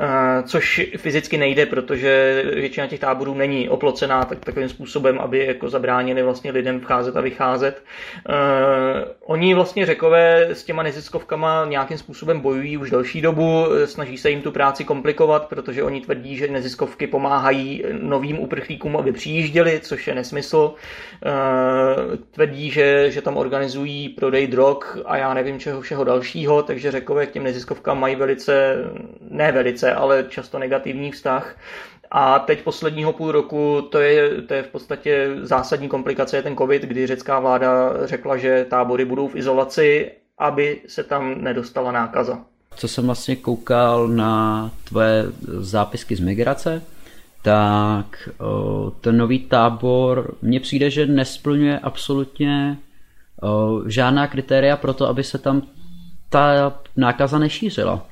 Eh, 0.02 0.44
což 0.44 0.82
fyzicky 0.98 1.38
nejde, 1.38 1.66
protože 1.66 2.44
většina 2.54 2.88
těch 2.88 3.00
táborů 3.00 3.34
není 3.34 3.70
oplocená 3.70 4.26
tak, 4.26 4.40
takovým 4.40 4.70
způsobem, 4.70 5.20
aby 5.20 5.46
jako 5.46 5.70
zabránili 5.70 6.24
vlastně 6.24 6.52
lidem 6.52 6.80
vcházet 6.80 7.18
a 7.18 7.22
vycházet. 7.22 7.84
Uh, 8.30 8.36
oni 9.26 9.54
vlastně 9.54 9.86
řekové 9.86 10.42
s 10.42 10.64
těma 10.64 10.84
neziskovkama 10.84 11.66
nějakým 11.70 11.98
způsobem 11.98 12.40
bojují 12.40 12.78
už 12.78 12.90
delší 12.90 13.22
dobu, 13.22 13.66
snaží 13.86 14.18
se 14.18 14.30
jim 14.30 14.42
tu 14.42 14.52
práci 14.52 14.84
komplikovat, 14.84 15.48
protože 15.48 15.84
oni 15.84 16.02
tvrdí, 16.02 16.36
že 16.38 16.48
neziskovky 16.48 17.08
pomáhají 17.08 17.84
novým 18.02 18.40
uprchlíkům, 18.40 18.98
aby 18.98 19.12
přijížděli, 19.12 19.80
což 19.84 20.08
je 20.08 20.16
nesmysl. 20.16 20.74
Uh, 21.26 22.16
tvrdí, 22.32 22.72
že, 22.72 23.12
že 23.12 23.22
tam 23.22 23.38
organizují 23.38 24.10
prodej 24.10 24.48
drog 24.48 24.78
a 25.06 25.18
já 25.18 25.34
nevím 25.34 25.60
čeho 25.60 25.82
všeho 25.82 26.04
dalšího, 26.04 26.64
takže 26.64 26.92
řekové 26.92 27.26
k 27.26 27.32
těm 27.32 27.44
neziskovkám 27.44 28.00
mají 28.00 28.16
velice, 28.16 28.76
ne 29.30 29.52
velice, 29.52 29.89
ale 29.94 30.26
často 30.30 30.60
negativní 30.60 31.12
vztah. 31.12 31.56
A 32.12 32.40
teď 32.40 32.64
posledního 32.64 33.14
půl 33.14 33.32
roku 33.32 33.88
to 33.92 34.00
je, 34.00 34.42
to 34.42 34.54
je 34.54 34.64
v 34.64 34.68
podstatě 34.68 35.30
zásadní 35.42 35.88
komplikace 35.88 36.38
je 36.38 36.44
ten 36.44 36.58
covid, 36.58 36.82
kdy 36.82 37.08
řecká 37.08 37.40
vláda 37.40 37.94
řekla, 38.04 38.38
že 38.38 38.66
tábory 38.70 39.06
budou 39.06 39.28
v 39.28 39.36
izolaci, 39.36 40.12
aby 40.38 40.82
se 40.88 41.04
tam 41.04 41.44
nedostala 41.44 41.92
nákaza. 41.92 42.40
Co 42.76 42.88
jsem 42.88 43.06
vlastně 43.06 43.36
koukal 43.36 44.08
na 44.08 44.72
tvoje 44.84 45.26
zápisky 45.60 46.16
z 46.16 46.20
migrace, 46.20 46.84
tak 47.42 48.30
ten 49.02 49.18
nový 49.18 49.40
tábor 49.40 50.36
mně 50.42 50.60
přijde, 50.60 50.90
že 50.90 51.06
nesplňuje 51.06 51.80
absolutně 51.80 52.78
žádná 53.88 54.28
kritéria 54.28 54.78
pro 54.78 54.94
to, 54.94 55.08
aby 55.08 55.24
se 55.24 55.38
tam 55.38 55.62
ta 56.30 56.74
nákaza 56.98 57.40
nešířila. 57.40 58.06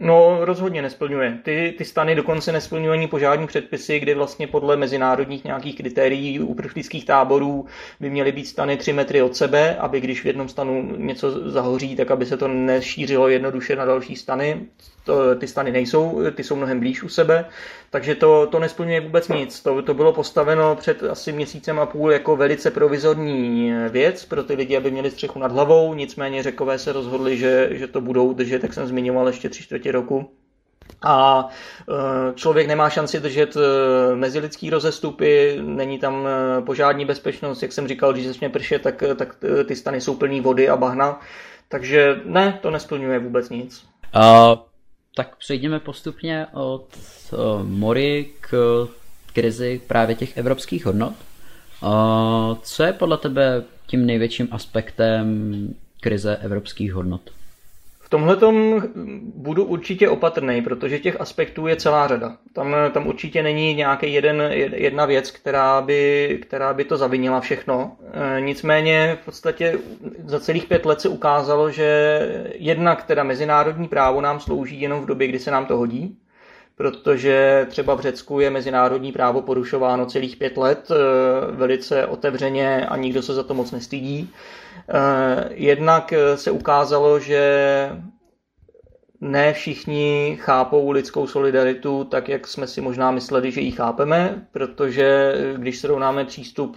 No, 0.00 0.38
rozhodně 0.44 0.82
nesplňuje. 0.82 1.38
Ty, 1.42 1.74
ty 1.78 1.84
stany 1.84 2.14
dokonce 2.14 2.52
nesplňují 2.52 2.92
ani 2.92 3.06
požádní 3.06 3.46
předpisy, 3.46 4.00
kdy 4.00 4.14
vlastně 4.14 4.46
podle 4.46 4.76
mezinárodních 4.76 5.44
nějakých 5.44 5.76
kritérií 5.76 6.40
uprchlických 6.40 7.04
táborů 7.04 7.66
by 8.00 8.10
měly 8.10 8.32
být 8.32 8.46
stany 8.46 8.76
3 8.76 8.92
metry 8.92 9.22
od 9.22 9.36
sebe, 9.36 9.76
aby 9.76 10.00
když 10.00 10.22
v 10.22 10.26
jednom 10.26 10.48
stanu 10.48 10.96
něco 10.96 11.50
zahoří, 11.50 11.96
tak 11.96 12.10
aby 12.10 12.26
se 12.26 12.36
to 12.36 12.48
nešířilo 12.48 13.28
jednoduše 13.28 13.76
na 13.76 13.84
další 13.84 14.16
stany 14.16 14.66
to, 15.06 15.34
ty 15.34 15.46
stany 15.46 15.72
nejsou, 15.72 16.20
ty 16.34 16.44
jsou 16.44 16.56
mnohem 16.56 16.80
blíž 16.80 17.02
u 17.02 17.08
sebe, 17.08 17.44
takže 17.90 18.14
to, 18.14 18.46
to 18.46 18.58
nesplňuje 18.58 19.00
vůbec 19.00 19.28
nic. 19.28 19.60
To, 19.60 19.82
to 19.82 19.94
bylo 19.94 20.12
postaveno 20.12 20.76
před 20.76 21.02
asi 21.02 21.32
měsícem 21.32 21.78
a 21.78 21.86
půl 21.86 22.12
jako 22.12 22.36
velice 22.36 22.70
provizorní 22.70 23.72
věc 23.88 24.24
pro 24.24 24.42
ty 24.42 24.54
lidi, 24.54 24.76
aby 24.76 24.90
měli 24.90 25.10
střechu 25.10 25.38
nad 25.38 25.52
hlavou, 25.52 25.94
nicméně 25.94 26.42
řekové 26.42 26.78
se 26.78 26.92
rozhodli, 26.92 27.38
že, 27.38 27.68
že 27.70 27.86
to 27.86 28.00
budou 28.00 28.32
držet, 28.32 28.62
jak 28.62 28.74
jsem 28.74 28.86
zmiňoval, 28.86 29.26
ještě 29.26 29.48
tři 29.48 29.62
čtvrtě 29.62 29.85
roku. 29.90 30.30
A 31.02 31.48
e, 31.88 32.34
člověk 32.34 32.66
nemá 32.66 32.90
šanci 32.90 33.20
držet 33.20 33.56
e, 33.56 33.60
mezilidský 34.16 34.70
rozestupy, 34.70 35.58
není 35.62 35.98
tam 35.98 36.26
e, 36.26 36.62
požádní 36.62 37.04
bezpečnost, 37.04 37.62
jak 37.62 37.72
jsem 37.72 37.88
říkal, 37.88 38.12
když 38.12 38.26
začne 38.26 38.48
pršet, 38.48 38.82
tak, 38.82 39.02
tak 39.16 39.36
ty 39.66 39.76
stany 39.76 40.00
jsou 40.00 40.14
plný 40.14 40.40
vody 40.40 40.68
a 40.68 40.76
bahna, 40.76 41.20
takže 41.68 42.20
ne, 42.24 42.58
to 42.62 42.70
nesplňuje 42.70 43.18
vůbec 43.18 43.50
nic. 43.50 43.84
Uh, 44.16 44.58
tak 45.14 45.36
přejdeme 45.36 45.80
postupně 45.80 46.46
od 46.52 46.86
Mori 47.62 48.30
k 48.40 48.86
krizi 49.32 49.80
právě 49.86 50.14
těch 50.14 50.36
evropských 50.36 50.86
hodnot. 50.86 51.12
Uh, 51.82 52.58
co 52.62 52.82
je 52.82 52.92
podle 52.92 53.18
tebe 53.18 53.64
tím 53.86 54.06
největším 54.06 54.48
aspektem 54.50 55.50
krize 56.00 56.36
evropských 56.36 56.94
hodnot? 56.94 57.30
V 58.06 58.08
tomhle 58.08 58.36
budu 59.34 59.64
určitě 59.64 60.08
opatrný, 60.08 60.62
protože 60.62 60.98
těch 60.98 61.20
aspektů 61.20 61.66
je 61.66 61.76
celá 61.76 62.08
řada. 62.08 62.36
Tam, 62.52 62.74
tam 62.92 63.06
určitě 63.06 63.42
není 63.42 63.74
nějaký 63.74 64.12
jeden, 64.12 64.42
jedna 64.74 65.06
věc, 65.06 65.30
která 65.30 65.82
by, 65.82 66.38
která 66.42 66.74
by 66.74 66.84
to 66.84 66.96
zavinila 66.96 67.40
všechno. 67.40 67.96
E, 68.36 68.40
nicméně 68.40 69.18
v 69.22 69.24
podstatě 69.24 69.78
za 70.24 70.40
celých 70.40 70.66
pět 70.66 70.86
let 70.86 71.00
se 71.00 71.08
ukázalo, 71.08 71.70
že 71.70 72.20
jednak 72.54 73.04
teda 73.04 73.22
mezinárodní 73.22 73.88
právo 73.88 74.20
nám 74.20 74.40
slouží 74.40 74.80
jenom 74.80 75.00
v 75.00 75.06
době, 75.06 75.28
kdy 75.28 75.38
se 75.38 75.50
nám 75.50 75.66
to 75.66 75.76
hodí, 75.76 76.18
protože 76.76 77.66
třeba 77.70 77.94
v 77.94 78.00
Řecku 78.00 78.40
je 78.40 78.50
mezinárodní 78.50 79.12
právo 79.12 79.42
porušováno 79.42 80.06
celých 80.06 80.36
pět 80.36 80.56
let 80.56 80.90
e, 80.90 80.94
velice 81.52 82.06
otevřeně 82.06 82.86
a 82.86 82.96
nikdo 82.96 83.22
se 83.22 83.34
za 83.34 83.42
to 83.42 83.54
moc 83.54 83.72
nestydí. 83.72 84.30
Eh, 84.88 85.48
jednak 85.50 86.12
eh, 86.12 86.36
se 86.36 86.50
ukázalo, 86.50 87.20
že 87.20 87.90
ne 89.20 89.52
všichni 89.52 90.38
chápou 90.40 90.90
lidskou 90.90 91.26
solidaritu 91.26 92.04
tak, 92.04 92.28
jak 92.28 92.46
jsme 92.46 92.66
si 92.66 92.80
možná 92.80 93.10
mysleli, 93.10 93.52
že 93.52 93.60
ji 93.60 93.70
chápeme, 93.70 94.46
protože 94.52 95.34
když 95.56 95.78
srovnáme 95.78 96.24
přístup 96.24 96.76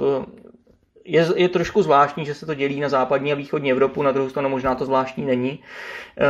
je, 1.10 1.28
je 1.36 1.50
trošku 1.50 1.82
zvláštní, 1.82 2.26
že 2.26 2.34
se 2.34 2.46
to 2.46 2.54
dělí 2.54 2.80
na 2.80 2.90
západní 2.90 3.32
a 3.32 3.36
východní 3.36 3.72
Evropu, 3.72 4.04
na 4.04 4.12
druhou 4.12 4.30
stranu 4.30 4.50
možná 4.50 4.76
to 4.76 4.86
zvláštní 4.86 5.26
není, 5.26 5.60
e, 6.18 6.28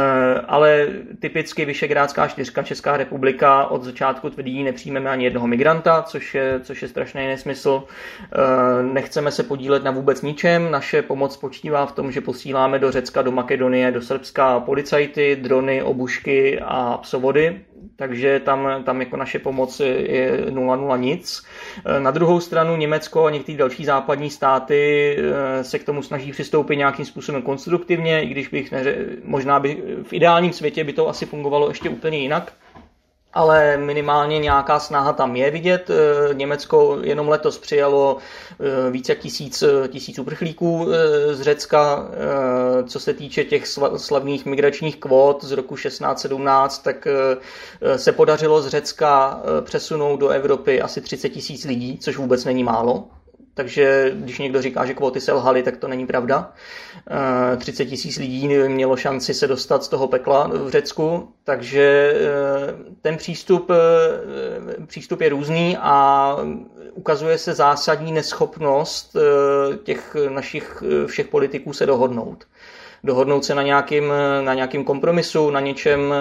ale 0.47 0.87
typicky 1.19 1.65
Vyšegrádská 1.65 2.27
čtyřka 2.27 2.63
Česká 2.63 2.97
republika 2.97 3.65
od 3.65 3.83
začátku 3.83 4.29
tvrdí, 4.29 4.63
nepřijmeme 4.63 5.09
ani 5.09 5.23
jednoho 5.23 5.47
migranta, 5.47 6.01
což 6.01 6.35
je, 6.35 6.59
což 6.63 6.81
je 6.81 6.87
strašný 6.87 7.27
nesmysl. 7.27 7.83
E, 8.23 8.83
nechceme 8.83 9.31
se 9.31 9.43
podílet 9.43 9.83
na 9.83 9.91
vůbec 9.91 10.21
ničem, 10.21 10.71
naše 10.71 11.01
pomoc 11.01 11.33
spočívá 11.33 11.85
v 11.85 11.91
tom, 11.91 12.11
že 12.11 12.21
posíláme 12.21 12.79
do 12.79 12.91
Řecka, 12.91 13.21
do 13.21 13.31
Makedonie, 13.31 13.91
do 13.91 14.01
Srbska 14.01 14.59
policajty, 14.59 15.35
drony, 15.35 15.83
obušky 15.83 16.59
a 16.59 16.97
psovody, 16.97 17.61
takže 17.95 18.39
tam, 18.39 18.83
tam 18.83 18.99
jako 18.99 19.17
naše 19.17 19.39
pomoc 19.39 19.79
je 19.79 20.45
0,0 20.49 20.99
nic. 20.99 21.43
E, 21.85 21.99
na 21.99 22.11
druhou 22.11 22.39
stranu 22.39 22.75
Německo 22.75 23.25
a 23.25 23.29
některé 23.29 23.57
další 23.57 23.85
západní 23.85 24.29
státy 24.29 25.15
e, 25.19 25.63
se 25.63 25.79
k 25.79 25.83
tomu 25.83 26.01
snaží 26.01 26.31
přistoupit 26.31 26.75
nějakým 26.75 27.05
způsobem 27.05 27.41
konstruktivně, 27.41 28.23
i 28.23 28.27
když 28.27 28.47
bych 28.47 28.71
neře- 28.71 29.05
možná 29.23 29.59
by 29.59 29.83
v 30.03 30.13
ideálním 30.13 30.53
světě 30.53 30.83
by 30.83 30.93
to 30.93 31.07
asi 31.07 31.25
fungovalo 31.25 31.69
ještě 31.69 31.89
úplně 31.89 32.17
jinak. 32.17 32.53
Ale 33.33 33.77
minimálně 33.77 34.39
nějaká 34.39 34.79
snaha 34.79 35.13
tam 35.13 35.35
je 35.35 35.51
vidět. 35.51 35.89
Eh, 35.89 36.33
Německo 36.33 36.97
jenom 37.01 37.29
letos 37.29 37.57
přijalo 37.57 38.17
eh, 38.17 38.91
více 38.91 39.11
jak 39.11 39.19
tisíc, 39.19 39.63
tisíc 39.87 40.19
uprchlíků 40.19 40.87
eh, 40.91 41.33
z 41.35 41.41
Řecka. 41.41 42.09
Co 42.87 42.99
se 42.99 43.13
týče 43.13 43.43
těch 43.43 43.67
slavných 43.97 44.45
migračních 44.45 44.97
kvót 44.97 45.43
z 45.43 45.51
roku 45.51 45.75
16-17, 45.75 46.81
tak 46.83 47.07
se 47.95 48.11
podařilo 48.11 48.61
z 48.61 48.67
Řecka 48.67 49.41
přesunout 49.61 50.17
do 50.19 50.29
Evropy 50.29 50.81
asi 50.81 51.01
30 51.01 51.29
tisíc 51.29 51.65
lidí, 51.65 51.97
což 51.97 52.17
vůbec 52.17 52.45
není 52.45 52.63
málo 52.63 53.03
takže 53.53 54.11
když 54.15 54.39
někdo 54.39 54.61
říká, 54.61 54.85
že 54.85 54.93
kvóty 54.93 55.21
selhaly, 55.21 55.63
tak 55.63 55.77
to 55.77 55.87
není 55.87 56.05
pravda. 56.05 56.53
30 57.57 57.83
eh, 57.83 57.85
tisíc 57.85 58.17
lidí 58.17 58.47
mělo 58.47 58.97
šanci 58.97 59.33
se 59.33 59.47
dostat 59.47 59.83
z 59.83 59.87
toho 59.87 60.07
pekla 60.07 60.47
v 60.53 60.69
Řecku, 60.69 61.33
takže 61.43 62.13
eh, 62.15 62.93
ten 63.01 63.17
přístup, 63.17 63.71
eh, 63.71 64.85
přístup 64.85 65.21
je 65.21 65.29
různý 65.29 65.77
a 65.79 66.35
ukazuje 66.93 67.37
se 67.37 67.53
zásadní 67.53 68.11
neschopnost 68.11 69.15
těch 69.83 70.15
našich 70.29 70.83
všech 71.07 71.27
politiků 71.27 71.73
se 71.73 71.85
dohodnout 71.85 72.45
dohodnout 73.03 73.45
se 73.45 73.55
na 73.55 73.61
nějakým, 73.61 74.13
na 74.41 74.53
nějakým 74.53 74.83
kompromisu, 74.83 75.49
na 75.49 75.59
něčem, 75.59 76.13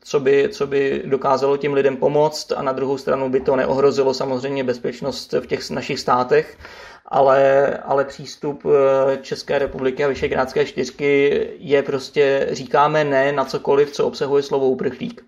co 0.00 0.20
by, 0.20 0.48
co 0.52 0.66
by 0.66 1.02
dokázalo 1.04 1.56
tím 1.56 1.74
lidem 1.74 1.96
pomoct 1.96 2.52
a 2.52 2.62
na 2.62 2.72
druhou 2.72 2.98
stranu 2.98 3.28
by 3.30 3.40
to 3.40 3.56
neohrozilo 3.56 4.14
samozřejmě 4.14 4.64
bezpečnost 4.64 5.32
v 5.32 5.46
těch 5.46 5.70
našich 5.70 6.00
státech, 6.00 6.56
ale, 7.06 7.68
ale 7.84 8.04
přístup 8.04 8.62
eh, 8.66 9.16
České 9.22 9.58
republiky 9.58 10.04
a 10.04 10.08
Vyšegrádské 10.08 10.66
čtyřky 10.66 11.46
je 11.58 11.82
prostě 11.82 12.48
říkáme 12.50 13.04
ne 13.04 13.32
na 13.32 13.44
cokoliv, 13.44 13.92
co 13.92 14.06
obsahuje 14.06 14.42
slovo 14.42 14.68
uprchlík. 14.68 15.24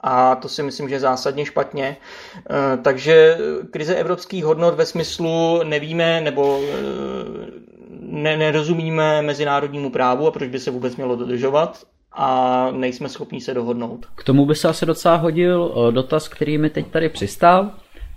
A 0.00 0.34
to 0.34 0.48
si 0.48 0.62
myslím, 0.62 0.88
že 0.88 0.94
je 0.94 1.00
zásadně 1.00 1.46
špatně. 1.46 1.96
Eh, 2.36 2.76
takže 2.82 3.38
krize 3.70 3.94
evropských 3.94 4.44
hodnot 4.44 4.74
ve 4.74 4.86
smyslu 4.86 5.60
nevíme 5.64 6.20
nebo 6.20 6.60
eh, 6.62 7.65
ne, 8.10 8.36
nerozumíme 8.36 9.22
mezinárodnímu 9.22 9.90
právu 9.90 10.26
a 10.26 10.30
proč 10.30 10.48
by 10.48 10.58
se 10.58 10.70
vůbec 10.70 10.96
mělo 10.96 11.16
dodržovat 11.16 11.84
a 12.12 12.70
nejsme 12.70 13.08
schopni 13.08 13.40
se 13.40 13.54
dohodnout. 13.54 14.06
K 14.14 14.24
tomu 14.24 14.46
by 14.46 14.54
se 14.54 14.68
asi 14.68 14.86
docela 14.86 15.16
hodil 15.16 15.74
eh, 15.74 15.92
dotaz, 15.92 16.28
který 16.28 16.58
mi 16.58 16.70
teď 16.70 16.86
tady 16.86 17.08
přistál. 17.08 17.70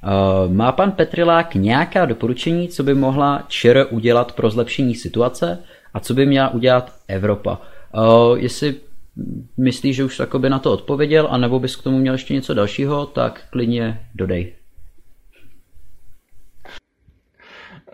Eh, 0.04 0.54
má 0.54 0.72
pan 0.72 0.92
Petrilák 0.92 1.56
nějaká 1.56 2.06
doporučení, 2.06 2.68
co 2.68 2.84
by 2.84 2.94
mohla 2.94 3.44
ČR 3.48 3.88
udělat 3.90 4.32
pro 4.32 4.50
zlepšení 4.50 4.96
situace 4.96 5.64
a 5.94 6.00
co 6.00 6.14
by 6.14 6.26
měla 6.26 6.50
udělat 6.50 6.94
Evropa? 7.08 7.62
Eh, 7.96 8.00
jestli 8.40 8.76
myslíš, 9.58 9.96
že 9.96 10.04
už 10.04 10.22
na 10.50 10.60
to 10.60 10.74
odpověděl, 10.74 11.28
anebo 11.32 11.60
bys 11.60 11.76
k 11.76 11.84
tomu 11.84 11.98
měl 11.98 12.14
ještě 12.14 12.34
něco 12.34 12.54
dalšího, 12.54 13.06
tak 13.06 13.42
klidně 13.50 14.08
dodej. 14.16 14.54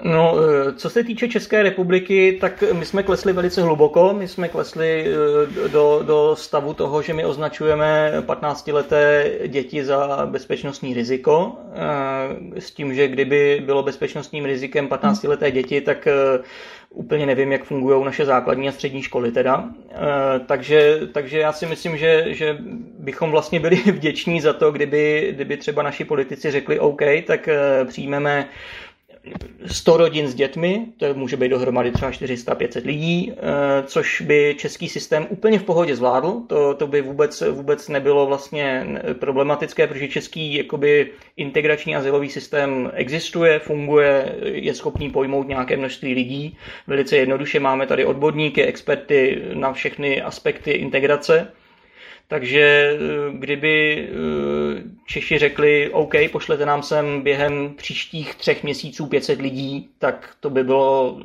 No, 0.04 0.36
eh, 0.40 0.74
co 0.74 0.90
se 0.90 1.04
týče 1.04 1.28
České 1.28 1.64
republiky, 1.64 2.38
tak 2.42 2.64
my 2.74 2.86
jsme 2.86 3.04
klesli 3.04 3.34
velice 3.34 3.62
hluboko. 3.62 4.14
My 4.14 4.28
jsme 4.28 4.50
klesli 4.50 5.06
eh, 5.08 5.70
do, 5.70 6.02
do 6.06 6.36
stavu 6.36 6.74
toho, 6.74 7.02
že 7.02 7.14
my 7.14 7.26
označujeme 7.26 8.14
15-leté 8.20 9.32
děti 9.48 9.86
za 9.86 10.26
bezpečnostní 10.26 10.94
riziko. 10.94 11.56
Eh, 11.74 12.62
s 12.62 12.72
tím, 12.72 12.94
že 12.94 13.08
kdyby 13.08 13.62
bylo 13.66 13.84
bezpečnostním 13.84 14.46
rizikem 14.46 14.88
15-leté 14.88 15.52
děti, 15.52 15.82
tak 15.82 16.08
úplně 16.90 17.26
nevím, 17.26 17.52
jak 17.52 17.64
fungují 17.64 18.06
naše 18.06 18.26
základní 18.26 18.70
a 18.70 18.72
střední 18.72 19.02
školy 19.02 19.32
teda. 19.32 19.70
Takže, 20.46 21.00
takže 21.14 21.40
já 21.40 21.54
si 21.54 21.66
myslím, 21.66 21.98
že, 21.98 22.26
že 22.28 22.58
bychom 23.00 23.32
vlastně 23.32 23.60
byli 23.60 23.76
vděční 23.86 24.42
za 24.42 24.54
to, 24.54 24.72
kdyby, 24.72 25.32
kdyby 25.36 25.58
třeba 25.58 25.84
naši 25.84 26.06
politici 26.06 26.52
řekli 26.52 26.80
OK, 26.80 27.02
tak 27.28 27.50
přijmeme 27.88 28.50
100 29.66 29.98
rodin 29.98 30.28
s 30.28 30.36
dětmi, 30.36 30.86
to 30.98 31.14
může 31.14 31.38
být 31.38 31.50
dohromady 31.50 31.92
třeba 31.92 32.12
400-500 32.12 32.86
lidí, 32.86 33.32
eh, 33.32 33.84
což 33.86 34.22
by 34.22 34.56
český 34.58 34.90
systém 34.90 35.28
úplně 35.30 35.60
v 35.60 35.64
pohodě 35.64 35.96
zvládl. 35.96 36.42
To, 36.48 36.74
to 36.74 36.88
by 36.88 37.02
vůbec, 37.02 37.44
vůbec 37.52 37.90
nebylo 37.90 38.26
vlastně 38.26 38.86
problematické, 39.20 39.88
protože 39.88 40.08
český 40.08 40.54
jakoby, 40.56 41.12
integrační 41.38 41.96
azylový 41.96 42.30
systém 42.30 42.92
existuje, 42.94 43.60
funguje, 43.60 44.36
je 44.42 44.74
schopný 44.74 45.10
pojmout 45.12 45.48
nějaké 45.48 45.78
množství 45.78 46.14
lidí. 46.14 46.58
Velice 46.88 47.18
jednoduše 47.18 47.60
máme 47.60 47.88
tady 47.88 48.06
odborníky, 48.06 48.64
experty 48.64 49.42
na 49.54 49.74
všechny 49.74 50.22
aspekty 50.22 50.72
integrace. 50.72 51.48
Takže 52.28 52.60
eh, 52.62 52.98
kdyby 53.34 54.08
eh, 54.10 54.84
Češi 55.06 55.38
řekli, 55.38 55.90
OK, 55.90 56.14
pošlete 56.32 56.66
nám 56.66 56.84
sem 56.84 57.22
během 57.22 57.74
příštích 57.78 58.36
třech 58.36 58.64
měsíců 58.64 59.06
500 59.06 59.42
lidí, 59.42 59.90
tak 59.98 60.36
to 60.40 60.50
by 60.50 60.64
bylo 60.64 61.22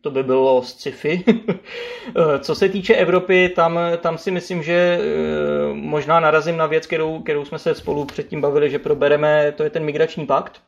to 0.00 0.10
by 0.10 0.22
bylo 0.22 0.62
sci-fi. 0.62 1.24
Eh, 2.16 2.38
co 2.38 2.54
se 2.54 2.68
týče 2.68 2.94
Evropy, 2.94 3.48
tam, 3.48 3.78
tam 4.00 4.18
si 4.18 4.30
myslím, 4.30 4.62
že 4.62 4.98
možná 5.72 6.20
narazím 6.20 6.56
na 6.56 6.66
věc, 6.66 6.86
kterou, 6.86 7.22
kterou 7.22 7.44
jsme 7.44 7.58
se 7.58 7.74
spolu 7.74 8.04
předtím 8.04 8.40
bavili, 8.40 8.70
že 8.70 8.78
probereme, 8.78 9.52
to 9.52 9.64
je 9.64 9.70
ten 9.70 9.84
migrační 9.84 10.26
pakt. 10.26 10.62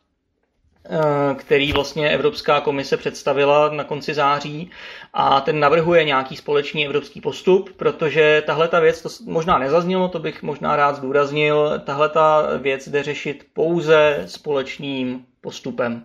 Eh, 0.90 1.34
který 1.34 1.72
vlastně 1.72 2.10
Evropská 2.10 2.60
komise 2.60 2.96
představila 2.96 3.68
na 3.68 3.84
konci 3.84 4.14
září 4.14 4.70
a 5.12 5.40
ten 5.40 5.60
navrhuje 5.60 6.04
nějaký 6.04 6.36
společný 6.36 6.86
evropský 6.86 7.20
postup, 7.20 7.70
protože 7.76 8.42
tahle 8.46 8.68
ta 8.68 8.80
věc, 8.80 9.02
to 9.02 9.08
možná 9.26 9.58
nezaznělo, 9.58 10.08
to 10.08 10.18
bych 10.18 10.42
možná 10.42 10.76
rád 10.76 10.96
zdůraznil, 10.96 11.80
tahle 11.84 12.08
ta 12.08 12.46
věc 12.58 12.88
jde 12.88 13.02
řešit 13.02 13.46
pouze 13.52 14.22
společným 14.26 15.24
postupem. 15.40 16.04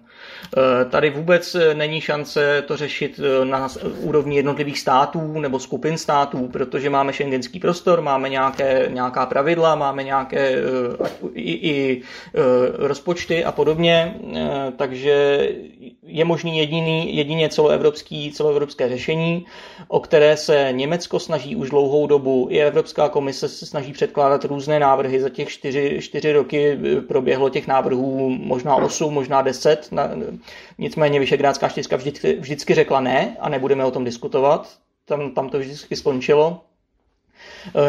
Eh, 0.58 0.86
tady 0.86 1.10
vůbec 1.10 1.56
není 1.74 2.02
šance 2.02 2.64
to 2.68 2.78
řešit 2.78 3.20
eh, 3.20 3.46
na 3.46 3.68
úrovni 4.00 4.36
jednotlivých 4.36 4.80
států 4.80 5.40
nebo 5.40 5.60
skupin 5.60 5.98
států, 5.98 6.48
protože 6.48 6.90
máme 6.90 7.14
šengenský 7.14 7.60
prostor, 7.60 8.02
máme 8.02 8.30
nějaké, 8.30 8.86
nějaká 8.90 9.26
pravidla, 9.26 9.76
máme 9.76 10.04
nějaké 10.04 10.40
eh, 10.40 11.10
i, 11.34 11.70
i 11.70 12.02
rozpočty 12.74 13.46
a 13.46 13.52
podobně, 13.52 14.16
takže 14.78 15.48
je 16.04 16.26
možný 16.26 16.58
jediný, 16.58 17.16
jedině 17.16 17.50
celoevropský, 17.50 18.32
celoevropské 18.32 18.90
řešení, 18.90 19.46
o 19.88 20.00
které 20.00 20.38
se 20.38 20.70
Německo 20.72 21.20
snaží 21.20 21.56
už 21.56 21.70
dlouhou 21.70 22.08
dobu. 22.08 22.48
I 22.52 22.62
Evropská 22.62 23.10
komise 23.10 23.50
se 23.50 23.66
snaží 23.66 23.94
předkládat 23.94 24.46
různé 24.46 24.80
návrhy. 24.80 25.22
Za 25.22 25.30
těch 25.30 25.50
čtyři, 25.50 25.98
čtyři 26.02 26.32
roky 26.34 26.78
proběhlo 27.08 27.50
těch 27.50 27.68
návrhů 27.68 28.30
možná 28.30 28.76
osm, 28.76 29.14
možná 29.14 29.42
deset. 29.42 29.90
Nicméně 30.78 31.20
Vyšegrádská 31.20 31.70
čtyřka 31.70 31.96
vždycky, 31.96 32.34
vždycky 32.34 32.74
řekla 32.74 33.02
ne 33.02 33.38
a 33.40 33.50
nebudeme 33.50 33.86
o 33.86 33.92
tom 33.92 34.04
diskutovat. 34.04 34.70
Tam, 35.06 35.32
tam 35.32 35.50
to 35.50 35.60
vždycky 35.60 35.96
skončilo. 35.96 36.62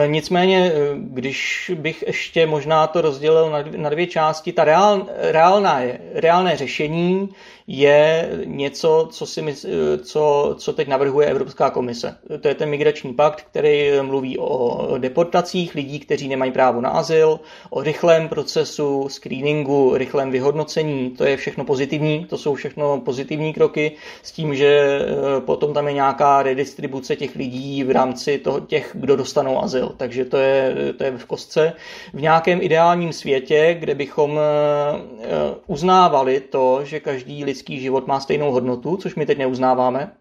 E, 0.04 0.08
nicméně, 0.08 0.72
e, 0.72 0.72
když 0.96 1.70
bych 1.74 2.04
ještě 2.06 2.46
možná 2.46 2.86
to 2.86 3.00
rozdělil 3.00 3.50
na 3.76 3.90
dvě 3.90 4.06
části, 4.06 4.52
ta 4.52 4.64
reál, 4.64 5.06
reálná, 5.16 5.80
reálné 6.14 6.56
řešení 6.56 7.28
je 7.72 8.30
něco, 8.44 9.08
co, 9.12 9.26
si 9.26 9.42
mysl, 9.42 9.68
co, 10.02 10.54
co 10.58 10.72
teď 10.72 10.88
navrhuje 10.88 11.26
Evropská 11.26 11.70
komise. 11.70 12.16
To 12.40 12.48
je 12.48 12.54
ten 12.54 12.68
migrační 12.68 13.14
pakt, 13.14 13.46
který 13.50 13.90
mluví 14.02 14.38
o 14.38 14.98
deportacích 14.98 15.74
lidí, 15.74 15.98
kteří 16.00 16.28
nemají 16.28 16.52
právo 16.52 16.80
na 16.80 16.90
azyl, 16.90 17.40
o 17.70 17.82
rychlém 17.82 18.28
procesu 18.28 19.08
screeningu, 19.08 19.96
rychlém 19.96 20.30
vyhodnocení. 20.30 21.10
To 21.10 21.24
je 21.24 21.36
všechno 21.36 21.64
pozitivní, 21.64 22.24
to 22.24 22.38
jsou 22.38 22.54
všechno 22.54 23.00
pozitivní 23.00 23.52
kroky 23.52 23.92
s 24.22 24.32
tím, 24.32 24.54
že 24.54 24.66
eh, 24.66 25.40
potom 25.40 25.74
tam 25.74 25.86
je 25.88 25.92
nějaká 25.92 26.42
redistribuce 26.42 27.16
těch 27.16 27.36
lidí 27.36 27.84
v 27.84 27.90
rámci 27.90 28.38
toho, 28.38 28.60
těch, 28.60 28.90
kdo 28.94 29.16
dostanou 29.16 29.58
azyl. 29.64 29.94
Takže 29.96 30.24
to 30.24 30.36
je, 30.36 30.74
to 30.98 31.04
je 31.04 31.18
v 31.18 31.24
kostce. 31.24 31.72
V 32.14 32.20
nějakém 32.20 32.62
ideálním 32.62 33.12
světě, 33.12 33.76
kde 33.80 33.94
bychom 33.94 34.38
eh, 34.38 35.24
uznávali 35.66 36.40
to, 36.40 36.84
že 36.84 37.00
každý 37.00 37.44
lidský 37.44 37.80
život 37.80 38.06
má 38.06 38.20
stejnou 38.20 38.52
hodnotu, 38.52 38.96
což 38.96 39.14
my 39.14 39.26
teď 39.26 39.38
neuznáváme, 39.38 40.12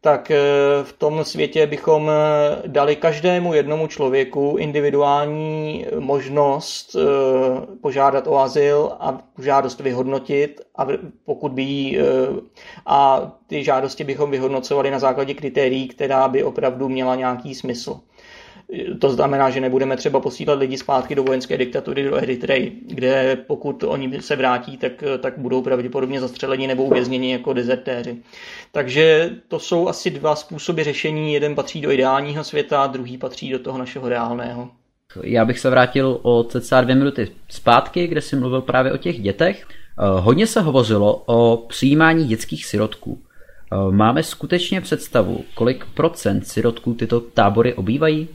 tak 0.00 0.30
eh, 0.30 0.38
v 0.82 0.92
tom 0.92 1.24
světě 1.24 1.66
bychom 1.66 2.10
eh, 2.10 2.62
dali 2.66 2.96
každému 2.96 3.54
jednomu 3.54 3.86
člověku 3.86 4.56
individuální 4.58 5.86
možnost 5.98 6.96
eh, 6.96 7.76
požádat 7.82 8.26
o 8.26 8.38
azyl 8.38 8.92
a 9.00 9.18
žádost 9.38 9.80
vyhodnotit 9.80 10.60
a 10.76 10.86
pokud 11.24 11.52
by 11.52 11.62
jí, 11.62 11.98
a 12.86 13.32
ty 13.46 13.64
žádosti 13.64 14.04
bychom 14.04 14.30
vyhodnocovali 14.30 14.90
na 14.90 14.98
základě 14.98 15.34
kritérií, 15.34 15.88
která 15.88 16.28
by 16.28 16.44
opravdu 16.44 16.88
měla 16.88 17.14
nějaký 17.14 17.54
smysl. 17.54 18.00
To 19.00 19.10
znamená, 19.10 19.50
že 19.50 19.60
nebudeme 19.60 19.96
třeba 19.96 20.20
posílat 20.20 20.58
lidi 20.58 20.78
zpátky 20.78 21.14
do 21.14 21.24
vojenské 21.24 21.58
diktatury 21.58 22.04
do 22.04 22.16
Eritreji, 22.16 22.80
kde 22.86 23.38
pokud 23.46 23.82
oni 23.82 24.22
se 24.22 24.36
vrátí, 24.36 24.76
tak, 24.76 24.92
tak 25.20 25.38
budou 25.38 25.62
pravděpodobně 25.62 26.20
zastřeleni 26.20 26.66
nebo 26.66 26.84
uvězněni 26.84 27.32
jako 27.32 27.52
dezertéři. 27.52 28.16
Takže 28.72 29.30
to 29.48 29.58
jsou 29.58 29.88
asi 29.88 30.10
dva 30.10 30.36
způsoby 30.36 30.82
řešení. 30.82 31.34
Jeden 31.34 31.54
patří 31.54 31.80
do 31.80 31.90
ideálního 31.90 32.44
světa, 32.44 32.86
druhý 32.86 33.18
patří 33.18 33.50
do 33.50 33.58
toho 33.58 33.78
našeho 33.78 34.08
reálného. 34.08 34.68
Já 35.22 35.44
bych 35.44 35.58
se 35.58 35.70
vrátil 35.70 36.20
o 36.22 36.44
cca 36.44 36.80
dvě 36.80 36.94
minuty 36.94 37.28
zpátky, 37.48 38.06
kde 38.06 38.20
jsi 38.20 38.36
mluvil 38.36 38.60
právě 38.60 38.92
o 38.92 38.96
těch 38.96 39.20
dětech. 39.20 39.66
Hodně 40.20 40.46
se 40.46 40.60
hovořilo 40.60 41.22
o 41.26 41.56
přijímání 41.56 42.26
dětských 42.26 42.66
sirotků. 42.66 43.22
Máme 43.90 44.22
skutečně 44.22 44.80
představu, 44.80 45.44
kolik 45.54 45.84
procent 45.94 46.46
sirotků 46.46 46.94
tyto 46.94 47.20
tábory 47.20 47.74
obývají? 47.74 48.28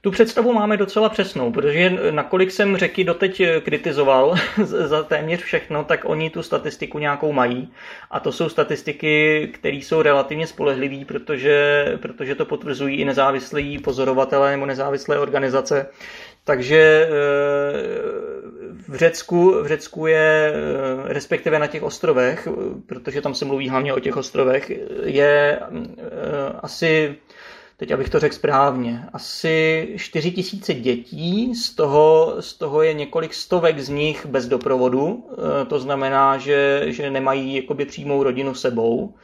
Tu 0.00 0.10
představu 0.10 0.52
máme 0.52 0.76
docela 0.76 1.08
přesnou, 1.08 1.52
protože 1.52 1.90
nakolik 2.10 2.50
jsem 2.50 2.76
řeky 2.76 3.04
doteď 3.04 3.42
kritizoval 3.64 4.34
za 4.64 5.02
téměř 5.02 5.42
všechno, 5.42 5.84
tak 5.84 6.00
oni 6.04 6.30
tu 6.30 6.42
statistiku 6.42 6.98
nějakou 6.98 7.32
mají. 7.32 7.72
A 8.10 8.20
to 8.20 8.32
jsou 8.32 8.48
statistiky, 8.48 9.48
které 9.54 9.76
jsou 9.76 10.02
relativně 10.02 10.46
spolehlivé, 10.46 11.04
protože, 11.04 11.84
protože 12.02 12.34
to 12.34 12.44
potvrzují 12.44 12.96
i 12.96 13.04
nezávislí 13.04 13.78
pozorovatelé 13.78 14.50
nebo 14.50 14.66
nezávislé 14.66 15.18
organizace. 15.18 15.86
Takže 16.44 17.08
eh, 17.08 17.12
v 18.88 18.94
Řecku, 18.94 19.62
v 19.62 19.66
Řecku 19.66 20.06
je, 20.06 20.52
eh, 20.54 21.12
respektive 21.12 21.58
na 21.58 21.66
těch 21.66 21.82
ostrovech, 21.82 22.48
protože 22.86 23.22
tam 23.22 23.34
se 23.34 23.44
mluví 23.44 23.68
hlavně 23.68 23.94
o 23.94 24.00
těch 24.00 24.16
ostrovech, 24.16 24.70
je 25.04 25.58
eh, 25.60 25.68
asi 26.62 27.16
teď 27.78 27.90
abych 27.90 28.08
to 28.08 28.20
řekl 28.20 28.34
správně, 28.34 29.04
asi 29.12 29.88
4 29.96 30.30
tisíce 30.30 30.74
dětí, 30.74 31.54
z 31.54 31.74
toho, 31.74 32.36
z 32.40 32.54
toho 32.54 32.82
je 32.82 32.92
několik 32.92 33.34
stovek 33.34 33.80
z 33.80 33.88
nich 33.88 34.26
bez 34.26 34.46
doprovodu, 34.46 35.30
e, 35.62 35.64
to 35.64 35.80
znamená, 35.80 36.38
že, 36.38 36.84
že 36.86 37.10
nemají 37.10 37.54
jakoby 37.56 37.84
přímou 37.84 38.22
rodinu 38.22 38.54
sebou. 38.54 39.14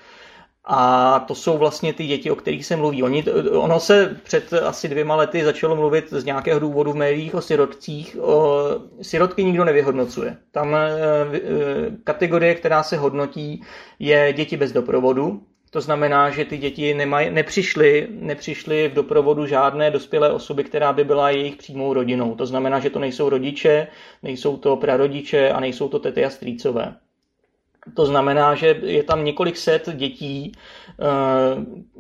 A 0.67 1.19
to 1.29 1.35
jsou 1.35 1.59
vlastně 1.59 1.93
ty 1.93 2.07
děti, 2.07 2.31
o 2.31 2.37
kterých 2.37 2.67
se 2.67 2.77
mluví. 2.77 3.03
Oni, 3.03 3.25
ono 3.51 3.81
se 3.81 4.21
před 4.23 4.53
asi 4.53 4.89
dvěma 4.89 5.17
lety 5.17 5.45
začalo 5.45 5.77
mluvit 5.77 6.11
z 6.11 6.25
nějakého 6.25 6.61
důvodu 6.61 6.93
v 6.93 6.97
médiích 6.97 7.35
o 7.35 7.41
sirotcích. 7.41 8.17
O, 8.21 8.65
sirotky 9.03 9.45
nikdo 9.45 9.65
nevyhodnocuje. 9.65 10.37
Tam 10.51 10.75
e, 10.75 10.91
kategorie, 12.05 12.55
která 12.55 12.83
se 12.83 12.97
hodnotí, 12.97 13.63
je 13.99 14.33
děti 14.33 14.57
bez 14.57 14.73
doprovodu. 14.73 15.43
To 15.75 15.81
znamená, 15.81 16.31
že 16.31 16.45
ty 16.45 16.59
děti 16.59 16.95
nemaj, 16.95 17.31
nepřišly, 17.31 18.07
nepřišly 18.11 18.89
v 18.89 18.95
doprovodu 18.95 19.47
žádné 19.47 19.91
dospělé 19.91 20.33
osoby, 20.33 20.65
která 20.65 20.93
by 20.93 21.05
byla 21.05 21.31
jejich 21.31 21.57
přímou 21.57 21.93
rodinou. 21.93 22.35
To 22.35 22.47
znamená, 22.47 22.81
že 22.81 22.91
to 22.91 22.99
nejsou 22.99 23.29
rodiče, 23.29 23.87
nejsou 24.23 24.57
to 24.57 24.77
prarodiče 24.77 25.51
a 25.51 25.61
nejsou 25.61 25.89
to 25.89 25.99
tety 25.99 26.25
a 26.25 26.31
strýcové. 26.31 26.95
To 27.95 28.07
znamená, 28.07 28.55
že 28.55 28.81
je 28.83 29.03
tam 29.03 29.25
několik 29.25 29.57
set 29.57 29.89
dětí. 29.95 30.53
Eh, 31.01 31.05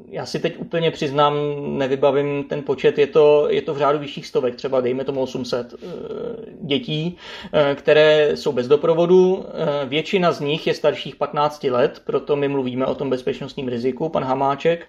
já 0.08 0.26
si 0.26 0.38
teď 0.38 0.58
úplně 0.58 0.90
přiznám, 0.90 1.34
nevybavím 1.78 2.44
ten 2.44 2.62
počet, 2.62 2.98
je 2.98 3.06
to, 3.06 3.46
je 3.50 3.62
to 3.62 3.74
v 3.74 3.78
řádu 3.78 3.98
vyšších 3.98 4.26
stovek, 4.26 4.54
třeba 4.54 4.80
dejme 4.80 5.04
tomu 5.04 5.20
800 5.20 5.74
eh, 5.74 5.86
dětí, 6.60 7.16
eh, 7.52 7.74
které 7.74 8.36
jsou 8.36 8.52
bez 8.52 8.68
doprovodu. 8.68 9.44
Většina 9.84 10.32
z 10.32 10.40
nich 10.40 10.66
je 10.66 10.74
starších 10.74 11.16
15 11.16 11.64
let, 11.70 12.02
proto 12.04 12.36
my 12.36 12.48
mluvíme 12.48 12.86
o 12.86 12.94
tom 12.94 13.10
bezpečnostním 13.10 13.68
riziku, 13.68 14.08
pan 14.08 14.24
Hamáček. 14.24 14.86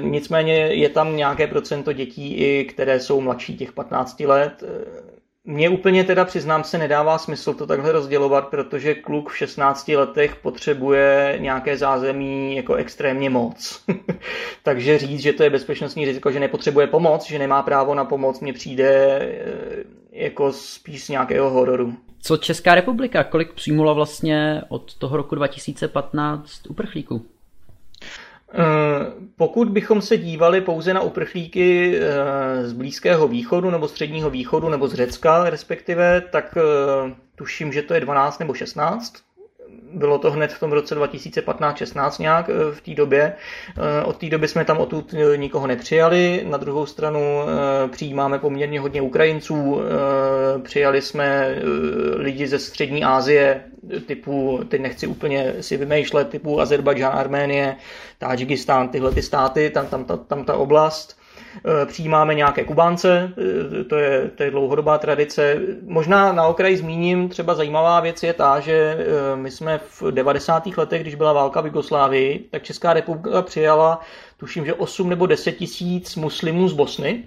Nicméně 0.00 0.54
je 0.54 0.88
tam 0.88 1.16
nějaké 1.16 1.46
procento 1.46 1.92
dětí, 1.92 2.34
i 2.34 2.64
které 2.64 3.00
jsou 3.00 3.20
mladší 3.20 3.56
těch 3.56 3.72
15 3.72 4.20
let 4.20 4.64
mně 5.44 5.68
úplně 5.68 6.04
teda 6.04 6.24
přiznám 6.24 6.64
se 6.64 6.78
nedává 6.78 7.18
smysl 7.18 7.54
to 7.54 7.66
takhle 7.66 7.92
rozdělovat, 7.92 8.48
protože 8.48 8.94
kluk 8.94 9.30
v 9.30 9.36
16 9.36 9.88
letech 9.88 10.36
potřebuje 10.36 11.36
nějaké 11.40 11.76
zázemí 11.76 12.56
jako 12.56 12.74
extrémně 12.74 13.30
moc. 13.30 13.84
Takže 14.62 14.98
říct, 14.98 15.20
že 15.20 15.32
to 15.32 15.42
je 15.42 15.50
bezpečnostní 15.50 16.04
riziko, 16.04 16.30
že 16.30 16.40
nepotřebuje 16.40 16.86
pomoc, 16.86 17.26
že 17.26 17.38
nemá 17.38 17.62
právo 17.62 17.94
na 17.94 18.04
pomoc, 18.04 18.40
mně 18.40 18.52
přijde 18.52 19.18
eh, 19.20 19.84
jako 20.12 20.52
spíš 20.52 21.04
z 21.04 21.08
nějakého 21.08 21.50
hororu. 21.50 21.94
Co 22.22 22.36
Česká 22.36 22.74
republika, 22.74 23.24
kolik 23.24 23.52
přijmula 23.52 23.92
vlastně 23.92 24.62
od 24.68 24.94
toho 24.94 25.16
roku 25.16 25.34
2015 25.34 26.66
uprchlíků? 26.68 27.26
Eh, 28.54 29.12
pokud 29.36 29.68
bychom 29.68 30.02
se 30.02 30.16
dívali 30.16 30.60
pouze 30.60 30.94
na 30.94 31.00
uprchlíky 31.00 31.98
eh, 31.98 32.68
z 32.68 32.72
Blízkého 32.72 33.28
východu 33.28 33.70
nebo 33.70 33.88
Středního 33.88 34.30
východu 34.30 34.68
nebo 34.68 34.88
z 34.88 34.94
Řecka 34.94 35.50
respektive, 35.50 36.20
tak 36.20 36.54
eh, 36.56 37.14
tuším, 37.34 37.72
že 37.72 37.82
to 37.82 37.94
je 37.94 38.00
12 38.00 38.38
nebo 38.38 38.54
16 38.54 39.14
bylo 39.92 40.18
to 40.18 40.30
hned 40.30 40.52
v 40.52 40.60
tom 40.60 40.72
roce 40.72 40.96
2015-16 40.96 42.22
nějak 42.22 42.50
v 42.72 42.80
té 42.80 42.94
době. 42.94 43.34
Od 44.04 44.16
té 44.16 44.28
doby 44.28 44.48
jsme 44.48 44.64
tam 44.64 44.78
odtud 44.78 45.14
nikoho 45.36 45.66
nepřijali. 45.66 46.44
Na 46.48 46.58
druhou 46.58 46.86
stranu 46.86 47.20
přijímáme 47.90 48.38
poměrně 48.38 48.80
hodně 48.80 49.02
Ukrajinců. 49.02 49.80
Přijali 50.62 51.02
jsme 51.02 51.56
lidi 52.16 52.46
ze 52.46 52.58
střední 52.58 53.04
Asie, 53.04 53.64
typu, 54.06 54.60
teď 54.68 54.80
nechci 54.80 55.06
úplně 55.06 55.54
si 55.60 55.76
vymýšlet, 55.76 56.28
typu 56.28 56.60
Azerbajdžán, 56.60 57.12
Arménie, 57.18 57.76
Tadžikistán, 58.18 58.88
tyhle 58.88 59.12
ty 59.12 59.22
státy, 59.22 59.70
tam, 59.70 59.86
tam, 59.86 60.04
tam, 60.04 60.18
tam 60.18 60.44
ta 60.44 60.54
oblast. 60.54 61.21
E, 61.82 61.86
přijímáme 61.86 62.34
nějaké 62.34 62.64
Kubánce, 62.64 63.32
e, 63.80 63.84
to 63.84 63.96
je, 63.96 64.30
to 64.34 64.42
je 64.42 64.50
dlouhodobá 64.50 64.98
tradice. 64.98 65.60
Možná 65.82 66.32
na 66.32 66.46
okraji 66.46 66.76
zmíním, 66.76 67.28
třeba 67.28 67.54
zajímavá 67.54 68.00
věc 68.00 68.22
je 68.22 68.32
ta, 68.32 68.60
že 68.60 68.72
e, 68.72 69.36
my 69.36 69.50
jsme 69.50 69.78
v 69.78 70.02
90. 70.02 70.66
letech, 70.76 71.02
když 71.02 71.14
byla 71.14 71.32
válka 71.32 71.60
v 71.60 71.66
Jugoslávii, 71.66 72.48
tak 72.50 72.62
Česká 72.62 72.92
republika 72.92 73.42
přijala, 73.42 74.00
tuším, 74.36 74.66
že 74.66 74.74
8 74.74 75.08
nebo 75.08 75.26
10 75.26 75.52
tisíc 75.52 76.16
muslimů 76.16 76.68
z 76.68 76.72
Bosny, 76.72 77.24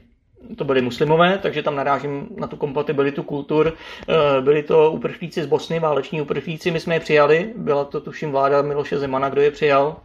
to 0.58 0.64
byli 0.64 0.82
muslimové, 0.82 1.38
takže 1.38 1.64
tam 1.64 1.76
narážím 1.76 2.28
na 2.38 2.48
tu 2.48 2.58
kompatibilitu 2.58 3.24
kultur. 3.24 3.74
Eh, 4.10 4.42
byli 4.42 4.64
to 4.64 4.92
uprchlíci 4.92 5.44
z 5.44 5.46
Bosny, 5.46 5.80
váleční 5.80 6.22
uprchlíci, 6.22 6.72
my 6.72 6.80
jsme 6.80 6.96
je 6.96 7.00
přijali, 7.00 7.54
byla 7.56 7.86
to 7.86 8.02
tuším 8.02 8.32
vláda 8.32 8.62
Miloše 8.62 9.00
Zemana, 9.00 9.30
kdo 9.30 9.42
je 9.42 9.52
přijal. 9.52 9.96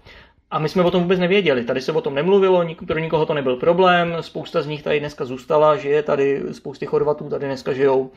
A 0.50 0.58
my 0.58 0.68
jsme 0.68 0.82
o 0.82 0.90
tom 0.90 1.02
vůbec 1.02 1.18
nevěděli, 1.18 1.64
tady 1.64 1.80
se 1.80 1.92
o 1.92 2.00
tom 2.00 2.14
nemluvilo, 2.14 2.64
pro 2.86 2.98
nikoho 2.98 3.26
to 3.26 3.34
nebyl 3.34 3.56
problém, 3.56 4.16
spousta 4.20 4.62
z 4.62 4.66
nich 4.66 4.82
tady 4.82 5.00
dneska 5.00 5.24
zůstala, 5.24 5.76
žije 5.76 6.02
tady, 6.02 6.42
spousty 6.52 6.86
Chorvatů 6.86 7.28
tady 7.28 7.46
dneska 7.46 7.72
žijou 7.72 8.10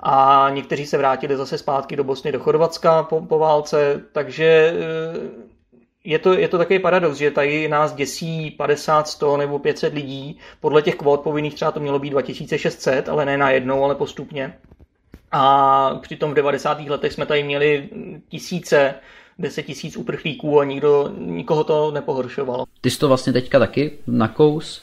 a 0.00 0.46
někteří 0.50 0.86
se 0.86 0.98
vrátili 0.98 1.36
zase 1.36 1.58
zpátky 1.58 1.96
do 1.96 2.04
Bosny, 2.04 2.32
do 2.32 2.40
Chorvatska 2.40 3.02
po, 3.02 3.20
po 3.20 3.38
válce, 3.38 4.02
takže 4.12 4.74
eh, 4.76 5.50
je 6.04 6.18
to, 6.18 6.32
je 6.32 6.48
to 6.48 6.58
takový 6.58 6.78
paradox, 6.78 7.18
že 7.18 7.30
tady 7.30 7.68
nás 7.68 7.94
děsí 7.94 8.50
50, 8.50 9.08
100 9.08 9.36
nebo 9.36 9.58
500 9.58 9.94
lidí. 9.94 10.38
Podle 10.60 10.82
těch 10.82 10.94
kvót 10.94 11.20
povinných 11.20 11.54
třeba 11.54 11.72
to 11.72 11.80
mělo 11.80 11.98
být 11.98 12.10
2600, 12.10 13.08
ale 13.08 13.24
ne 13.24 13.38
najednou, 13.38 13.84
ale 13.84 13.94
postupně. 13.94 14.54
A 15.32 15.94
přitom 16.00 16.30
v 16.30 16.34
90. 16.34 16.80
letech 16.80 17.12
jsme 17.12 17.26
tady 17.26 17.42
měli 17.42 17.88
tisíce, 18.28 18.94
10 19.40 19.62
tisíc 19.62 19.96
uprchlíků 19.96 20.60
a 20.60 20.64
nikdo, 20.64 21.12
nikoho 21.18 21.64
to 21.64 21.90
nepohoršovalo. 21.90 22.64
Ty 22.80 22.90
jsi 22.90 22.98
to 22.98 23.08
vlastně 23.08 23.32
teďka 23.32 23.58
taky 23.58 23.92
nakous, 24.06 24.82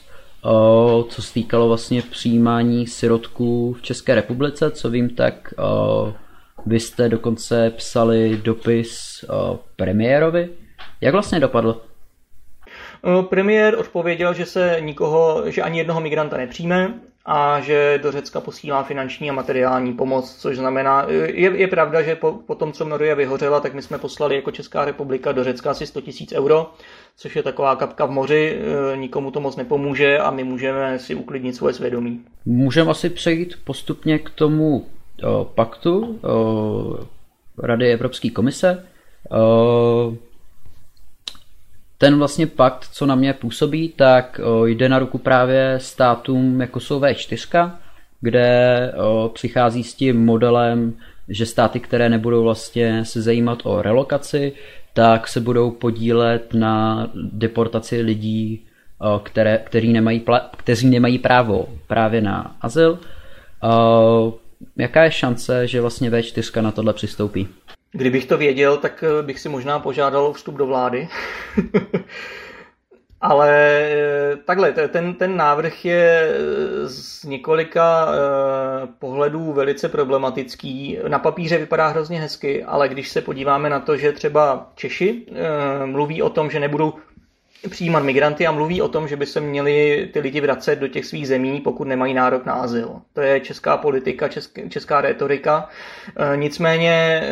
co 1.08 1.22
se 1.22 1.32
týkalo 1.32 1.68
vlastně 1.68 2.02
přijímání 2.02 2.86
sirotků 2.86 3.72
v 3.72 3.82
České 3.82 4.14
republice, 4.14 4.70
co 4.70 4.90
vím, 4.90 5.10
tak 5.10 5.54
vy 6.66 6.80
jste 6.80 7.08
dokonce 7.08 7.70
psali 7.70 8.40
dopis 8.44 9.24
premiérovi, 9.76 10.48
jak 11.00 11.12
vlastně 11.12 11.40
dopadl? 11.40 11.80
Eh, 13.04 13.22
premiér 13.22 13.78
odpověděl, 13.78 14.34
že 14.34 14.46
se 14.46 14.76
nikoho, 14.80 15.50
že 15.50 15.62
ani 15.62 15.78
jednoho 15.78 16.00
migranta 16.00 16.36
nepřijme 16.36 16.94
a 17.30 17.60
že 17.60 18.00
do 18.02 18.12
Řecka 18.12 18.40
posílá 18.40 18.82
finanční 18.82 19.30
a 19.30 19.32
materiální 19.32 19.92
pomoc, 19.92 20.36
což 20.36 20.56
znamená, 20.56 21.06
eh, 21.08 21.12
je, 21.14 21.56
je 21.56 21.68
pravda, 21.68 22.02
že 22.02 22.16
po, 22.16 22.32
po 22.32 22.54
tom, 22.54 22.72
co 22.72 22.84
Moria 22.84 23.14
vyhořela, 23.14 23.60
tak 23.60 23.74
my 23.74 23.82
jsme 23.82 23.98
poslali 23.98 24.36
jako 24.36 24.50
Česká 24.50 24.84
republika 24.84 25.32
do 25.32 25.44
Řecka 25.44 25.70
asi 25.70 25.86
100 25.86 26.00
000 26.00 26.12
euro, 26.34 26.70
což 27.16 27.36
je 27.36 27.42
taková 27.42 27.76
kapka 27.76 28.06
v 28.06 28.10
moři, 28.10 28.58
eh, 28.92 28.96
nikomu 28.96 29.30
to 29.30 29.40
moc 29.40 29.56
nepomůže 29.56 30.18
a 30.18 30.30
my 30.30 30.44
můžeme 30.44 30.98
si 30.98 31.14
uklidnit 31.14 31.56
svoje 31.56 31.74
svědomí. 31.74 32.20
Můžeme 32.44 32.90
asi 32.90 33.10
přejít 33.10 33.54
postupně 33.64 34.18
k 34.18 34.30
tomu 34.30 34.86
o, 35.24 35.44
paktu 35.44 36.18
o, 36.22 36.98
Rady 37.62 37.92
Evropské 37.92 38.30
komise. 38.30 38.86
O, 39.30 40.12
ten 41.98 42.18
vlastně 42.18 42.46
pakt, 42.46 42.88
co 42.92 43.06
na 43.06 43.14
mě 43.14 43.32
působí, 43.32 43.88
tak 43.88 44.40
jde 44.64 44.88
na 44.88 44.98
ruku 44.98 45.18
právě 45.18 45.74
státům, 45.78 46.60
jako 46.60 46.80
jsou 46.80 47.00
V4, 47.00 47.72
kde 48.20 48.92
přichází 49.32 49.84
s 49.84 49.94
tím 49.94 50.24
modelem, 50.24 50.94
že 51.28 51.46
státy, 51.46 51.80
které 51.80 52.08
nebudou 52.08 52.42
vlastně 52.42 53.04
se 53.04 53.22
zajímat 53.22 53.58
o 53.64 53.82
relokaci, 53.82 54.52
tak 54.92 55.28
se 55.28 55.40
budou 55.40 55.70
podílet 55.70 56.54
na 56.54 57.06
deportaci 57.14 58.00
lidí, 58.00 58.66
které, 59.22 59.58
který 59.58 59.92
nemají, 59.92 60.22
kteří 60.56 60.86
nemají 60.88 61.18
právo 61.18 61.68
právě 61.86 62.20
na 62.20 62.56
azyl. 62.60 62.98
Jaká 64.76 65.04
je 65.04 65.10
šance, 65.10 65.66
že 65.66 65.80
vlastně 65.80 66.10
V4 66.10 66.62
na 66.62 66.72
tohle 66.72 66.92
přistoupí? 66.92 67.48
Kdybych 67.92 68.26
to 68.26 68.36
věděl, 68.36 68.76
tak 68.76 69.04
eh, 69.04 69.22
bych 69.22 69.40
si 69.40 69.48
možná 69.48 69.78
požádal 69.78 70.26
o 70.26 70.32
vstup 70.32 70.54
do 70.54 70.66
vlády. 70.66 71.08
Ale 73.20 73.50
eh, 73.52 74.36
takhle, 74.44 74.72
ten, 74.72 75.14
ten 75.14 75.36
návrh 75.36 75.84
je 75.84 76.34
z 76.84 77.24
několika 77.24 78.08
pohledů 78.98 79.52
velice 79.52 79.88
problematický. 79.88 80.98
Na 81.08 81.18
papíře 81.18 81.58
vypadá 81.58 81.88
hrozně 81.88 82.20
hezky, 82.20 82.64
ale 82.64 82.88
když 82.88 83.08
se 83.08 83.20
podíváme 83.20 83.70
na 83.70 83.80
to, 83.80 83.96
že 83.96 84.12
třeba 84.12 84.70
Češi 84.74 85.26
mluví 85.84 86.22
o 86.22 86.30
tom, 86.30 86.50
že 86.50 86.60
nebudou 86.60 86.94
přijímat 87.70 88.02
migranty 88.02 88.46
a 88.46 88.52
mluví 88.52 88.82
o 88.82 88.88
tom, 88.88 89.08
že 89.08 89.16
by 89.16 89.26
se 89.26 89.40
měli 89.40 90.08
ty 90.12 90.20
lidi 90.20 90.40
vracet 90.40 90.76
do 90.76 90.88
těch 90.88 91.06
svých 91.06 91.28
zemí, 91.28 91.60
pokud 91.60 91.84
nemají 91.84 92.14
nárok 92.14 92.44
na 92.44 92.52
azyl. 92.52 93.00
To 93.12 93.20
je 93.20 93.40
česká 93.40 93.76
politika, 93.76 94.28
česká, 94.28 94.62
česká 94.68 95.00
retorika. 95.00 95.68
E, 96.16 96.36
nicméně 96.36 96.92
e, 96.92 97.30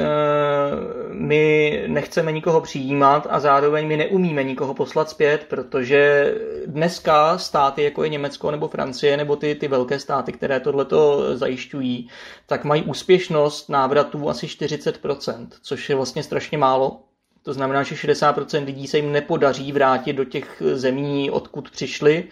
my 1.11 1.85
nechceme 1.87 2.33
nikoho 2.33 2.61
přijímat 2.61 3.27
a 3.31 3.41
zároveň 3.41 3.87
my 3.87 3.97
neumíme 3.97 4.45
nikoho 4.45 4.75
poslat 4.75 5.11
zpět, 5.11 5.47
protože 5.49 6.35
dneska 6.67 7.39
státy, 7.39 7.83
jako 7.83 8.05
je 8.05 8.09
Německo 8.09 8.51
nebo 8.51 8.69
Francie, 8.69 9.17
nebo 9.17 9.37
ty, 9.37 9.55
ty 9.55 9.69
velké 9.69 9.99
státy, 9.99 10.33
které 10.33 10.61
tohleto 10.61 11.23
zajišťují, 11.37 12.09
tak 12.47 12.65
mají 12.65 12.83
úspěšnost 12.83 13.69
návratů 13.69 14.29
asi 14.29 14.47
40%, 14.47 15.47
což 15.63 15.89
je 15.89 15.97
vlastně 15.97 16.23
strašně 16.23 16.59
málo 16.59 17.06
to 17.47 17.53
znamená, 17.53 17.83
že 17.83 17.95
60% 17.95 18.65
lidí 18.65 18.87
se 18.87 18.99
jim 18.99 19.13
nepodaří 19.13 19.73
vrátit 19.73 20.13
do 20.13 20.25
těch 20.25 20.63
zemí, 20.75 21.31
odkud 21.31 21.71
přišli. 21.71 22.25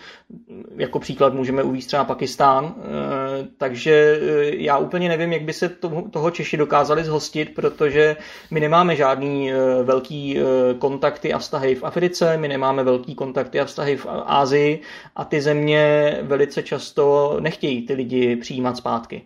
Jako 0.76 0.98
příklad 0.98 1.34
můžeme 1.34 1.62
uvést 1.62 1.86
třeba 1.86 2.04
Pakistán. 2.04 2.74
Eh, 2.78 3.46
takže 3.58 4.20
eh, 4.22 4.56
já 4.56 4.78
úplně 4.78 5.08
nevím, 5.08 5.32
jak 5.32 5.42
by 5.42 5.52
se 5.52 5.68
toho 6.10 6.30
Češi 6.30 6.56
dokázali 6.56 7.04
zhostit, 7.04 7.54
protože 7.54 8.16
my 8.50 8.60
nemáme 8.60 8.96
žádný 8.96 9.52
eh, 9.52 9.56
velký 9.82 10.38
kontakty 10.78 11.32
a 11.32 11.38
vztahy 11.38 11.74
v 11.74 11.84
Africe, 11.84 12.36
my 12.36 12.48
nemáme 12.48 12.84
velký 12.84 13.14
kontakty 13.14 13.60
a 13.60 13.64
vztahy 13.64 13.96
v 13.96 14.06
Ázii 14.26 14.80
a 15.16 15.24
ty 15.24 15.40
země 15.40 16.18
velice 16.22 16.62
často 16.62 17.36
nechtějí 17.40 17.86
ty 17.86 17.94
lidi 17.94 18.36
přijímat 18.36 18.76
zpátky, 18.76 19.22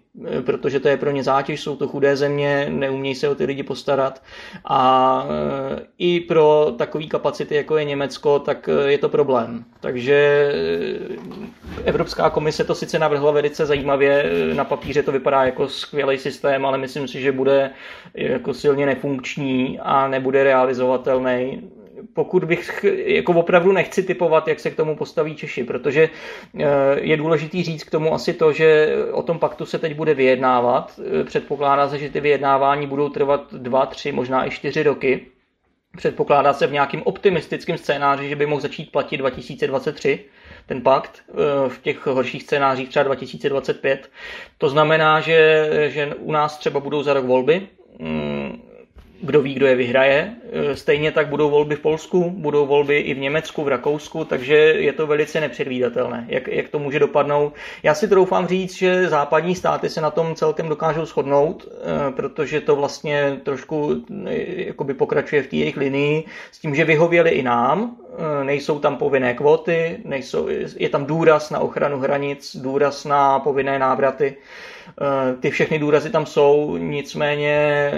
protože 0.47 0.80
to 0.80 0.89
je 0.89 0.97
pro 0.97 1.11
ně 1.11 1.22
zátěž, 1.22 1.61
jsou 1.61 1.76
to 1.76 1.89
chudé 1.89 2.16
země, 2.16 2.66
neumějí 2.70 3.14
se 3.14 3.28
o 3.28 3.34
ty 3.34 3.45
lidi 3.45 3.62
postarat 3.62 4.22
a 4.64 5.24
i 5.99 6.20
pro 6.20 6.74
takové 6.79 7.05
kapacity, 7.07 7.55
jako 7.55 7.76
je 7.76 7.85
Německo, 7.85 8.39
tak 8.39 8.68
eh, 8.68 8.91
je 8.91 8.99
to 8.99 9.09
problém. 9.09 9.64
Takže 9.81 10.14
eh, 10.14 11.85
Evropská 11.85 12.31
komise 12.31 12.64
to 12.64 12.74
sice 12.74 12.99
navrhla 12.99 13.33
velice 13.33 13.66
zajímavě, 13.66 14.22
eh, 14.22 14.55
na 14.55 14.64
papíře 14.64 15.03
to 15.03 15.12
vypadá 15.12 15.45
jako 15.45 15.68
skvělý 15.68 16.18
systém, 16.18 16.66
ale 16.66 16.79
myslím 16.79 17.09
si, 17.09 17.20
že 17.20 17.33
bude 17.33 17.70
jako 18.14 18.55
silně 18.55 18.87
nefunkční 18.87 19.79
a 19.83 20.09
nebude 20.09 20.45
realizovatelný 20.45 21.62
pokud 22.14 22.45
bych, 22.45 22.85
jako 22.97 23.33
opravdu 23.33 23.72
nechci 23.72 24.03
typovat, 24.03 24.49
jak 24.49 24.61
se 24.61 24.70
k 24.70 24.76
tomu 24.76 24.97
postaví 24.97 25.35
Češi, 25.35 25.64
protože 25.64 26.09
je 26.95 27.16
důležitý 27.16 27.62
říct 27.62 27.85
k 27.85 27.91
tomu 27.91 28.14
asi 28.14 28.33
to, 28.33 28.53
že 28.53 28.97
o 29.12 29.22
tom 29.22 29.39
paktu 29.39 29.66
se 29.66 29.79
teď 29.79 29.95
bude 29.95 30.14
vyjednávat. 30.14 31.01
Předpokládá 31.24 31.89
se, 31.89 31.99
že 31.99 32.11
ty 32.11 32.20
vyjednávání 32.20 32.87
budou 32.87 33.09
trvat 33.09 33.55
dva, 33.55 33.87
tři, 33.87 34.12
možná 34.12 34.47
i 34.47 34.51
čtyři 34.51 34.83
roky. 34.83 35.26
Předpokládá 35.99 36.53
se 36.53 36.66
v 36.66 36.72
nějakým 36.72 37.03
optimistickém 37.03 37.78
scénáři, 37.78 38.28
že 38.28 38.36
by 38.36 38.46
mohl 38.46 38.61
začít 38.61 38.92
platit 38.92 39.16
2023 39.16 40.24
ten 40.66 40.80
pakt, 40.80 41.22
eh, 41.30 41.68
v 41.68 41.78
těch 41.82 42.07
horších 42.07 42.42
scénářích 42.42 42.88
třeba 42.88 43.03
2025. 43.03 44.11
To 44.59 44.68
znamená, 44.68 45.20
že, 45.20 45.68
že 45.90 46.14
u 46.14 46.32
nás 46.32 46.59
třeba 46.59 46.80
budou 46.80 47.03
za 47.03 47.12
rok 47.12 47.24
volby, 47.24 47.66
mm, 47.99 48.38
kdo 49.20 49.42
ví, 49.42 49.54
kdo 49.54 49.66
je 49.66 49.74
vyhraje. 49.74 50.34
E, 50.52 50.76
stejně 50.76 51.12
tak 51.12 51.28
budou 51.28 51.50
volby 51.50 51.76
v 51.76 51.80
Polsku, 51.80 52.30
budou 52.30 52.66
volby 52.66 52.98
i 52.98 53.14
v 53.14 53.18
Německu, 53.18 53.64
v 53.64 53.68
Rakousku, 53.68 54.24
takže 54.24 54.56
je 54.56 54.92
to 54.92 55.06
velice 55.06 55.40
nepředvídatelné, 55.40 56.26
jak, 56.28 56.48
jak 56.48 56.68
to 56.68 56.78
může 56.78 56.98
dopadnout. 56.98 57.54
Já 57.82 57.94
si 57.94 58.08
troufám 58.08 58.46
říct, 58.46 58.74
že 58.74 59.08
západní 59.08 59.54
státy 59.54 59.88
se 59.88 60.00
na 60.00 60.10
tom 60.10 60.34
celkem 60.34 60.68
dokážou 60.68 61.04
shodnout, 61.04 61.66
e, 61.66 62.12
protože 62.12 62.60
to 62.60 62.76
vlastně 62.76 63.40
trošku 63.42 64.04
e, 64.26 64.64
jakoby 64.66 64.94
pokračuje 64.94 65.42
v 65.42 65.46
té 65.46 65.56
jejich 65.56 65.76
linii 65.76 66.24
s 66.52 66.58
tím, 66.58 66.74
že 66.74 66.84
vyhověli 66.84 67.30
i 67.30 67.42
nám, 67.42 67.96
nejsou 68.42 68.78
tam 68.78 68.96
povinné 68.96 69.34
kvóty, 69.34 69.96
nejsou, 70.04 70.48
je 70.76 70.88
tam 70.88 71.06
důraz 71.06 71.50
na 71.50 71.58
ochranu 71.58 71.98
hranic, 71.98 72.56
důraz 72.56 73.04
na 73.04 73.38
povinné 73.38 73.78
návraty. 73.78 74.36
Ty 75.40 75.50
všechny 75.50 75.78
důrazy 75.78 76.10
tam 76.10 76.26
jsou, 76.26 76.76
nicméně 76.76 77.92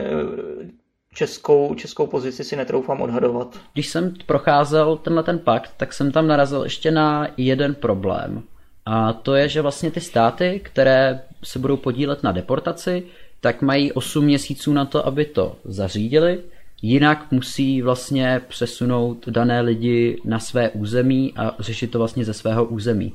českou, 1.15 1.75
českou 1.75 2.07
pozici 2.07 2.45
si 2.45 2.57
netroufám 2.57 3.03
odhadovat. 3.03 3.61
Když 3.73 3.89
jsem 3.89 4.15
procházel 4.27 4.97
tenhle 4.97 5.23
ten 5.23 5.39
pakt, 5.39 5.71
tak 5.77 5.93
jsem 5.93 6.13
tam 6.13 6.27
narazil 6.27 6.63
ještě 6.63 6.91
na 6.91 7.29
jeden 7.37 7.75
problém. 7.75 8.43
A 8.87 9.13
to 9.13 9.35
je, 9.35 9.49
že 9.49 9.63
vlastně 9.63 9.91
ty 9.91 10.01
státy, 10.01 10.61
které 10.65 11.23
se 11.45 11.59
budou 11.59 11.77
podílet 11.77 12.23
na 12.23 12.33
deportaci, 12.33 13.03
tak 13.41 13.63
mají 13.63 13.93
8 13.93 14.25
měsíců 14.25 14.73
na 14.73 14.85
to, 14.85 15.07
aby 15.07 15.25
to 15.25 15.57
zařídili. 15.65 16.41
Jinak 16.83 17.33
musí 17.33 17.83
vlastně 17.83 18.41
přesunout 18.49 19.29
dané 19.29 19.61
lidi 19.61 20.21
na 20.25 20.39
své 20.39 20.71
území 20.71 21.33
a 21.37 21.57
řešit 21.59 21.91
to 21.91 21.99
vlastně 21.99 22.25
ze 22.25 22.35
svého 22.35 22.65
území. 22.65 23.13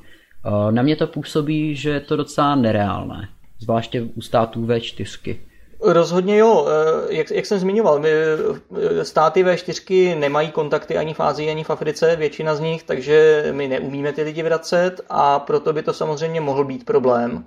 Na 0.71 0.81
mě 0.81 0.95
to 0.95 1.07
působí, 1.07 1.75
že 1.75 1.89
je 1.89 1.99
to 1.99 2.15
docela 2.15 2.55
nereálné, 2.55 3.29
zvláště 3.59 4.01
u 4.01 4.21
států 4.21 4.65
V4. 4.65 5.37
Rozhodně 5.82 6.38
jo, 6.38 6.67
eh, 6.67 7.15
jak, 7.15 7.32
jak 7.32 7.45
jsem 7.45 7.59
zmiňoval, 7.59 8.01
eh, 8.05 9.05
státy 9.05 9.43
V4 9.43 10.15
nemají 10.15 10.51
kontakty 10.51 10.97
ani 10.97 11.13
v 11.13 11.19
Ázii, 11.19 11.49
ani 11.49 11.63
v 11.63 11.69
Africe, 11.69 12.15
většina 12.15 12.55
z 12.55 12.59
nich, 12.59 12.84
takže 12.84 13.47
my 13.51 13.67
neumíme 13.67 14.13
ty 14.13 14.23
lidi 14.23 14.43
vracet 14.43 15.01
a 15.09 15.39
proto 15.39 15.73
by 15.73 15.84
to 15.84 15.93
samozřejmě 15.93 16.41
mohl 16.41 16.65
být 16.65 16.86
problém. 16.86 17.45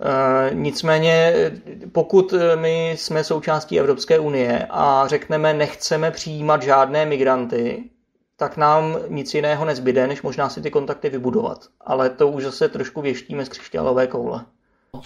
Eh, 0.00 0.54
nicméně, 0.54 1.34
pokud 1.92 2.34
my 2.54 2.90
jsme 2.98 3.24
součástí 3.24 3.80
Evropské 3.80 4.18
unie 4.18 4.66
a 4.70 5.04
řekneme, 5.06 5.54
nechceme 5.54 6.10
přijímat 6.10 6.62
žádné 6.62 7.06
migranty, 7.06 7.84
tak 8.36 8.56
nám 8.56 8.98
nic 9.08 9.34
jiného 9.34 9.64
nezbyde, 9.64 10.06
než 10.06 10.22
možná 10.22 10.48
si 10.48 10.62
ty 10.62 10.70
kontakty 10.70 11.08
vybudovat. 11.08 11.58
Ale 11.80 12.10
to 12.10 12.28
už 12.28 12.44
zase 12.44 12.68
trošku 12.68 13.02
věštíme 13.02 13.44
z 13.44 13.48
křišťálové 13.48 14.06
koule. 14.06 14.44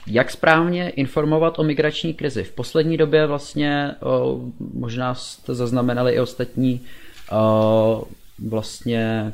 Jak 0.06 0.30
správně 0.30 0.90
informovat 0.90 1.58
o 1.58 1.62
migrační 1.62 2.14
krizi? 2.14 2.44
V 2.44 2.52
poslední 2.52 2.96
době 2.96 3.26
vlastně, 3.26 3.94
možná 4.74 5.14
jste 5.14 5.54
zaznamenali 5.54 6.12
i 6.12 6.20
ostatní 6.20 6.80
vlastně 8.48 9.32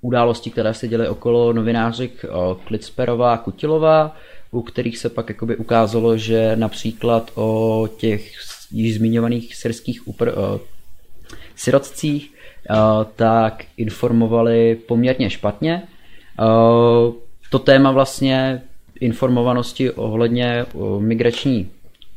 události, 0.00 0.50
které 0.50 0.74
se 0.74 0.88
děly 0.88 1.08
okolo 1.08 1.52
novinářek 1.52 2.24
Klitsperová 2.64 3.34
a 3.34 3.38
Kutilová, 3.38 4.16
u 4.50 4.62
kterých 4.62 4.98
se 4.98 5.08
pak 5.08 5.28
jakoby 5.28 5.56
ukázalo, 5.56 6.16
že 6.16 6.56
například 6.56 7.30
o 7.34 7.88
těch 7.96 8.32
již 8.70 8.94
zmiňovaných 8.94 9.56
syrských 9.56 10.06
upr- 10.06 10.38
o, 10.38 10.60
sirotcích 11.56 12.34
tak 13.16 13.64
informovali 13.76 14.74
poměrně 14.74 15.30
špatně. 15.30 15.82
To 17.50 17.58
téma 17.58 17.90
vlastně 17.90 18.62
informovanosti 19.00 19.90
ohledně 19.90 20.66
migrační 20.98 21.70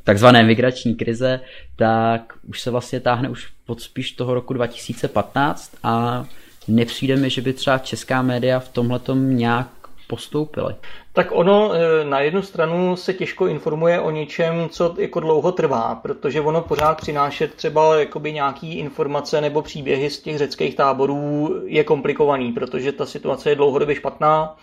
takzvané 0.03 0.43
migrační 0.43 0.95
krize, 0.95 1.39
tak 1.75 2.33
už 2.47 2.61
se 2.61 2.71
vlastně 2.71 2.99
táhne 2.99 3.29
už 3.29 3.47
pod 3.65 3.81
spíš 3.81 4.11
toho 4.11 4.33
roku 4.33 4.53
2015 4.53 5.75
a 5.83 6.25
nepřijde 6.67 7.15
mi, 7.15 7.29
že 7.29 7.41
by 7.41 7.53
třeba 7.53 7.77
česká 7.77 8.21
média 8.21 8.59
v 8.59 8.69
tomhle 8.69 8.99
nějak 9.15 9.67
postoupily. 10.07 10.75
Tak 11.15 11.27
ono 11.31 11.71
eh, 11.73 12.03
na 12.05 12.19
jednu 12.19 12.41
stranu 12.41 12.95
se 12.95 13.13
těžko 13.13 13.47
informuje 13.47 13.99
o 13.99 14.11
něčem, 14.11 14.69
co 14.69 14.95
jako 14.97 15.19
dlouho 15.19 15.51
trvá, 15.51 15.95
protože 15.95 16.41
ono 16.41 16.61
pořád 16.61 16.97
přinášet 16.97 17.53
třeba 17.53 17.99
jakoby 17.99 18.33
nějaký 18.33 18.79
informace 18.79 19.41
nebo 19.41 19.61
příběhy 19.61 20.09
z 20.09 20.19
těch 20.19 20.37
řeckých 20.37 20.75
táborů 20.75 21.55
je 21.65 21.83
komplikovaný, 21.83 22.51
protože 22.51 22.91
ta 22.91 23.05
situace 23.05 23.49
je 23.49 23.55
dlouhodobě 23.55 23.95
špatná, 23.95 24.57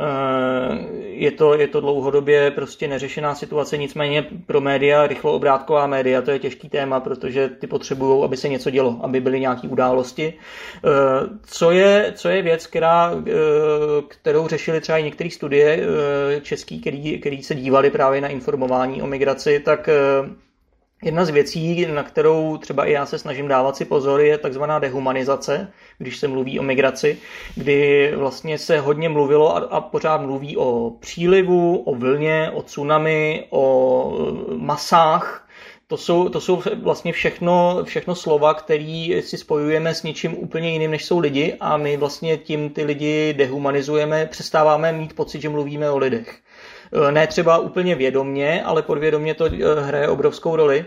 eh, 0.00 0.04
je 1.00 1.30
to, 1.30 1.54
je 1.54 1.68
to 1.68 1.80
dlouhodobě 1.80 2.50
prostě 2.50 2.88
neřešená 2.88 3.34
situace, 3.34 3.78
nicméně 3.78 4.26
pro 4.46 4.60
média, 4.60 5.06
rychloobrátková 5.06 5.86
média, 5.86 6.22
to 6.22 6.30
je 6.30 6.38
těžký 6.38 6.68
téma, 6.68 7.00
protože 7.00 7.48
ty 7.48 7.66
potřebují, 7.66 8.24
aby 8.24 8.36
se 8.36 8.48
něco 8.48 8.70
dělo, 8.70 9.00
aby 9.02 9.20
byly 9.20 9.40
nějaké 9.40 9.68
události. 9.68 10.34
Eh, 10.84 10.90
co 11.46 11.70
je, 11.70 12.12
co 12.16 12.28
je 12.28 12.42
věc, 12.42 12.66
která, 12.66 13.12
kterou 14.08 14.48
řešili 14.48 14.80
třeba 14.80 14.98
i 14.98 15.02
některé 15.02 15.30
studie, 15.30 15.93
český, 16.42 16.80
který, 16.80 17.20
který 17.20 17.42
se 17.42 17.54
dívali 17.54 17.90
právě 17.90 18.20
na 18.20 18.28
informování 18.28 19.02
o 19.02 19.06
migraci, 19.06 19.60
tak 19.60 19.88
eh, 19.88 19.94
Jedna 21.04 21.24
z 21.24 21.30
věcí, 21.30 21.86
na 21.86 22.02
kterou 22.02 22.56
třeba 22.56 22.84
i 22.84 22.92
já 22.92 23.06
se 23.06 23.18
snažím 23.18 23.48
dávat 23.48 23.76
si 23.76 23.84
pozor, 23.84 24.20
je 24.20 24.38
takzvaná 24.38 24.78
dehumanizace, 24.78 25.72
když 25.98 26.16
se 26.16 26.28
mluví 26.28 26.60
o 26.60 26.62
migraci, 26.62 27.18
kdy 27.54 28.12
vlastně 28.16 28.58
se 28.58 28.78
hodně 28.80 29.08
mluvilo 29.08 29.56
a, 29.56 29.58
a 29.58 29.80
pořád 29.80 30.20
mluví 30.20 30.56
o 30.56 30.92
přílivu, 31.00 31.78
o 31.78 31.94
vlně, 31.94 32.50
o 32.54 32.62
tsunami, 32.62 33.46
o 33.50 34.18
masách 34.56 35.43
to 35.86 35.96
jsou, 35.96 36.28
to 36.28 36.40
jsou 36.40 36.62
vlastně 36.82 37.12
všechno, 37.12 37.80
všechno 37.84 38.14
slova, 38.14 38.54
které 38.54 39.20
si 39.20 39.38
spojujeme 39.38 39.94
s 39.94 40.02
něčím 40.02 40.38
úplně 40.38 40.70
jiným, 40.70 40.90
než 40.90 41.04
jsou 41.04 41.18
lidi 41.18 41.56
a 41.60 41.76
my 41.76 41.96
vlastně 41.96 42.36
tím 42.36 42.70
ty 42.70 42.84
lidi 42.84 43.34
dehumanizujeme, 43.36 44.26
přestáváme 44.26 44.92
mít 44.92 45.12
pocit, 45.12 45.42
že 45.42 45.48
mluvíme 45.48 45.90
o 45.90 45.98
lidech. 45.98 46.38
Ne 47.10 47.26
třeba 47.26 47.58
úplně 47.58 47.94
vědomně, 47.94 48.62
ale 48.62 48.82
podvědomně 48.82 49.34
to 49.34 49.44
hraje 49.80 50.08
obrovskou 50.08 50.56
roli. 50.56 50.84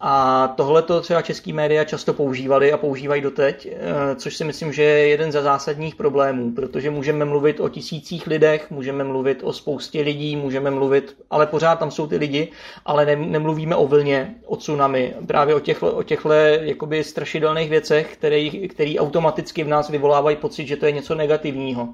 A 0.00 0.48
tohle 0.56 0.82
to 0.82 1.00
třeba 1.00 1.22
český 1.22 1.52
média 1.52 1.84
často 1.84 2.12
používali 2.12 2.72
a 2.72 2.76
používají 2.76 3.22
doteď, 3.22 3.68
eh, 3.72 4.16
což 4.16 4.36
si 4.36 4.44
myslím, 4.44 4.72
že 4.72 4.82
je 4.82 5.08
jeden 5.08 5.32
ze 5.32 5.42
zásadních 5.42 5.94
problémů, 5.94 6.52
protože 6.52 6.90
můžeme 6.90 7.24
mluvit 7.24 7.60
o 7.60 7.68
tisících 7.68 8.26
lidech, 8.26 8.70
můžeme 8.70 9.04
mluvit 9.04 9.40
o 9.42 9.52
spoustě 9.52 10.02
lidí, 10.02 10.36
můžeme 10.36 10.70
mluvit, 10.70 11.16
ale 11.30 11.46
pořád 11.46 11.78
tam 11.78 11.90
jsou 11.90 12.06
ty 12.06 12.16
lidi, 12.16 12.48
ale 12.84 13.06
ne, 13.06 13.16
nemluvíme 13.16 13.76
o 13.76 13.86
vlně, 13.86 14.34
o 14.46 14.56
tsunami, 14.56 15.14
právě 15.26 15.54
o 15.54 15.60
těchto, 15.60 15.92
o 15.92 16.02
těchto 16.02 16.32
jakoby 16.32 17.04
strašidelných 17.04 17.70
věcech, 17.70 18.16
který, 18.16 18.68
který 18.68 18.98
automaticky 18.98 19.64
v 19.64 19.68
nás 19.68 19.88
vyvolávají 19.88 20.36
pocit, 20.36 20.66
že 20.66 20.76
to 20.76 20.86
je 20.86 20.92
něco 20.92 21.14
negativního. 21.14 21.88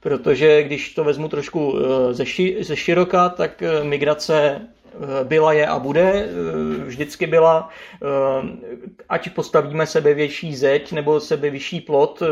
Protože 0.00 0.62
když 0.62 0.94
to 0.94 1.04
vezmu 1.04 1.28
trošku 1.28 1.78
eh, 1.78 2.14
ze, 2.14 2.26
ši, 2.26 2.56
ze 2.60 2.76
široka, 2.76 3.28
tak 3.28 3.62
eh, 3.62 3.84
migrace 3.84 4.60
byla 5.24 5.52
je 5.52 5.66
a 5.66 5.78
bude, 5.78 6.02
eh, 6.02 6.84
vždycky 6.84 7.26
byla, 7.26 7.68
eh, 8.02 8.06
ať 9.08 9.30
postavíme 9.30 9.86
sebe 9.86 10.14
větší 10.14 10.56
zeď 10.56 10.92
nebo 10.92 11.20
sebe 11.20 11.50
vyšší 11.50 11.80
plot, 11.80 12.22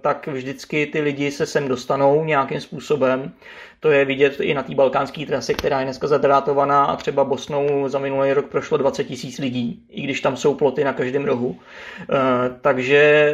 tak 0.00 0.26
vždycky 0.26 0.86
ty 0.86 1.00
lidi 1.00 1.30
se 1.30 1.46
sem 1.46 1.68
dostanou 1.68 2.24
nějakým 2.24 2.60
způsobem. 2.60 3.32
To 3.80 3.90
je 3.90 4.04
vidět 4.04 4.40
i 4.40 4.54
na 4.54 4.62
té 4.62 4.74
balkánské 4.74 5.26
trase, 5.26 5.54
která 5.54 5.78
je 5.78 5.84
dneska 5.84 6.06
zadrátovaná 6.06 6.84
a 6.84 6.96
třeba 6.96 7.24
Bosnou 7.24 7.88
za 7.88 7.98
minulý 7.98 8.32
rok 8.32 8.46
prošlo 8.46 8.78
20 8.78 9.04
tisíc 9.04 9.38
lidí, 9.38 9.82
i 9.90 10.02
když 10.02 10.20
tam 10.20 10.36
jsou 10.36 10.54
ploty 10.54 10.84
na 10.84 10.92
každém 10.92 11.24
rohu. 11.24 11.58
Takže 12.60 13.32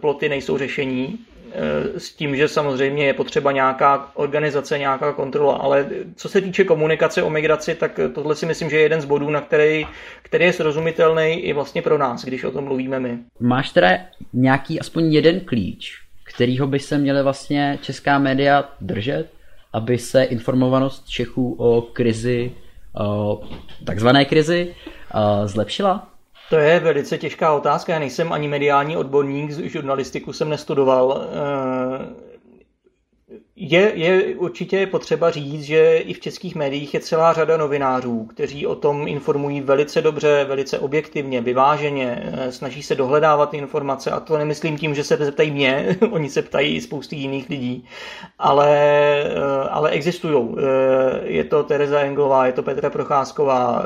ploty 0.00 0.28
nejsou 0.28 0.58
řešení. 0.58 1.18
Eh, 1.54 2.00
s 2.00 2.14
tím, 2.14 2.36
že 2.36 2.48
samozřejmě 2.48 3.06
je 3.06 3.14
potřeba 3.14 3.52
nějaká 3.52 4.10
organizace, 4.14 4.78
nějaká 4.78 5.12
kontrola, 5.12 5.54
ale 5.54 5.86
co 6.16 6.28
se 6.28 6.40
týče 6.40 6.64
komunikace 6.64 7.22
o 7.22 7.30
migraci, 7.30 7.74
tak 7.74 8.00
tohle 8.14 8.34
si 8.34 8.46
myslím, 8.46 8.70
že 8.70 8.76
je 8.76 8.82
jeden 8.82 9.00
z 9.00 9.04
bodů, 9.04 9.30
na 9.30 9.40
který, 9.40 9.86
který 10.22 10.44
je 10.44 10.52
srozumitelný 10.52 11.32
i 11.32 11.52
vlastně 11.52 11.82
pro 11.82 11.98
nás, 11.98 12.24
když 12.24 12.44
o 12.44 12.50
tom 12.50 12.64
mluvíme 12.64 13.00
my. 13.00 13.18
Máš 13.40 13.70
teda 13.70 13.88
nějaký 14.32 14.80
aspoň 14.80 15.12
jeden 15.12 15.40
klíč, 15.40 16.02
kterýho 16.24 16.66
by 16.66 16.78
se 16.78 16.98
měly 16.98 17.22
vlastně 17.22 17.78
česká 17.82 18.18
média 18.18 18.64
držet, 18.80 19.26
aby 19.72 19.98
se 19.98 20.22
informovanost 20.22 21.08
Čechů 21.08 21.54
o 21.58 21.82
krizi, 21.82 22.52
o 23.00 23.40
takzvané 23.84 24.24
krizi, 24.24 24.74
zlepšila? 25.44 26.11
To 26.50 26.56
je 26.56 26.80
velice 26.80 27.18
těžká 27.18 27.52
otázka. 27.52 27.92
Já 27.92 27.98
nejsem 27.98 28.32
ani 28.32 28.48
mediální 28.48 28.96
odborník, 28.96 29.50
žurnalistiku 29.50 30.32
jsem 30.32 30.48
nestudoval. 30.48 31.26
Je, 33.56 33.92
je 33.94 34.36
určitě 34.36 34.86
potřeba 34.86 35.30
říct, 35.30 35.62
že 35.62 35.96
i 35.96 36.14
v 36.14 36.20
českých 36.20 36.54
médiích 36.54 36.94
je 36.94 37.00
celá 37.00 37.32
řada 37.32 37.56
novinářů, 37.56 38.24
kteří 38.24 38.66
o 38.66 38.74
tom 38.74 39.08
informují 39.08 39.60
velice 39.60 40.02
dobře, 40.02 40.44
velice 40.48 40.78
objektivně, 40.78 41.40
vyváženě, 41.40 42.22
eh, 42.24 42.52
snaží 42.52 42.82
se 42.82 42.94
dohledávat 42.94 43.54
informace 43.54 44.10
a 44.10 44.20
to 44.20 44.38
nemyslím 44.38 44.78
tím, 44.78 44.94
že 44.94 45.04
se 45.04 45.16
zeptají 45.16 45.50
mě, 45.50 45.98
oni 46.10 46.30
se 46.30 46.42
ptají 46.42 46.76
i 46.76 46.80
spousty 46.80 47.16
jiných 47.16 47.48
lidí, 47.50 47.84
ale, 48.38 48.70
eh, 49.24 49.68
ale 49.70 49.90
existují. 49.90 50.56
Eh, 50.58 50.62
je 51.24 51.44
to 51.44 51.62
Tereza 51.62 52.00
Englová, 52.00 52.46
je 52.46 52.52
to 52.52 52.62
Petra 52.62 52.90
Procházková, 52.90 53.84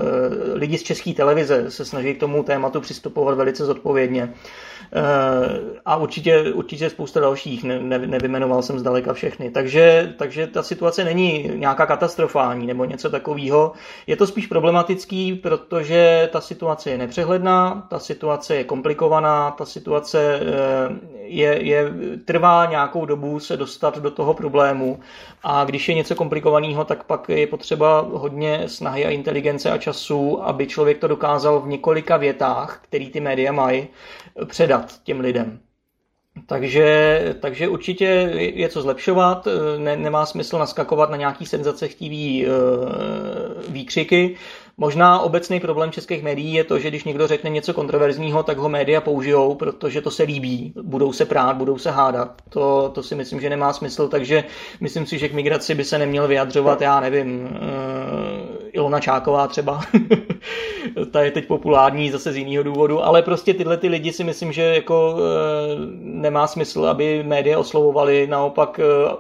lidi 0.53 0.79
z 0.79 0.83
české 0.83 1.13
televize 1.13 1.71
se 1.71 1.85
snaží 1.85 2.15
k 2.15 2.21
tomu 2.21 2.43
tématu 2.43 2.81
přistupovat 2.81 3.37
velice 3.37 3.65
zodpovědně. 3.65 4.33
A 5.85 5.97
určitě, 5.97 6.53
určitě 6.53 6.91
spousta 6.91 7.21
dalších, 7.21 7.65
ne, 7.65 7.81
ne, 7.81 7.99
nevymenoval 7.99 8.63
jsem 8.63 8.79
zdaleka 8.79 9.13
všechny. 9.13 9.51
Takže, 9.51 10.15
takže 10.19 10.47
ta 10.47 10.63
situace 10.63 11.05
není 11.05 11.51
nějaká 11.55 11.87
katastrofální 11.87 12.67
nebo 12.67 12.85
něco 12.85 13.11
takového. 13.11 13.73
Je 14.07 14.17
to 14.17 14.27
spíš 14.27 14.47
problematický, 14.47 15.35
protože 15.35 16.29
ta 16.33 16.41
situace 16.41 16.91
je 16.91 16.99
nepřehledná, 16.99 17.87
ta 17.91 17.99
situace 17.99 18.57
je 18.57 18.65
komplikovaná, 18.65 19.51
ta 19.51 19.65
situace 19.65 20.41
eh, 20.41 21.17
je, 21.23 21.65
je, 21.65 21.93
trvá 22.25 22.67
nějakou 22.67 23.07
dobu 23.07 23.41
se 23.41 23.57
dostat 23.57 23.99
do 23.99 24.11
toho 24.11 24.35
problému 24.35 25.01
a 25.43 25.65
když 25.65 25.89
je 25.89 25.95
něco 25.95 26.15
komplikovaného, 26.15 26.85
tak 26.85 27.05
pak 27.05 27.29
je 27.29 27.47
potřeba 27.47 28.07
hodně 28.13 28.69
snahy 28.69 29.07
a 29.07 29.11
inteligence 29.11 29.71
a 29.71 29.79
času, 29.79 30.45
aby 30.45 30.67
člověk 30.67 30.99
to 30.99 31.09
dokázal 31.09 31.61
v 31.61 31.69
několika 31.69 32.17
větách, 32.17 32.79
který 32.83 33.11
ty 33.11 33.21
média 33.21 33.53
mají, 33.53 33.89
předat 34.45 35.03
těm 35.03 35.21
lidem. 35.21 35.61
Takže, 36.47 37.35
takže 37.41 37.69
určitě 37.69 38.05
je 38.55 38.69
co 38.69 38.83
zlepšovat, 38.83 39.49
ne, 39.79 39.97
nemá 39.97 40.27
smysl 40.27 40.59
naskakovat 40.59 41.11
na 41.11 41.17
nějaký 41.17 41.47
senzacechtivý 41.47 42.47
e, 42.47 42.49
výkřiky. 43.69 44.37
Možná 44.79 45.21
obecný 45.21 45.61
problém 45.61 45.93
českých 45.93 46.23
médií 46.23 46.55
je 46.55 46.65
to, 46.65 46.79
že 46.79 46.89
když 46.89 47.05
někdo 47.05 47.27
řekne 47.27 47.51
něco 47.51 47.75
kontroverzního, 47.75 48.43
tak 48.43 48.59
ho 48.59 48.69
média 48.69 49.01
použijou, 49.01 49.55
protože 49.55 50.01
to 50.01 50.11
se 50.11 50.23
líbí, 50.23 50.73
budou 50.83 51.13
se 51.13 51.25
prát, 51.25 51.57
budou 51.57 51.79
se 51.79 51.91
hádat. 51.91 52.43
To, 52.49 52.91
to 52.95 53.03
si 53.03 53.15
myslím, 53.15 53.41
že 53.41 53.51
nemá 53.51 53.73
smysl, 53.73 54.09
takže 54.09 54.45
myslím 54.81 55.07
si, 55.07 55.19
že 55.19 55.29
k 55.29 55.33
migraci 55.33 55.75
by 55.75 55.85
se 55.85 55.99
neměl 55.99 56.29
vyjadřovat, 56.29 56.81
já 56.81 57.01
nevím, 57.01 57.45
uh, 57.45 58.56
Ilona 58.77 59.01
Čáková 59.01 59.47
třeba. 59.47 59.81
Ta 61.11 61.23
je 61.23 61.31
teď 61.31 61.47
populární 61.47 62.11
zase 62.11 62.33
z 62.33 62.37
jiného 62.37 62.63
důvodu, 62.65 63.05
ale 63.05 63.23
prostě 63.23 63.55
tyhle 63.55 63.77
ty 63.77 63.89
lidi 63.89 64.13
si 64.13 64.25
myslím, 64.25 64.53
že 64.53 64.63
jako 64.63 65.13
uh, 65.13 65.21
nemá 66.01 66.47
smysl, 66.47 66.87
aby 66.87 67.23
média 67.23 67.59
oslovovali, 67.59 68.27
naopak 68.27 68.79
uh, 68.79 69.17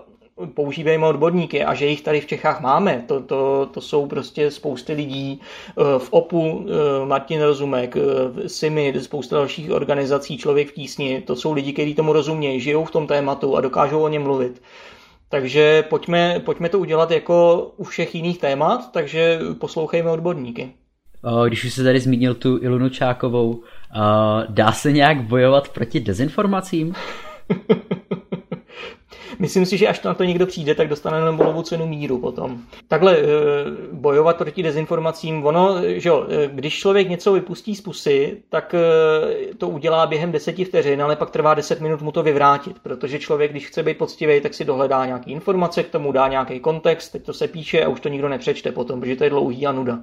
používejme 0.55 1.07
odborníky 1.07 1.65
a 1.65 1.75
že 1.75 1.87
jich 1.87 2.03
tady 2.03 2.21
v 2.21 2.27
Čechách 2.27 2.61
máme. 2.61 3.05
To, 3.09 3.21
to, 3.21 3.69
to 3.73 3.81
jsou 3.81 4.07
prostě 4.07 4.51
spousty 4.51 4.93
lidí 4.93 5.41
eh, 5.41 5.99
v 5.99 6.09
OPU, 6.11 6.67
eh, 6.69 7.07
Martin 7.07 7.43
Rozumek, 7.43 7.97
eh, 7.97 8.49
SIMI, 8.49 8.95
spousta 9.01 9.37
dalších 9.37 9.71
organizací, 9.71 10.39
Člověk 10.39 10.69
v 10.69 10.75
tísni. 10.75 11.21
To 11.21 11.37
jsou 11.37 11.53
lidi, 11.53 11.73
kteří 11.73 11.95
tomu 11.95 12.13
rozumějí, 12.13 12.61
žijou 12.61 12.85
v 12.85 12.91
tom 12.91 13.07
tématu 13.07 13.57
a 13.57 13.61
dokážou 13.61 14.03
o 14.03 14.09
něm 14.09 14.23
mluvit. 14.23 14.63
Takže 15.37 15.82
pojďme, 15.82 16.41
pojďme 16.45 16.68
to 16.68 16.78
udělat 16.78 17.11
jako 17.11 17.62
u 17.76 17.84
všech 17.84 18.14
jiných 18.14 18.39
témat, 18.39 18.93
takže 18.93 19.39
poslouchejme 19.61 20.11
odborníky. 20.11 20.72
Když 21.49 21.64
už 21.64 21.74
se 21.74 21.84
tady 21.84 22.01
zmínil 22.01 22.34
tu 22.34 22.59
Ilunu 22.62 22.89
Čákovou, 22.89 23.62
dá 24.49 24.72
se 24.72 24.93
nějak 24.93 25.22
bojovat 25.22 25.68
proti 25.68 26.01
dezinformacím? 26.01 26.95
Myslím 29.39 29.66
si, 29.66 29.78
že 29.78 29.89
až 29.89 30.03
na 30.03 30.14
to 30.14 30.24
někdo 30.24 30.47
přijde, 30.47 30.74
tak 30.74 30.89
dostane 30.89 31.20
Nobelovu 31.20 31.62
cenu 31.62 31.87
míru 31.87 32.18
potom. 32.18 32.59
Takhle 32.89 33.16
eh, 33.16 33.24
bojovat 33.93 34.37
proti 34.37 34.62
dezinformacím, 34.62 35.47
ono, 35.47 35.76
že 35.87 36.09
jo, 36.09 36.26
eh, 36.28 36.51
když 36.53 36.78
člověk 36.78 37.09
něco 37.09 37.32
vypustí 37.32 37.74
z 37.74 37.80
pusy, 37.80 38.43
tak 38.49 38.74
eh, 38.74 39.55
to 39.55 39.68
udělá 39.68 40.07
během 40.07 40.32
deseti 40.32 40.64
vteřin, 40.64 41.03
ale 41.03 41.16
pak 41.16 41.30
trvá 41.30 41.55
deset 41.55 41.80
minut 41.80 42.03
mu 42.03 42.12
to 42.12 42.22
vyvrátit, 42.22 42.78
protože 42.82 43.18
člověk, 43.18 43.51
když 43.51 43.66
chce 43.66 43.82
být 43.82 43.99
poctivý, 43.99 44.41
tak 44.41 44.55
si 44.55 44.64
dohledá 44.64 45.07
nějaký 45.07 45.32
informace, 45.32 45.82
k 45.82 45.91
tomu 45.91 46.12
dá 46.12 46.28
nějaký 46.28 46.61
kontext, 46.61 47.12
teď 47.12 47.22
to 47.22 47.32
se 47.32 47.49
píše 47.49 47.84
a 47.84 47.89
už 47.89 48.01
to 48.01 48.09
nikdo 48.09 48.28
nepřečte 48.28 48.72
potom, 48.72 49.01
protože 49.01 49.16
to 49.16 49.24
je 49.24 49.30
dlouhý 49.30 49.66
a 49.66 49.72
nuda. 49.72 49.99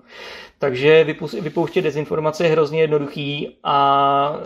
Takže 0.60 1.04
vypouštět 1.42 1.84
dezinformace 1.84 2.44
je 2.44 2.52
hrozně 2.52 2.82
jednoduchý 2.82 3.58
a 3.64 4.38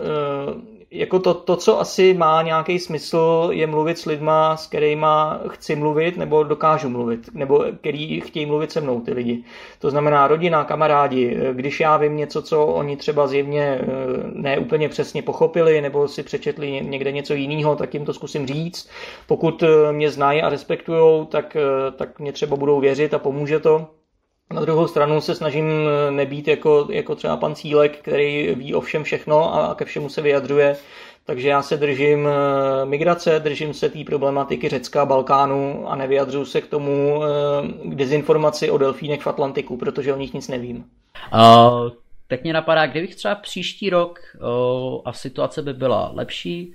jako 0.90 1.18
to, 1.18 1.34
to, 1.34 1.56
co 1.56 1.80
asi 1.80 2.14
má 2.14 2.42
nějaký 2.42 2.78
smysl, 2.78 3.48
je 3.52 3.66
mluvit 3.66 3.98
s 3.98 4.06
lidma, 4.06 4.56
s 4.56 4.66
kterými 4.66 5.06
chci 5.48 5.76
mluvit, 5.76 6.16
nebo 6.16 6.42
dokážu 6.42 6.88
mluvit, 6.88 7.34
nebo 7.34 7.64
který 7.80 8.20
chtějí 8.20 8.46
mluvit 8.46 8.72
se 8.72 8.80
mnou 8.80 9.00
ty 9.00 9.12
lidi. 9.12 9.44
To 9.78 9.90
znamená 9.90 10.28
rodina, 10.28 10.64
kamarádi, 10.64 11.38
když 11.52 11.80
já 11.80 11.96
vím 11.96 12.16
něco, 12.16 12.42
co 12.42 12.66
oni 12.66 12.96
třeba 12.96 13.26
zjevně 13.26 13.62
eh, 13.62 13.86
ne 14.32 14.58
úplně 14.58 14.88
přesně 14.88 15.22
pochopili, 15.22 15.80
nebo 15.80 16.08
si 16.08 16.22
přečetli 16.22 16.80
někde 16.82 17.12
něco 17.12 17.34
jiného, 17.34 17.76
tak 17.76 17.94
jim 17.94 18.04
to 18.04 18.14
zkusím 18.14 18.46
říct. 18.46 18.90
Pokud 19.26 19.62
eh, 19.62 19.92
mě 19.92 20.10
znají 20.10 20.42
a 20.42 20.48
respektují, 20.48 21.26
tak, 21.26 21.56
eh, 21.56 21.90
tak 21.90 22.18
mě 22.20 22.32
třeba 22.32 22.56
budou 22.56 22.80
věřit 22.80 23.14
a 23.14 23.18
pomůže 23.18 23.60
to. 23.60 23.97
Na 24.50 24.60
druhou 24.60 24.88
stranu 24.88 25.20
se 25.20 25.34
snažím 25.34 25.64
nebýt 26.10 26.48
jako, 26.48 26.88
jako 26.90 27.14
třeba 27.14 27.36
pan 27.36 27.54
Cílek, 27.54 27.98
který 27.98 28.54
ví 28.54 28.74
o 28.74 28.80
všem 28.80 29.04
všechno 29.04 29.54
a 29.54 29.74
ke 29.74 29.84
všemu 29.84 30.08
se 30.08 30.22
vyjadřuje. 30.22 30.76
Takže 31.24 31.48
já 31.48 31.62
se 31.62 31.76
držím 31.76 32.28
eh, 32.28 32.84
migrace, 32.86 33.40
držím 33.40 33.74
se 33.74 33.88
té 33.88 34.04
problematiky 34.04 34.68
Řecka, 34.68 35.04
Balkánu 35.04 35.88
a 35.88 35.96
nevyjadřuju 35.96 36.44
se 36.44 36.60
k 36.60 36.66
tomu 36.66 37.22
eh, 37.24 37.88
k 37.88 37.94
dezinformaci 37.94 38.70
o 38.70 38.78
delfínech 38.78 39.22
v 39.22 39.26
Atlantiku, 39.26 39.76
protože 39.76 40.14
o 40.14 40.16
nich 40.16 40.34
nic 40.34 40.48
nevím. 40.48 40.84
Uh, 41.34 41.90
tak 42.28 42.42
mě 42.42 42.52
napadá, 42.52 42.86
kdybych 42.86 43.14
třeba 43.14 43.34
příští 43.34 43.90
rok 43.90 44.20
a 45.04 45.12
situace 45.12 45.62
by 45.62 45.72
byla 45.72 46.10
lepší, 46.14 46.74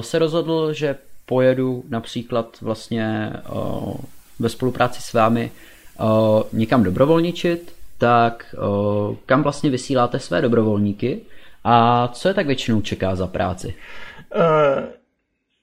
se 0.00 0.18
rozhodl, 0.18 0.72
že 0.72 0.96
pojedu 1.26 1.84
například 1.88 2.60
vlastně 2.60 3.32
ve 4.38 4.48
spolupráci 4.48 5.02
s 5.02 5.12
vámi 5.12 5.50
někam 6.52 6.82
dobrovolničit 6.82 7.74
tak 7.98 8.54
o, 8.58 9.16
kam 9.26 9.42
vlastně 9.42 9.70
vysíláte 9.70 10.18
své 10.18 10.40
dobrovolníky 10.40 11.20
a 11.64 12.08
co 12.08 12.28
je 12.28 12.34
tak 12.34 12.46
většinou 12.46 12.80
čeká 12.80 13.16
za 13.16 13.26
práci? 13.26 13.74
Uh... 14.36 15.03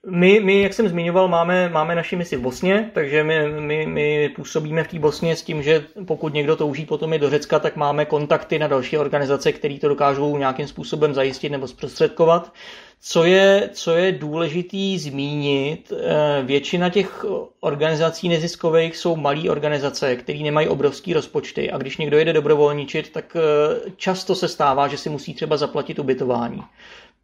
My, 0.06 0.40
my, 0.40 0.62
jak 0.62 0.74
jsem 0.74 0.88
zmiňoval, 0.88 1.28
máme, 1.28 1.68
máme 1.68 1.94
naši 1.94 2.16
misi 2.16 2.36
v 2.36 2.40
Bosně, 2.40 2.90
takže 2.94 3.24
my, 3.24 3.48
my, 3.60 3.86
my 3.86 4.28
působíme 4.28 4.84
v 4.84 4.88
té 4.88 4.98
Bosně 4.98 5.36
s 5.36 5.42
tím, 5.42 5.62
že 5.62 5.84
pokud 6.06 6.34
někdo 6.34 6.56
touží 6.56 6.86
potom 6.86 7.12
i 7.12 7.18
do 7.18 7.30
Řecka, 7.30 7.58
tak 7.58 7.76
máme 7.76 8.04
kontakty 8.04 8.58
na 8.58 8.66
další 8.66 8.98
organizace, 8.98 9.52
které 9.52 9.78
to 9.78 9.88
dokážou 9.88 10.36
nějakým 10.36 10.66
způsobem 10.66 11.14
zajistit 11.14 11.48
nebo 11.48 11.68
zprostředkovat. 11.68 12.52
Co 13.00 13.24
je, 13.24 13.70
co 13.72 13.96
je 13.96 14.12
důležitý 14.12 14.98
zmínit, 14.98 15.92
eh, 15.92 16.42
většina 16.42 16.88
těch 16.88 17.24
organizací 17.60 18.28
neziskových 18.28 18.96
jsou 18.96 19.16
malé 19.16 19.50
organizace, 19.50 20.16
které 20.16 20.38
nemají 20.38 20.68
obrovský 20.68 21.12
rozpočty 21.12 21.70
a 21.70 21.78
když 21.78 21.96
někdo 21.96 22.18
jede 22.18 22.32
dobrovolničit, 22.32 23.12
tak 23.12 23.36
eh, 23.36 23.90
často 23.96 24.34
se 24.34 24.48
stává, 24.48 24.88
že 24.88 24.96
si 24.96 25.08
musí 25.08 25.34
třeba 25.34 25.56
zaplatit 25.56 25.98
ubytování 25.98 26.62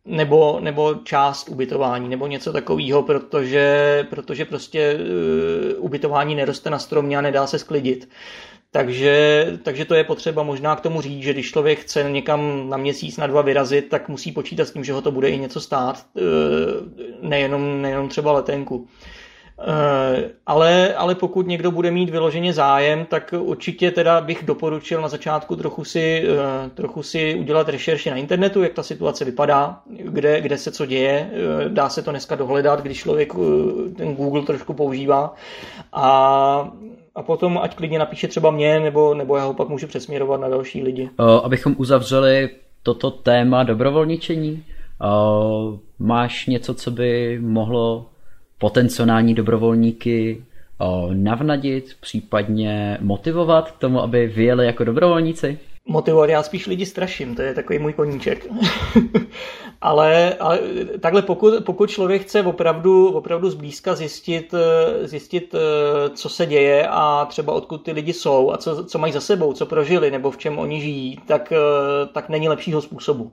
nebo, 0.09 0.61
nebo 0.61 0.94
část 0.94 1.48
ubytování, 1.48 2.09
nebo 2.09 2.26
něco 2.26 2.52
takového, 2.52 3.02
protože, 3.02 4.06
protože 4.11 4.44
prostě 4.44 4.98
uh, 4.98 5.84
ubytování 5.84 6.34
neroste 6.34 6.70
na 6.70 6.78
stromě 6.78 7.18
a 7.18 7.20
nedá 7.20 7.46
se 7.46 7.59
sklidit. 7.59 8.09
Takže, 8.70 9.46
takže 9.62 9.84
to 9.84 9.94
je 9.94 10.04
potřeba 10.04 10.42
možná 10.42 10.76
k 10.76 10.80
tomu 10.80 11.00
říct, 11.00 11.22
že 11.22 11.32
když 11.32 11.50
člověk 11.50 11.78
chce 11.78 12.11
někam 12.11 12.70
na 12.70 12.76
měsíc, 12.76 13.16
na 13.16 13.26
dva 13.26 13.42
vyrazit, 13.42 13.88
tak 13.88 14.09
musí 14.09 14.32
počítat 14.32 14.64
s 14.64 14.72
tím, 14.72 14.84
že 14.84 14.92
ho 14.92 15.02
to 15.02 15.12
bude 15.12 15.30
i 15.30 15.38
něco 15.38 15.61
stát, 15.61 16.06
uh, 16.14 16.22
nejenom, 17.28 17.82
nejenom 17.82 18.09
třeba 18.09 18.32
letenku. 18.32 18.88
Eh, 19.61 20.30
ale, 20.46 20.94
ale 20.94 21.14
pokud 21.14 21.46
někdo 21.46 21.70
bude 21.70 21.90
mít 21.90 22.11
vyloženě 22.11 22.52
zájem, 22.52 23.06
tak 23.06 23.34
určitě 23.38 23.90
teda 23.90 24.20
bych 24.20 24.44
doporučil 24.44 25.00
na 25.00 25.09
začátku 25.09 25.56
trochu 25.56 25.84
si, 25.84 26.24
eh, 26.28 26.70
trochu 26.74 27.02
si 27.02 27.34
udělat 27.34 27.68
rešerši 27.68 28.11
na 28.11 28.16
internetu, 28.16 28.62
jak 28.62 28.72
ta 28.72 28.82
situace 28.82 29.24
vypadá, 29.24 29.80
kde, 29.86 30.40
kde 30.40 30.59
se 30.59 30.72
co 30.72 30.86
děje. 30.86 31.30
Eh, 31.32 31.68
dá 31.68 31.88
se 31.88 32.02
to 32.02 32.11
dneska 32.11 32.36
dohledat, 32.36 32.80
když 32.80 32.98
člověk 32.98 33.32
ten 33.96 34.14
Google 34.14 34.42
trošku 34.42 34.74
používá. 34.74 35.34
A 35.92 36.72
a 37.14 37.22
potom 37.22 37.59
ať 37.62 37.76
klidně 37.76 37.98
napíše 37.98 38.28
třeba 38.28 38.50
mě, 38.50 38.80
nebo, 38.80 39.14
nebo 39.14 39.36
já 39.36 39.44
ho 39.44 39.54
pak 39.54 39.68
můžu 39.68 39.86
přesměrovat 39.86 40.40
na 40.40 40.48
další 40.48 40.82
lidi. 40.82 41.11
Abychom 41.42 41.74
uzavřeli 41.78 42.50
toto 42.82 43.11
téma 43.11 43.62
dobrovolničení, 43.62 44.64
máš 45.98 46.46
něco, 46.46 46.74
co 46.74 46.90
by 46.90 47.38
mohlo 47.42 48.06
potenciální 48.59 49.34
dobrovolníky 49.34 50.44
navnadit, 51.12 51.96
případně 52.00 52.98
motivovat 53.00 53.70
k 53.70 53.78
tomu, 53.78 54.00
aby 54.02 54.26
vyjeli 54.26 54.66
jako 54.66 54.84
dobrovolníci? 54.84 55.59
Motivovat, 55.89 56.30
já 56.30 56.43
spíš 56.43 56.66
lidi 56.66 56.86
straším, 56.86 57.34
to 57.34 57.43
je 57.43 57.55
takový 57.55 57.78
můj 57.78 57.93
koníček. 57.93 58.47
ale, 59.80 60.34
ale 60.34 60.61
takhle 61.01 61.22
pokud, 61.22 61.64
pokud 61.64 61.91
člověk 61.91 62.22
chce 62.22 62.43
opravdu, 62.43 63.09
opravdu 63.09 63.51
zblízka 63.51 63.95
zjistit, 63.95 64.55
zjistit, 65.03 65.55
co 66.14 66.28
se 66.28 66.47
děje 66.47 66.89
a 66.91 67.24
třeba 67.24 67.53
odkud 67.53 67.78
ty 67.78 67.93
lidi 67.93 68.12
jsou 68.12 68.53
a 68.53 68.57
co, 68.57 68.84
co 68.84 68.99
mají 68.99 69.12
za 69.12 69.20
sebou, 69.20 69.53
co 69.53 69.66
prožili 69.66 70.11
nebo 70.11 70.30
v 70.30 70.36
čem 70.36 70.59
oni 70.59 70.80
žijí, 70.80 71.18
tak, 71.26 71.53
tak 72.12 72.28
není 72.28 72.49
lepšího 72.49 72.82
způsobu. 72.82 73.32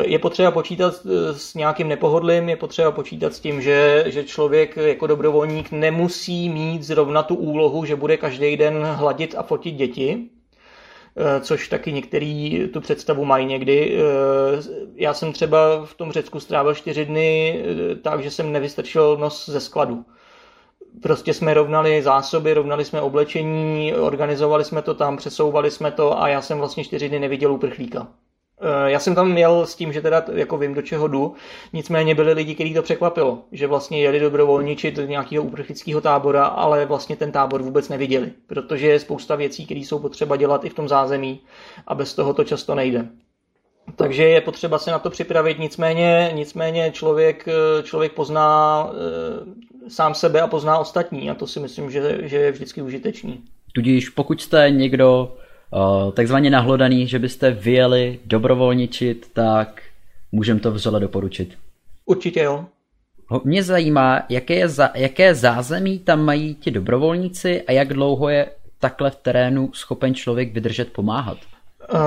Je 0.00 0.18
potřeba 0.18 0.50
počítat 0.50 0.94
s 1.32 1.54
nějakým 1.54 1.88
nepohodlím, 1.88 2.48
je 2.48 2.56
potřeba 2.56 2.90
počítat 2.90 3.34
s 3.34 3.40
tím, 3.40 3.62
že, 3.62 4.04
že 4.06 4.24
člověk 4.24 4.76
jako 4.76 5.06
dobrovolník 5.06 5.72
nemusí 5.72 6.48
mít 6.48 6.82
zrovna 6.82 7.22
tu 7.22 7.34
úlohu, 7.34 7.84
že 7.84 7.96
bude 7.96 8.16
každý 8.16 8.56
den 8.56 8.82
hladit 8.82 9.34
a 9.38 9.42
fotit 9.42 9.74
děti, 9.74 10.28
Eh, 10.33 10.33
což 11.40 11.68
taky 11.68 11.92
některý 11.92 12.68
tu 12.68 12.80
představu 12.80 13.24
mají 13.24 13.46
někdy. 13.46 13.98
Eh, 13.98 14.02
já 14.94 15.14
jsem 15.14 15.32
třeba 15.32 15.86
v 15.86 15.94
tom 15.94 16.12
Řecku 16.12 16.40
strávil 16.40 16.74
čtyři 16.74 17.04
dny 17.04 17.60
eh, 17.92 17.96
tak, 17.96 18.22
že 18.22 18.30
jsem 18.30 18.52
nevystrčil 18.52 19.16
nos 19.16 19.48
ze 19.48 19.60
skladu. 19.60 20.04
Prostě 21.02 21.34
jsme 21.34 21.54
rovnali 21.54 22.02
zásoby, 22.02 22.54
rovnali 22.54 22.84
jsme 22.84 23.00
oblečení, 23.00 23.94
organizovali 23.94 24.64
jsme 24.64 24.82
to 24.82 24.94
tam, 24.94 25.16
přesouvali 25.16 25.70
jsme 25.70 25.90
to 25.90 26.22
a 26.22 26.28
já 26.28 26.42
jsem 26.42 26.58
vlastně 26.58 26.84
čtyři 26.84 27.08
dny 27.08 27.18
neviděl 27.18 27.52
uprchlíka. 27.52 28.08
Eh, 28.60 28.90
já 28.90 28.98
jsem 28.98 29.14
tam 29.14 29.32
měl 29.32 29.66
s 29.66 29.74
tím, 29.74 29.92
že 29.92 30.00
teda 30.00 30.24
jako 30.34 30.58
vím, 30.58 30.74
do 30.74 30.82
čeho 30.82 31.08
jdu, 31.08 31.34
nicméně 31.72 32.14
byli 32.14 32.32
lidi, 32.32 32.54
kteří 32.54 32.74
to 32.74 32.82
překvapilo, 32.82 33.42
že 33.52 33.66
vlastně 33.66 34.02
jeli 34.02 34.20
dobrovolničit 34.20 34.96
do 34.96 35.06
nějakého 35.06 35.44
uprchlického 35.44 36.00
tábora, 36.00 36.44
ale 36.44 36.86
vlastně 36.86 37.16
ten 37.16 37.32
tábor 37.32 37.62
vůbec 37.62 37.88
neviděli, 37.88 38.32
protože 38.46 38.86
je 38.86 39.00
spousta 39.00 39.36
věcí, 39.36 39.64
které 39.64 39.80
jsou 39.80 39.98
potřeba 39.98 40.36
dělat 40.36 40.64
i 40.64 40.68
v 40.68 40.74
tom 40.74 40.88
zázemí 40.88 41.40
a 41.86 41.94
bez 41.94 42.14
toho 42.14 42.34
to 42.34 42.44
často 42.44 42.74
nejde. 42.74 43.08
Takže 43.96 44.22
je 44.22 44.40
potřeba 44.40 44.78
se 44.78 44.90
na 44.90 44.98
to 44.98 45.10
připravit, 45.10 45.58
nicméně, 45.58 46.30
nicméně 46.34 46.90
člověk, 46.92 47.48
eh, 47.48 47.82
člověk 47.82 48.12
pozná 48.12 48.90
e, 48.90 49.90
sám 49.90 50.14
sebe 50.14 50.40
a 50.40 50.46
pozná 50.46 50.78
ostatní 50.78 51.30
a 51.30 51.34
to 51.34 51.46
si 51.46 51.60
myslím, 51.60 51.90
že, 51.90 52.18
že 52.22 52.36
je 52.36 52.52
vždycky 52.52 52.82
užitečný. 52.82 53.42
Tudíž 53.72 54.08
pokud 54.08 54.42
jste 54.42 54.70
někdo 54.70 55.36
takzvaně 56.12 56.50
nahlodaný, 56.50 57.06
že 57.06 57.18
byste 57.18 57.50
vyjeli 57.50 58.20
dobrovolničit, 58.24 59.30
tak 59.32 59.82
můžem 60.32 60.60
to 60.60 60.70
vřele 60.70 61.00
doporučit. 61.00 61.58
Určitě 62.04 62.40
jo. 62.40 62.64
Mě 63.44 63.62
zajímá, 63.62 64.22
jaké, 64.28 64.54
je 64.54 64.68
za, 64.68 64.90
jaké 64.94 65.34
zázemí 65.34 65.98
tam 65.98 66.24
mají 66.24 66.54
ti 66.54 66.70
dobrovolníci 66.70 67.62
a 67.62 67.72
jak 67.72 67.94
dlouho 67.94 68.28
je 68.28 68.46
takhle 68.78 69.10
v 69.10 69.16
terénu 69.16 69.70
schopen 69.72 70.14
člověk 70.14 70.52
vydržet 70.52 70.92
pomáhat. 70.92 71.38
Uh, 71.92 71.98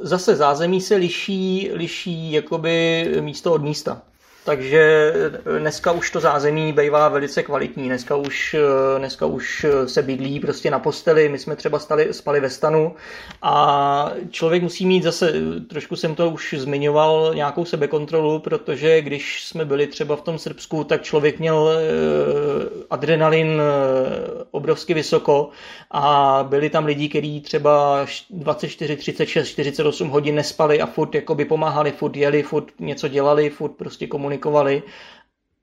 zase 0.00 0.36
zázemí 0.36 0.80
se 0.80 0.96
liší, 0.96 1.70
liší 1.72 2.32
jakoby 2.32 3.06
místo 3.20 3.52
od 3.52 3.62
místa. 3.62 4.02
Takže 4.44 5.12
dneska 5.58 5.92
už 5.92 6.10
to 6.10 6.20
zázemí 6.20 6.72
bývá 6.72 7.08
velice 7.08 7.42
kvalitní. 7.42 7.86
Dneska 7.86 8.16
už, 8.16 8.56
dneska 8.98 9.26
už 9.26 9.66
se 9.86 10.02
bydlí 10.02 10.40
prostě 10.40 10.70
na 10.70 10.78
posteli. 10.78 11.28
My 11.28 11.38
jsme 11.38 11.56
třeba 11.56 11.78
stali, 11.78 12.14
spali 12.14 12.40
ve 12.40 12.50
stanu 12.50 12.94
a 13.42 14.12
člověk 14.30 14.62
musí 14.62 14.86
mít 14.86 15.02
zase, 15.02 15.32
trošku 15.68 15.96
jsem 15.96 16.14
to 16.14 16.30
už 16.30 16.54
zmiňoval, 16.58 17.34
nějakou 17.34 17.64
sebekontrolu, 17.64 18.38
protože 18.38 19.02
když 19.02 19.44
jsme 19.44 19.64
byli 19.64 19.86
třeba 19.86 20.16
v 20.16 20.20
tom 20.22 20.38
Srbsku, 20.38 20.84
tak 20.84 21.02
člověk 21.02 21.38
měl 21.38 21.70
eh, 21.70 22.84
adrenalin 22.90 23.60
eh, 23.60 24.44
obrovsky 24.50 24.94
vysoko 24.94 25.48
a 25.90 26.44
byli 26.48 26.70
tam 26.70 26.84
lidi, 26.84 27.08
kteří 27.08 27.40
třeba 27.40 28.06
24, 28.30 28.96
36, 28.96 29.48
48 29.48 30.08
hodin 30.08 30.34
nespali 30.34 30.80
a 30.80 30.86
furt 30.86 31.14
jakoby 31.14 31.44
pomáhali, 31.44 31.92
furt 31.92 32.16
jeli, 32.16 32.42
furt 32.42 32.66
něco 32.80 33.08
dělali, 33.08 33.50
furt 33.50 33.72
prostě 33.72 34.06
komunikovali 34.06 34.33
komunikovali 34.40 34.82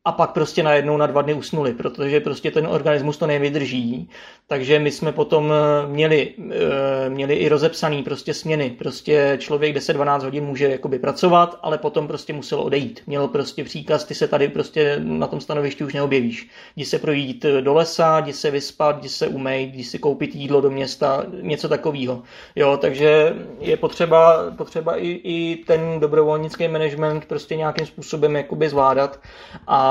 a 0.06 0.12
pak 0.12 0.32
prostě 0.32 0.64
najednou 0.64 0.98
na 0.98 1.08
dva 1.08 1.22
dny 1.22 1.34
usnuli, 1.34 1.74
protože 1.74 2.20
prostě 2.20 2.52
ten 2.52 2.68
organismus 2.68 3.18
to 3.18 3.28
nevydrží. 3.28 4.10
Takže 4.48 4.80
my 4.80 4.92
jsme 4.92 5.12
potom 5.12 5.54
eh, 5.54 5.88
měli, 5.88 6.34
eh, 6.52 7.10
měli 7.10 7.34
i 7.34 7.50
rozepsaný 7.50 8.04
prostě 8.04 8.34
směny. 8.34 8.70
Prostě 8.70 9.38
člověk 9.42 9.76
10-12 9.76 10.24
hodin 10.24 10.46
může 10.46 10.70
jakoby 10.70 11.00
pracovat, 11.00 11.60
ale 11.62 11.78
potom 11.78 12.08
prostě 12.08 12.34
musel 12.34 12.60
odejít. 12.60 13.02
Měl 13.08 13.28
prostě 13.28 13.64
příkaz, 13.64 14.04
ty 14.04 14.16
se 14.16 14.28
tady 14.28 14.48
prostě 14.48 15.00
na 15.04 15.28
tom 15.28 15.42
stanovišti 15.42 15.84
už 15.84 15.94
neobjevíš. 15.94 16.50
Jdi 16.76 16.86
se 16.86 17.00
projít 17.00 17.46
eh, 17.46 17.62
do 17.62 17.74
lesa, 17.74 18.20
jdi 18.20 18.34
se 18.34 18.52
vyspat, 18.52 19.00
jdi 19.00 19.10
se 19.10 19.28
umejt, 19.28 19.74
jdi 19.74 19.84
si 19.84 20.00
koupit 20.00 20.36
jídlo 20.36 20.62
do 20.62 20.70
města, 20.70 21.26
něco 21.42 21.70
takového. 21.70 22.24
Jo, 22.56 22.78
takže 22.78 23.36
je 23.60 23.78
potřeba, 23.78 24.52
potřeba 24.58 24.96
i, 24.96 25.08
i 25.08 25.64
ten 25.68 26.00
dobrovolnický 26.00 26.68
management 26.68 27.26
prostě 27.26 27.56
nějakým 27.56 27.86
způsobem 27.86 28.36
jakoby 28.36 28.70
zvládat 28.70 29.20
a 29.68 29.91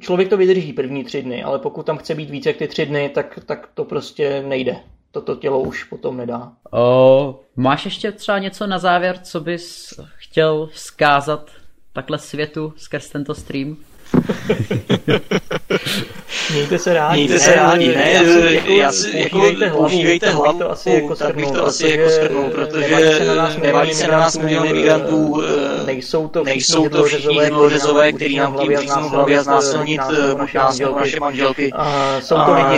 člověk 0.00 0.28
to 0.28 0.36
vydrží 0.36 0.72
první 0.72 1.04
tři 1.04 1.22
dny, 1.22 1.44
ale 1.44 1.58
pokud 1.58 1.86
tam 1.86 1.98
chce 1.98 2.14
být 2.14 2.30
více 2.30 2.48
jak 2.48 2.56
ty 2.56 2.68
tři 2.68 2.86
dny, 2.86 3.08
tak, 3.08 3.38
tak 3.46 3.68
to 3.74 3.84
prostě 3.84 4.42
nejde. 4.42 4.76
Toto 5.10 5.36
tělo 5.36 5.60
už 5.60 5.84
potom 5.84 6.16
nedá. 6.16 6.52
O, 6.72 7.40
máš 7.56 7.84
ještě 7.84 8.12
třeba 8.12 8.38
něco 8.38 8.66
na 8.66 8.78
závěr, 8.78 9.18
co 9.18 9.40
bys 9.40 9.94
chtěl 10.16 10.68
vzkázat 10.72 11.50
takhle 11.92 12.18
světu 12.18 12.72
skrz 12.76 13.10
tento 13.10 13.34
stream? 13.34 13.76
Mějte 16.52 16.78
se 16.78 16.94
rádi. 16.94 17.24
Mějte 17.24 17.38
se 17.38 17.54
rádi, 17.54 17.88
ne? 17.88 18.12
Jako, 18.12 18.70
já 18.72 18.92
si, 18.92 19.18
jako, 19.18 19.52
používejte 19.72 20.30
hlavu, 20.30 20.58
to 20.58 20.70
asi 20.70 20.90
jako 20.90 21.16
tak 21.16 21.36
bych 21.36 21.50
to 21.50 21.66
asi 21.66 21.88
jako 21.88 22.10
skrnul, 22.10 22.50
protože 22.50 23.18
nevadí 23.62 23.94
se 23.94 24.08
na 24.08 24.18
nás 24.18 24.38
miliony 24.38 24.72
migrantů, 24.72 25.42
nejsou 25.86 26.28
to 26.28 26.44
nejsou 26.44 26.88
to 26.88 27.04
všichni 27.04 27.46
zlořezové, 27.46 28.12
kteří 28.12 28.36
nám 28.36 28.56
chtějí 28.56 28.76
vlíznout 28.76 29.12
hlavě 29.12 29.38
a 29.38 29.42
znásilnit 29.42 30.00
nás 30.54 30.78
nebo 30.78 30.98
naše 30.98 31.20
manželky. 31.20 31.72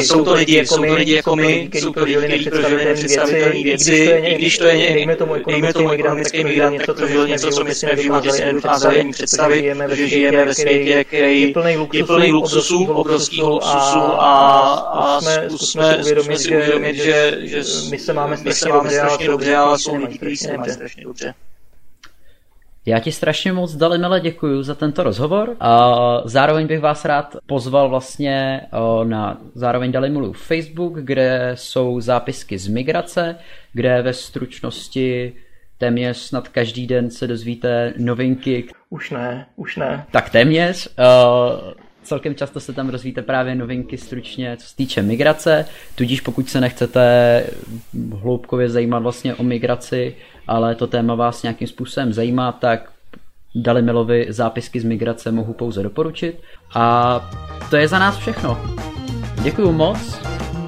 Jsou 0.00 0.24
to 0.24 0.34
lidi, 0.34 0.66
jsou 0.66 0.84
to 0.84 0.94
lidi 0.94 1.14
jako 1.14 1.36
my, 1.36 1.68
jsou 1.72 1.92
to 1.92 2.04
lidi, 2.04 2.16
kteří 2.28 2.50
prožili 2.50 2.84
nepředstavitelné 2.84 3.62
věci, 3.62 4.20
i 4.24 4.34
když 4.34 4.58
to 4.58 4.64
je, 4.64 4.94
dejme 4.94 5.16
tomu 5.16 5.34
ekonomický 5.34 6.44
migrant, 6.44 6.76
tak 6.76 6.86
to 6.86 6.94
prožil 6.94 7.28
něco, 7.28 7.50
co 7.50 7.64
my 7.64 7.74
si 7.74 7.86
v 7.86 7.98
životě 7.98 8.32
si 8.32 8.44
nedokázali 8.44 9.00
ani 9.00 9.12
představit, 9.12 9.74
že 9.92 10.08
žijeme 10.08 10.44
ve 10.44 10.54
světě, 10.54 11.04
který 11.04 11.37
je 11.38 11.52
plný 11.52 11.76
luxusů 11.76 12.32
luxusu, 12.32 12.84
obrovského 12.84 13.50
luxusu 13.50 13.98
a, 13.98 14.74
a 14.74 15.20
zkusme, 15.20 16.04
zkusme 16.04 16.38
si 16.38 16.56
uvědomit, 16.56 16.96
že, 16.96 17.38
že 17.40 17.62
my 17.90 17.98
se 17.98 18.12
máme 18.12 18.36
strašně 18.36 19.26
dobře, 19.26 19.56
ale 19.56 19.78
jsou 19.78 19.96
lidi, 19.96 20.18
kteří 20.18 20.36
se 20.36 20.52
nemají 20.52 20.72
strašně 20.72 21.04
dobře. 21.04 21.34
Já 22.86 22.98
ti 22.98 23.12
strašně 23.12 23.52
moc, 23.52 23.74
Dalimele, 23.74 24.20
děkuji 24.20 24.62
za 24.62 24.74
tento 24.74 25.02
rozhovor. 25.02 25.56
A 25.60 25.92
zároveň 26.24 26.66
bych 26.66 26.80
vás 26.80 27.04
rád 27.04 27.36
pozval 27.46 27.88
vlastně 27.88 28.60
na 29.04 29.40
zároveň 29.54 29.92
Dalimelu 29.92 30.32
Facebook, 30.32 30.94
kde 31.00 31.52
jsou 31.54 32.00
zápisky 32.00 32.58
z 32.58 32.68
migrace, 32.68 33.36
kde 33.72 34.02
ve 34.02 34.12
stručnosti 34.12 35.32
téměř 35.78 36.16
snad 36.16 36.48
každý 36.48 36.86
den 36.86 37.10
se 37.10 37.26
dozvíte 37.26 37.94
novinky. 37.98 38.68
Už 38.90 39.10
ne, 39.10 39.46
už 39.56 39.76
ne. 39.76 40.06
Tak 40.10 40.30
téměř. 40.30 40.88
celkem 42.02 42.34
často 42.34 42.60
se 42.60 42.72
tam 42.72 42.88
rozvíte 42.88 43.22
právě 43.22 43.54
novinky 43.54 43.98
stručně, 43.98 44.56
co 44.56 44.66
se 44.66 44.76
týče 44.76 45.02
migrace, 45.02 45.64
tudíž 45.94 46.20
pokud 46.20 46.48
se 46.48 46.60
nechcete 46.60 47.44
hloubkově 48.20 48.68
zajímat 48.68 48.98
vlastně 48.98 49.34
o 49.34 49.42
migraci, 49.42 50.16
ale 50.46 50.74
to 50.74 50.86
téma 50.86 51.14
vás 51.14 51.42
nějakým 51.42 51.68
způsobem 51.68 52.12
zajímá, 52.12 52.52
tak 52.52 52.90
Dali 53.54 53.82
Milovi 53.82 54.26
zápisky 54.28 54.80
z 54.80 54.84
migrace 54.84 55.32
mohu 55.32 55.52
pouze 55.52 55.82
doporučit. 55.82 56.40
A 56.74 57.20
to 57.70 57.76
je 57.76 57.88
za 57.88 57.98
nás 57.98 58.16
všechno. 58.16 58.58
Děkuju 59.42 59.72
moc, 59.72 60.20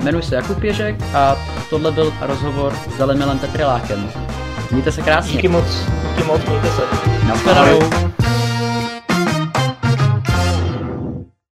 jmenuji 0.02 0.22
se 0.22 0.34
Jakub 0.34 0.62
Ježek 0.62 1.02
a 1.14 1.36
tohle 1.70 1.92
byl 1.92 2.12
rozhovor 2.20 2.74
s 2.94 2.98
Dalimilem 2.98 3.38
Petrilákem. 3.38 4.10
Mějte 4.70 4.92
se 4.92 5.02
krásně. 5.02 5.32
Díky 5.32 5.48
moc, 5.48 5.64
díky 6.08 6.24
moc, 6.24 6.40
mějte 6.44 6.68
se. 6.68 6.82
Naschledanou. 7.28 7.78